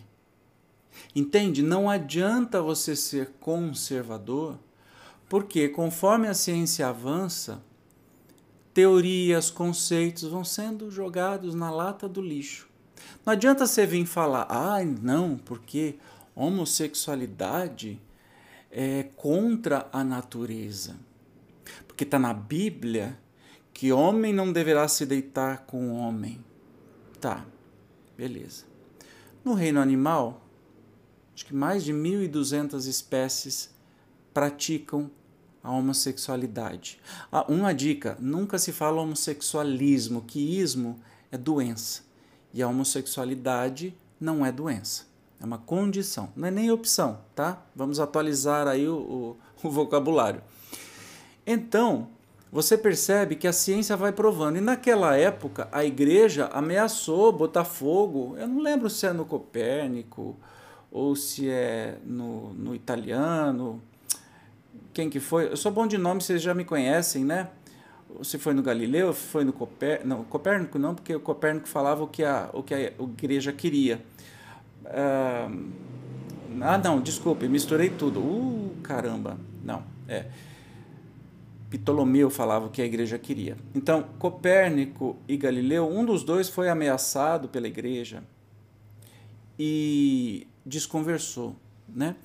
Entende? 1.15 1.63
Não 1.63 1.89
adianta 1.89 2.61
você 2.61 2.95
ser 2.95 3.31
conservador, 3.39 4.59
porque 5.27 5.67
conforme 5.67 6.27
a 6.27 6.35
ciência 6.35 6.87
avança, 6.87 7.63
teorias, 8.71 9.49
conceitos 9.49 10.29
vão 10.29 10.43
sendo 10.43 10.91
jogados 10.91 11.55
na 11.55 11.71
lata 11.71 12.07
do 12.07 12.21
lixo. 12.21 12.69
Não 13.25 13.33
adianta 13.33 13.65
você 13.65 13.83
vir 13.83 14.05
falar, 14.05 14.45
ah, 14.47 14.77
não, 14.85 15.39
porque 15.39 15.95
homossexualidade 16.35 17.99
é, 18.71 19.03
contra 19.15 19.87
a 19.91 20.03
natureza. 20.03 20.97
Porque 21.87 22.03
está 22.03 22.19
na 22.19 22.33
Bíblia 22.33 23.17
que 23.73 23.91
homem 23.91 24.33
não 24.33 24.51
deverá 24.51 24.87
se 24.87 25.05
deitar 25.05 25.65
com 25.65 25.91
homem. 25.93 26.43
Tá, 27.19 27.45
beleza. 28.17 28.65
No 29.43 29.53
reino 29.53 29.79
animal, 29.79 30.45
acho 31.33 31.45
que 31.45 31.53
mais 31.53 31.83
de 31.83 31.93
1.200 31.93 32.87
espécies 32.87 33.73
praticam 34.33 35.09
a 35.63 35.71
homossexualidade. 35.71 36.99
Ah, 37.31 37.45
uma 37.49 37.73
dica: 37.73 38.17
nunca 38.19 38.57
se 38.57 38.71
fala 38.71 39.01
homossexualismo, 39.01 40.21
que 40.21 40.59
ismo 40.59 40.99
é 41.31 41.37
doença. 41.37 42.03
E 42.53 42.61
a 42.61 42.67
homossexualidade 42.67 43.95
não 44.19 44.45
é 44.45 44.51
doença. 44.51 45.08
É 45.41 45.45
uma 45.45 45.57
condição, 45.57 46.29
não 46.35 46.47
é 46.47 46.51
nem 46.51 46.69
opção, 46.69 47.19
tá? 47.33 47.61
Vamos 47.75 47.99
atualizar 47.99 48.67
aí 48.67 48.87
o, 48.87 48.95
o, 48.95 49.37
o 49.67 49.71
vocabulário. 49.71 50.41
Então, 51.47 52.09
você 52.51 52.77
percebe 52.77 53.35
que 53.35 53.47
a 53.47 53.53
ciência 53.53 53.95
vai 53.95 54.11
provando. 54.11 54.57
E 54.57 54.61
naquela 54.61 55.15
época, 55.15 55.67
a 55.71 55.85
igreja 55.85 56.47
ameaçou 56.51 57.31
botar 57.31 57.63
fogo. 57.63 58.35
Eu 58.37 58.47
não 58.47 58.61
lembro 58.61 58.89
se 58.89 59.05
é 59.05 59.13
no 59.13 59.23
Copérnico 59.23 60.35
ou 60.91 61.15
se 61.15 61.47
é 61.47 61.97
no, 62.03 62.53
no 62.53 62.75
italiano. 62.75 63.81
Quem 64.93 65.09
que 65.09 65.19
foi? 65.19 65.51
Eu 65.51 65.57
sou 65.57 65.71
bom 65.71 65.85
de 65.85 65.97
nome, 65.97 66.21
vocês 66.21 66.41
já 66.41 66.53
me 66.53 66.65
conhecem, 66.65 67.23
né? 67.23 67.49
Se 68.23 68.39
foi 68.39 68.55
no 68.55 68.63
Galileu, 68.63 69.13
foi 69.13 69.43
no 69.43 69.53
Copérnico. 69.53 70.07
Não, 70.07 70.23
Copérnico 70.23 70.79
não, 70.79 70.95
porque 70.95 71.15
o 71.15 71.19
Copérnico 71.19 71.67
falava 71.67 72.03
o 72.03 72.07
que 72.07 72.23
a, 72.23 72.49
o 72.51 72.63
que 72.63 72.73
a 72.73 72.79
igreja 72.79 73.53
queria. 73.53 74.03
Ah, 74.89 76.77
não, 76.83 76.99
desculpe, 76.99 77.47
misturei 77.47 77.89
tudo. 77.89 78.19
Uh, 78.19 78.75
caramba. 78.83 79.37
Não, 79.63 79.83
é. 80.07 80.25
Ptolomeu 81.69 82.29
falava 82.29 82.65
o 82.65 82.69
que 82.69 82.81
a 82.81 82.85
igreja 82.85 83.19
queria. 83.19 83.55
Então, 83.75 84.03
Copérnico 84.17 85.15
e 85.27 85.37
Galileu, 85.37 85.87
um 85.87 86.03
dos 86.03 86.23
dois 86.23 86.49
foi 86.49 86.67
ameaçado 86.67 87.47
pela 87.47 87.67
igreja 87.67 88.23
e 89.57 90.47
desconversou, 90.65 91.55
né? 91.87 92.15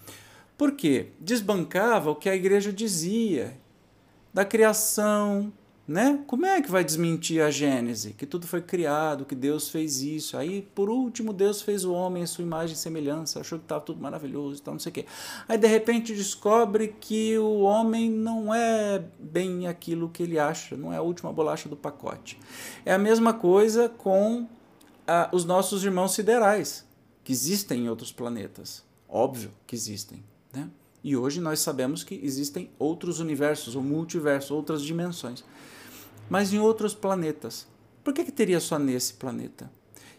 Por 0.56 0.72
quê? 0.72 1.08
Desbancava 1.20 2.10
o 2.10 2.16
que 2.16 2.28
a 2.28 2.34
igreja 2.34 2.72
dizia 2.72 3.54
da 4.32 4.44
criação, 4.44 5.52
né? 5.86 6.24
Como 6.26 6.46
é 6.46 6.62
que 6.62 6.70
vai 6.70 6.82
desmentir 6.82 7.42
a 7.42 7.50
Gênese? 7.50 8.14
Que 8.14 8.24
tudo 8.24 8.46
foi 8.46 8.62
criado, 8.62 9.26
que 9.26 9.34
Deus 9.34 9.68
fez 9.68 10.00
isso. 10.00 10.36
Aí, 10.36 10.62
por 10.74 10.88
último, 10.88 11.32
Deus 11.32 11.60
fez 11.60 11.84
o 11.84 11.92
homem 11.92 12.22
em 12.22 12.26
sua 12.26 12.42
imagem 12.42 12.74
e 12.74 12.78
semelhança, 12.78 13.40
achou 13.40 13.58
que 13.58 13.66
estava 13.66 13.82
tudo 13.82 14.00
maravilhoso, 14.00 14.62
tal, 14.62 14.74
não 14.74 14.78
sei 14.78 14.90
o 14.90 14.92
quê. 14.94 15.06
Aí, 15.46 15.58
de 15.58 15.66
repente, 15.66 16.14
descobre 16.14 16.88
que 16.98 17.36
o 17.38 17.60
homem 17.60 18.10
não 18.10 18.54
é 18.54 19.04
bem 19.18 19.66
aquilo 19.66 20.08
que 20.08 20.22
ele 20.22 20.38
acha, 20.38 20.74
não 20.74 20.92
é 20.92 20.96
a 20.96 21.02
última 21.02 21.30
bolacha 21.32 21.68
do 21.68 21.76
pacote. 21.76 22.38
É 22.84 22.92
a 22.94 22.98
mesma 22.98 23.34
coisa 23.34 23.88
com 23.88 24.48
ah, 25.06 25.28
os 25.32 25.44
nossos 25.44 25.84
irmãos 25.84 26.14
siderais, 26.14 26.86
que 27.22 27.32
existem 27.32 27.84
em 27.84 27.88
outros 27.90 28.10
planetas. 28.10 28.82
Óbvio 29.06 29.50
que 29.66 29.76
existem, 29.76 30.24
né? 30.52 30.68
E 31.02 31.14
hoje 31.14 31.38
nós 31.38 31.60
sabemos 31.60 32.02
que 32.02 32.18
existem 32.22 32.70
outros 32.78 33.20
universos, 33.20 33.76
ou 33.76 33.82
multiversos, 33.82 34.50
outras 34.50 34.80
dimensões 34.80 35.44
mas 36.28 36.52
em 36.52 36.58
outros 36.58 36.94
planetas. 36.94 37.66
Por 38.02 38.12
que, 38.12 38.24
que 38.24 38.32
teria 38.32 38.60
só 38.60 38.78
nesse 38.78 39.14
planeta? 39.14 39.70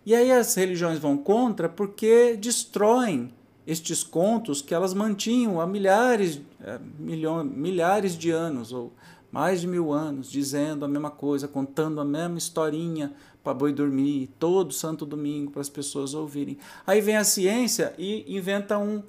E 0.06 0.14
aí 0.14 0.32
as 0.32 0.53
religiões 0.56 0.99
vão 0.99 1.18
contra 1.18 1.68
porque 1.68 2.36
destroem 2.36 3.34
estes 3.66 4.03
contos 4.03 4.62
que 4.62 4.74
elas 4.74 4.93
mantinham 4.93 5.60
há 5.60 5.66
milhares, 5.66 6.39
é, 6.62 6.80
milhões, 6.99 7.51
milhares 7.51 8.16
de 8.16 8.30
anos, 8.30 8.72
ou 8.72 8.93
mais 9.32 9.62
de 9.62 9.68
mil 9.68 9.91
anos, 9.91 10.32
dizendo 10.32 10.86
a 10.86 10.88
mesma 10.88 11.10
coisa, 11.10 11.47
contando 11.47 11.99
a 11.99 12.06
mesma 12.06 12.38
historinha 12.38 13.14
para 13.43 13.53
boi 13.53 13.74
dormir, 13.74 14.30
todo 14.39 14.74
santo 14.74 15.06
domingo 15.06 15.51
para 15.51 15.62
as 15.62 15.70
pessoas 15.70 16.14
ouvirem. 16.14 16.58
Aí 16.86 17.01
vem 17.01 17.18
a 17.18 17.24
ciência 17.24 17.93
e 17.97 18.26
inventa 18.36 18.78
um 18.78 19.03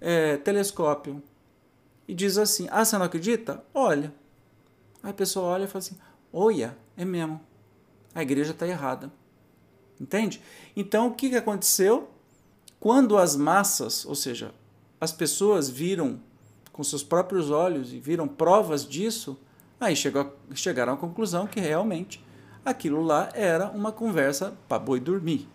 é, 0.00 0.36
telescópio 0.36 1.22
e 2.06 2.14
diz 2.14 2.36
assim: 2.38 2.66
Ah, 2.70 2.84
você 2.84 2.98
não 2.98 3.06
acredita? 3.06 3.64
Olha. 3.72 4.12
Aí 5.02 5.10
a 5.10 5.14
pessoa 5.14 5.46
olha 5.46 5.64
e 5.64 5.66
fala 5.66 5.78
assim: 5.78 5.96
Olha, 6.32 6.76
é 6.96 7.04
mesmo. 7.04 7.40
A 8.14 8.22
igreja 8.22 8.52
está 8.52 8.66
errada. 8.66 9.10
Entende? 10.00 10.40
Então, 10.74 11.08
o 11.08 11.14
que, 11.14 11.30
que 11.30 11.36
aconteceu? 11.36 12.08
Quando 12.78 13.18
as 13.18 13.36
massas, 13.36 14.04
ou 14.06 14.14
seja, 14.14 14.52
as 15.00 15.12
pessoas 15.12 15.68
viram 15.68 16.18
com 16.72 16.82
seus 16.82 17.02
próprios 17.02 17.50
olhos 17.50 17.92
e 17.92 17.98
viram 17.98 18.26
provas 18.26 18.88
disso, 18.88 19.38
aí 19.78 19.94
chegou, 19.94 20.34
chegaram 20.54 20.94
à 20.94 20.96
conclusão 20.96 21.46
que 21.46 21.60
realmente 21.60 22.24
aquilo 22.64 23.02
lá 23.02 23.28
era 23.34 23.70
uma 23.70 23.92
conversa 23.92 24.54
para 24.68 24.78
boi 24.78 25.00
dormir. 25.00 25.46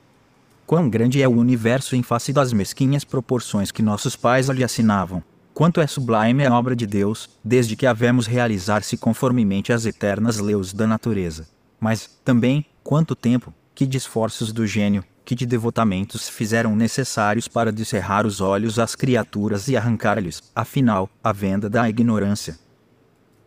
Quão 0.66 0.90
grande 0.90 1.22
é 1.22 1.28
o 1.28 1.32
universo 1.32 1.96
em 1.96 2.04
face 2.04 2.34
das 2.34 2.52
mesquinhas 2.52 3.04
proporções 3.04 3.72
que 3.72 3.82
nossos 3.82 4.16
pais 4.16 4.50
lhe 4.50 4.64
assinavam. 4.64 5.24
Quanto 5.56 5.80
é 5.80 5.88
sublime 5.88 6.46
a 6.46 6.54
obra 6.54 6.76
de 6.76 6.86
Deus, 6.86 7.30
desde 7.42 7.78
que 7.78 7.86
havemos 7.86 8.28
realizar-se 8.28 8.98
conformemente 8.98 9.72
às 9.72 9.86
eternas 9.86 10.38
leis 10.38 10.74
da 10.74 10.86
natureza. 10.86 11.48
Mas, 11.80 12.10
também, 12.26 12.66
quanto 12.84 13.16
tempo, 13.16 13.54
que 13.74 13.88
de 13.88 13.96
esforços 13.96 14.52
do 14.52 14.68
gênio, 14.68 15.02
que 15.24 15.34
de 15.34 15.46
devotamentos 15.46 16.28
fizeram 16.28 16.76
necessários 16.76 17.48
para 17.48 17.72
descerrar 17.72 18.28
os 18.28 18.42
olhos 18.42 18.78
às 18.78 18.96
criaturas 18.96 19.70
e 19.70 19.78
arrancar-lhes, 19.78 20.44
afinal, 20.54 21.10
a 21.24 21.32
venda 21.32 21.70
da 21.70 21.88
ignorância. 21.88 22.60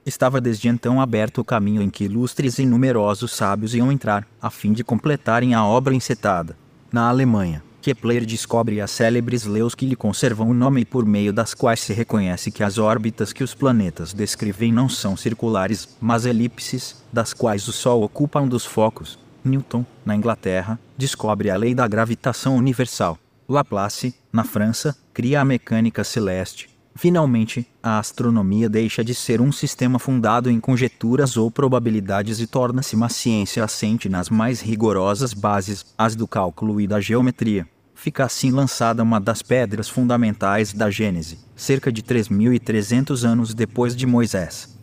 Estava 0.06 0.40
desde 0.40 0.66
então 0.66 1.02
aberto 1.02 1.42
o 1.42 1.44
caminho 1.44 1.82
em 1.82 1.90
que 1.90 2.04
ilustres 2.04 2.58
e 2.58 2.64
numerosos 2.64 3.32
sábios 3.32 3.74
iam 3.74 3.92
entrar, 3.92 4.26
a 4.40 4.48
fim 4.48 4.72
de 4.72 4.82
completarem 4.82 5.52
a 5.52 5.62
obra 5.62 5.94
encetada. 5.94 6.56
Na 6.90 7.10
Alemanha, 7.10 7.62
Kepler 7.80 8.26
descobre 8.26 8.80
as 8.80 8.90
célebres 8.90 9.44
leis 9.44 9.74
que 9.74 9.86
lhe 9.86 9.96
conservam 9.96 10.50
o 10.50 10.54
nome 10.54 10.80
e 10.80 10.84
por 10.84 11.06
meio 11.06 11.32
das 11.32 11.54
quais 11.54 11.80
se 11.80 11.92
reconhece 11.92 12.50
que 12.50 12.62
as 12.62 12.76
órbitas 12.78 13.32
que 13.32 13.44
os 13.44 13.54
planetas 13.54 14.12
descrevem 14.12 14.72
não 14.72 14.88
são 14.88 15.16
circulares, 15.16 15.96
mas 16.00 16.26
elipses, 16.26 17.02
das 17.12 17.32
quais 17.32 17.68
o 17.68 17.72
Sol 17.72 18.02
ocupa 18.02 18.40
um 18.40 18.48
dos 18.48 18.64
focos. 18.64 19.18
Newton, 19.44 19.84
na 20.04 20.14
Inglaterra, 20.14 20.78
descobre 20.96 21.50
a 21.50 21.56
lei 21.56 21.74
da 21.74 21.86
gravitação 21.86 22.56
universal. 22.56 23.18
Laplace, 23.48 24.14
na 24.32 24.44
França, 24.44 24.96
cria 25.14 25.40
a 25.40 25.44
mecânica 25.44 26.04
celeste. 26.04 26.68
Finalmente, 26.98 27.64
a 27.80 28.00
astronomia 28.00 28.68
deixa 28.68 29.04
de 29.04 29.14
ser 29.14 29.40
um 29.40 29.52
sistema 29.52 30.00
fundado 30.00 30.50
em 30.50 30.58
conjecturas 30.58 31.36
ou 31.36 31.48
probabilidades 31.48 32.40
e 32.40 32.46
torna-se 32.48 32.96
uma 32.96 33.08
ciência 33.08 33.62
assente 33.62 34.08
nas 34.08 34.28
mais 34.28 34.60
rigorosas 34.60 35.32
bases, 35.32 35.86
as 35.96 36.16
do 36.16 36.26
cálculo 36.26 36.80
e 36.80 36.88
da 36.88 37.00
geometria 37.00 37.68
fica 37.94 38.24
assim 38.24 38.52
lançada 38.52 39.02
uma 39.02 39.20
das 39.20 39.42
pedras 39.42 39.88
fundamentais 39.88 40.72
da 40.72 40.88
Gênese, 40.88 41.38
cerca 41.56 41.90
de 41.90 42.00
3.300 42.00 43.24
anos 43.24 43.52
depois 43.52 43.94
de 43.96 44.06
Moisés. 44.06 44.78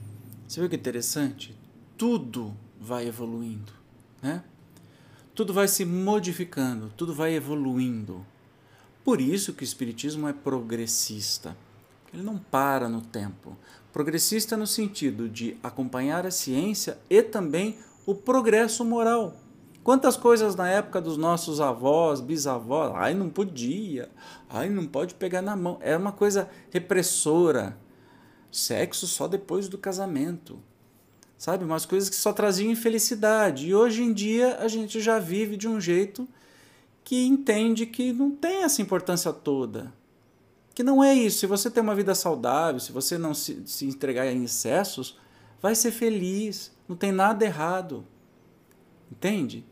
Você 0.46 0.60
viu 0.60 0.70
que 0.70 0.76
interessante? 0.76 1.56
Tudo 1.98 2.54
vai 2.80 3.08
evoluindo, 3.08 3.72
né? 4.22 4.44
Tudo 5.34 5.54
vai 5.54 5.68
se 5.68 5.86
modificando, 5.86 6.92
tudo 6.98 7.14
vai 7.14 7.34
evoluindo. 7.34 8.26
Por 9.04 9.22
isso 9.22 9.54
que 9.54 9.64
o 9.64 9.66
Espiritismo 9.66 10.28
é 10.28 10.34
progressista. 10.34 11.56
Ele 12.16 12.24
não 12.24 12.38
para 12.38 12.88
no 12.88 13.02
tempo. 13.02 13.58
Progressista 13.92 14.56
no 14.56 14.66
sentido 14.66 15.28
de 15.28 15.58
acompanhar 15.62 16.26
a 16.26 16.32
ciência 16.32 16.98
e 17.10 17.22
também 17.22 17.78
o 18.06 18.16
progresso 18.16 18.86
moral. 18.86 19.36
Quantas 19.84 20.16
coisas 20.16 20.56
na 20.56 20.70
época 20.70 21.02
dos 21.02 21.18
nossos 21.18 21.60
avós, 21.60 22.22
bisavós, 22.22 22.94
ai 22.96 23.14
não 23.14 23.30
podia, 23.30 24.10
ai 24.50 24.70
não 24.70 24.88
pode 24.88 25.14
pegar 25.14 25.42
na 25.42 25.58
mão. 25.58 25.78
Era 25.82 26.00
uma 26.00 26.14
coisa 26.14 26.50
repressora. 26.72 27.78
Sexo 28.50 29.08
só 29.08 29.28
depois 29.28 29.68
do 29.68 29.78
casamento. 29.78 30.58
Sabe? 31.38 31.66
Umas 31.66 31.86
coisas 31.86 32.10
que 32.10 32.16
só 32.16 32.32
traziam 32.32 32.72
infelicidade. 32.72 33.68
E 33.68 33.76
hoje 33.76 34.02
em 34.02 34.14
dia 34.14 34.58
a 34.60 34.70
gente 34.70 35.02
já 35.02 35.20
vive 35.20 35.58
de 35.58 35.68
um 35.68 35.82
jeito 35.82 36.26
que 37.04 37.26
entende 37.26 37.86
que 37.86 38.14
não 38.14 38.32
tem 38.32 38.64
essa 38.64 38.82
importância 38.82 39.34
toda. 39.34 39.94
Que 40.76 40.84
não 40.84 41.02
é 41.02 41.14
isso. 41.14 41.40
Se 41.40 41.48
você 41.48 41.72
tem 41.72 41.82
uma 41.82 41.96
vida 41.96 42.14
saudável, 42.14 42.82
se 42.82 42.92
você 42.92 43.18
não 43.18 43.34
se, 43.34 43.64
se 43.66 43.86
entregar 43.86 44.28
em 44.28 44.44
excessos, 44.44 45.18
vai 45.62 45.74
ser 45.74 45.92
feliz. 45.92 46.72
Não 46.88 46.98
tem 46.98 47.14
nada 47.14 47.46
errado. 47.46 48.06
Entende? 49.10 49.66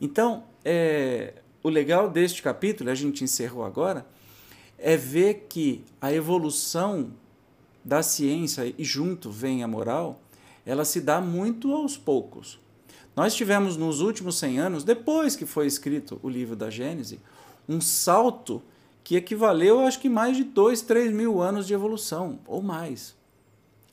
Então, 0.00 0.44
é, 0.64 1.34
o 1.62 1.68
legal 1.68 2.08
deste 2.08 2.42
capítulo, 2.42 2.90
a 2.90 2.94
gente 2.94 3.24
encerrou 3.24 3.64
agora, 3.64 4.06
é 4.78 4.96
ver 4.96 5.46
que 5.48 5.84
a 6.00 6.12
evolução 6.12 7.12
da 7.84 8.02
ciência 8.02 8.72
e 8.78 8.84
junto 8.84 9.30
vem 9.30 9.64
a 9.64 9.68
moral, 9.68 10.20
ela 10.64 10.84
se 10.84 11.00
dá 11.00 11.20
muito 11.20 11.72
aos 11.72 11.96
poucos. 11.96 12.60
Nós 13.16 13.34
tivemos 13.34 13.76
nos 13.76 14.00
últimos 14.00 14.38
100 14.38 14.58
anos, 14.58 14.84
depois 14.84 15.34
que 15.34 15.46
foi 15.46 15.66
escrito 15.66 16.20
o 16.22 16.28
livro 16.28 16.54
da 16.54 16.68
Gênese, 16.68 17.18
um 17.68 17.80
salto 17.80 18.62
que 19.06 19.14
equivaleu, 19.14 19.78
acho 19.86 20.00
que 20.00 20.08
mais 20.08 20.36
de 20.36 20.42
2, 20.42 20.82
3 20.82 21.12
mil 21.12 21.40
anos 21.40 21.64
de 21.64 21.72
evolução, 21.72 22.40
ou 22.44 22.60
mais. 22.60 23.14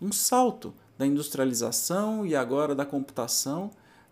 Um 0.02 0.12
salto 0.12 0.74
da 0.98 1.06
industrialização 1.06 2.26
e 2.26 2.36
agora 2.36 2.74
da 2.74 2.84
computação, 2.84 3.70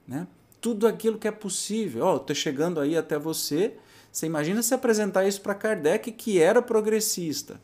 né? 0.07 0.27
tudo 0.61 0.85
aquilo 0.85 1.17
que 1.17 1.27
é 1.27 1.31
possível. 1.31 2.05
Ó, 2.05 2.13
oh, 2.13 2.17
estou 2.17 2.35
chegando 2.35 2.79
aí 2.79 2.95
até 2.95 3.17
você. 3.17 3.73
Você 4.11 4.27
imagina 4.27 4.61
se 4.61 4.75
apresentar 4.75 5.25
isso 5.25 5.41
para 5.41 5.55
Kardec, 5.55 6.11
que 6.11 6.39
era 6.39 6.61
progressista. 6.61 7.59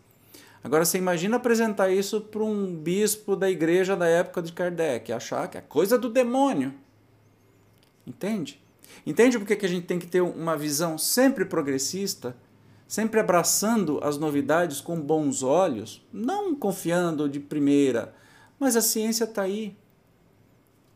Agora 0.63 0.83
você 0.83 0.97
imagina 0.97 1.37
apresentar 1.37 1.91
isso 1.91 2.19
para 2.19 2.43
um 2.43 2.75
bispo 2.75 3.35
da 3.35 3.47
igreja 3.47 3.95
da 3.95 4.07
época 4.07 4.41
de 4.41 4.51
Kardec, 4.51 5.11
achar 5.11 5.47
que 5.47 5.59
é 5.59 5.61
coisa 5.61 5.95
do 5.95 6.09
demônio. 6.09 6.73
Entende? 8.03 8.59
Entende 9.05 9.37
porque 9.37 9.55
que 9.55 9.65
a 9.67 9.69
gente 9.69 9.85
tem 9.85 9.99
que 9.99 10.07
ter 10.07 10.21
uma 10.21 10.57
visão 10.57 10.97
sempre 10.97 11.45
progressista, 11.45 12.35
sempre 12.87 13.19
abraçando 13.19 13.99
as 14.01 14.17
novidades 14.17 14.79
com 14.79 14.99
bons 14.99 15.43
olhos, 15.43 16.05
não 16.11 16.55
confiando 16.55 17.27
de 17.27 17.39
primeira, 17.39 18.15
mas 18.57 18.75
a 18.75 18.81
ciência 18.81 19.25
está 19.25 19.41
aí. 19.41 19.75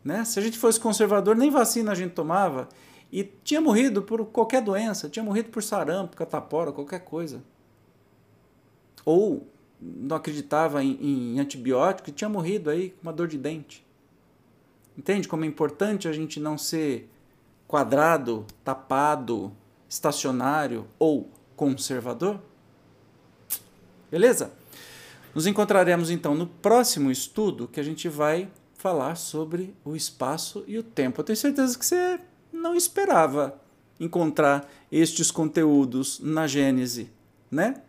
Né? 0.03 0.23
Se 0.23 0.39
a 0.39 0.41
gente 0.41 0.57
fosse 0.57 0.79
conservador, 0.79 1.35
nem 1.35 1.51
vacina 1.51 1.91
a 1.91 1.95
gente 1.95 2.13
tomava 2.13 2.69
e 3.11 3.23
tinha 3.43 3.59
morrido 3.59 4.01
por 4.01 4.25
qualquer 4.27 4.61
doença, 4.61 5.09
tinha 5.09 5.23
morrido 5.23 5.49
por 5.49 5.61
sarampo, 5.61 6.15
catapora, 6.15 6.71
qualquer 6.71 7.01
coisa. 7.01 7.43
Ou 9.03 9.45
não 9.79 10.15
acreditava 10.15 10.83
em, 10.83 10.97
em 11.01 11.39
antibiótico 11.39 12.09
e 12.09 12.13
tinha 12.13 12.29
morrido 12.29 12.69
aí 12.69 12.91
com 12.91 13.01
uma 13.03 13.13
dor 13.13 13.27
de 13.27 13.37
dente. 13.37 13.85
Entende 14.97 15.27
como 15.27 15.43
é 15.43 15.47
importante 15.47 16.07
a 16.07 16.13
gente 16.13 16.39
não 16.39 16.57
ser 16.57 17.09
quadrado, 17.67 18.45
tapado, 18.63 19.51
estacionário 19.89 20.87
ou 20.99 21.29
conservador? 21.61 22.41
Beleza? 24.09 24.51
Nos 25.35 25.45
encontraremos 25.45 26.09
então 26.09 26.33
no 26.33 26.47
próximo 26.47 27.11
estudo 27.11 27.67
que 27.67 27.79
a 27.79 27.83
gente 27.83 28.09
vai 28.09 28.49
falar 28.73 29.13
sobre 29.13 29.75
o 29.85 29.95
espaço 29.95 30.63
e 30.65 30.79
o 30.79 30.81
tempo. 30.81 31.21
Eu 31.21 31.23
tenho 31.23 31.37
certeza 31.37 31.77
que 31.77 31.85
você 31.85 32.19
não 32.51 32.73
esperava 32.73 33.61
encontrar 33.99 34.67
estes 34.91 35.29
conteúdos 35.29 36.19
na 36.19 36.47
Gênese, 36.47 37.11
né? 37.51 37.83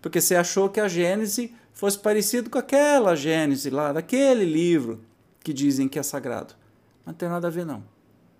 porque 0.00 0.18
você 0.18 0.34
achou 0.34 0.70
que 0.70 0.80
a 0.80 0.88
Gênese 0.88 1.54
fosse 1.74 1.98
parecido 1.98 2.48
com 2.48 2.56
aquela 2.56 3.14
Gênese 3.14 3.68
lá, 3.68 3.92
daquele 3.92 4.46
livro 4.46 5.04
que 5.44 5.52
dizem 5.52 5.86
que 5.86 5.98
é 5.98 6.02
sagrado. 6.02 6.54
Não 7.04 7.12
tem 7.12 7.28
nada 7.28 7.48
a 7.48 7.50
ver, 7.50 7.66
não. 7.66 7.84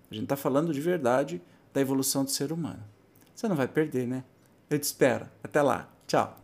A 0.09 0.15
gente 0.15 0.23
está 0.23 0.35
falando 0.35 0.73
de 0.73 0.81
verdade 0.81 1.39
da 1.71 1.79
evolução 1.79 2.23
do 2.23 2.31
ser 2.31 2.51
humano. 2.51 2.83
Você 3.35 3.47
não 3.47 3.55
vai 3.55 3.67
perder, 3.67 4.07
né? 4.07 4.23
Eu 4.69 4.79
te 4.79 4.83
espero. 4.83 5.29
Até 5.43 5.61
lá. 5.61 5.87
Tchau. 6.07 6.42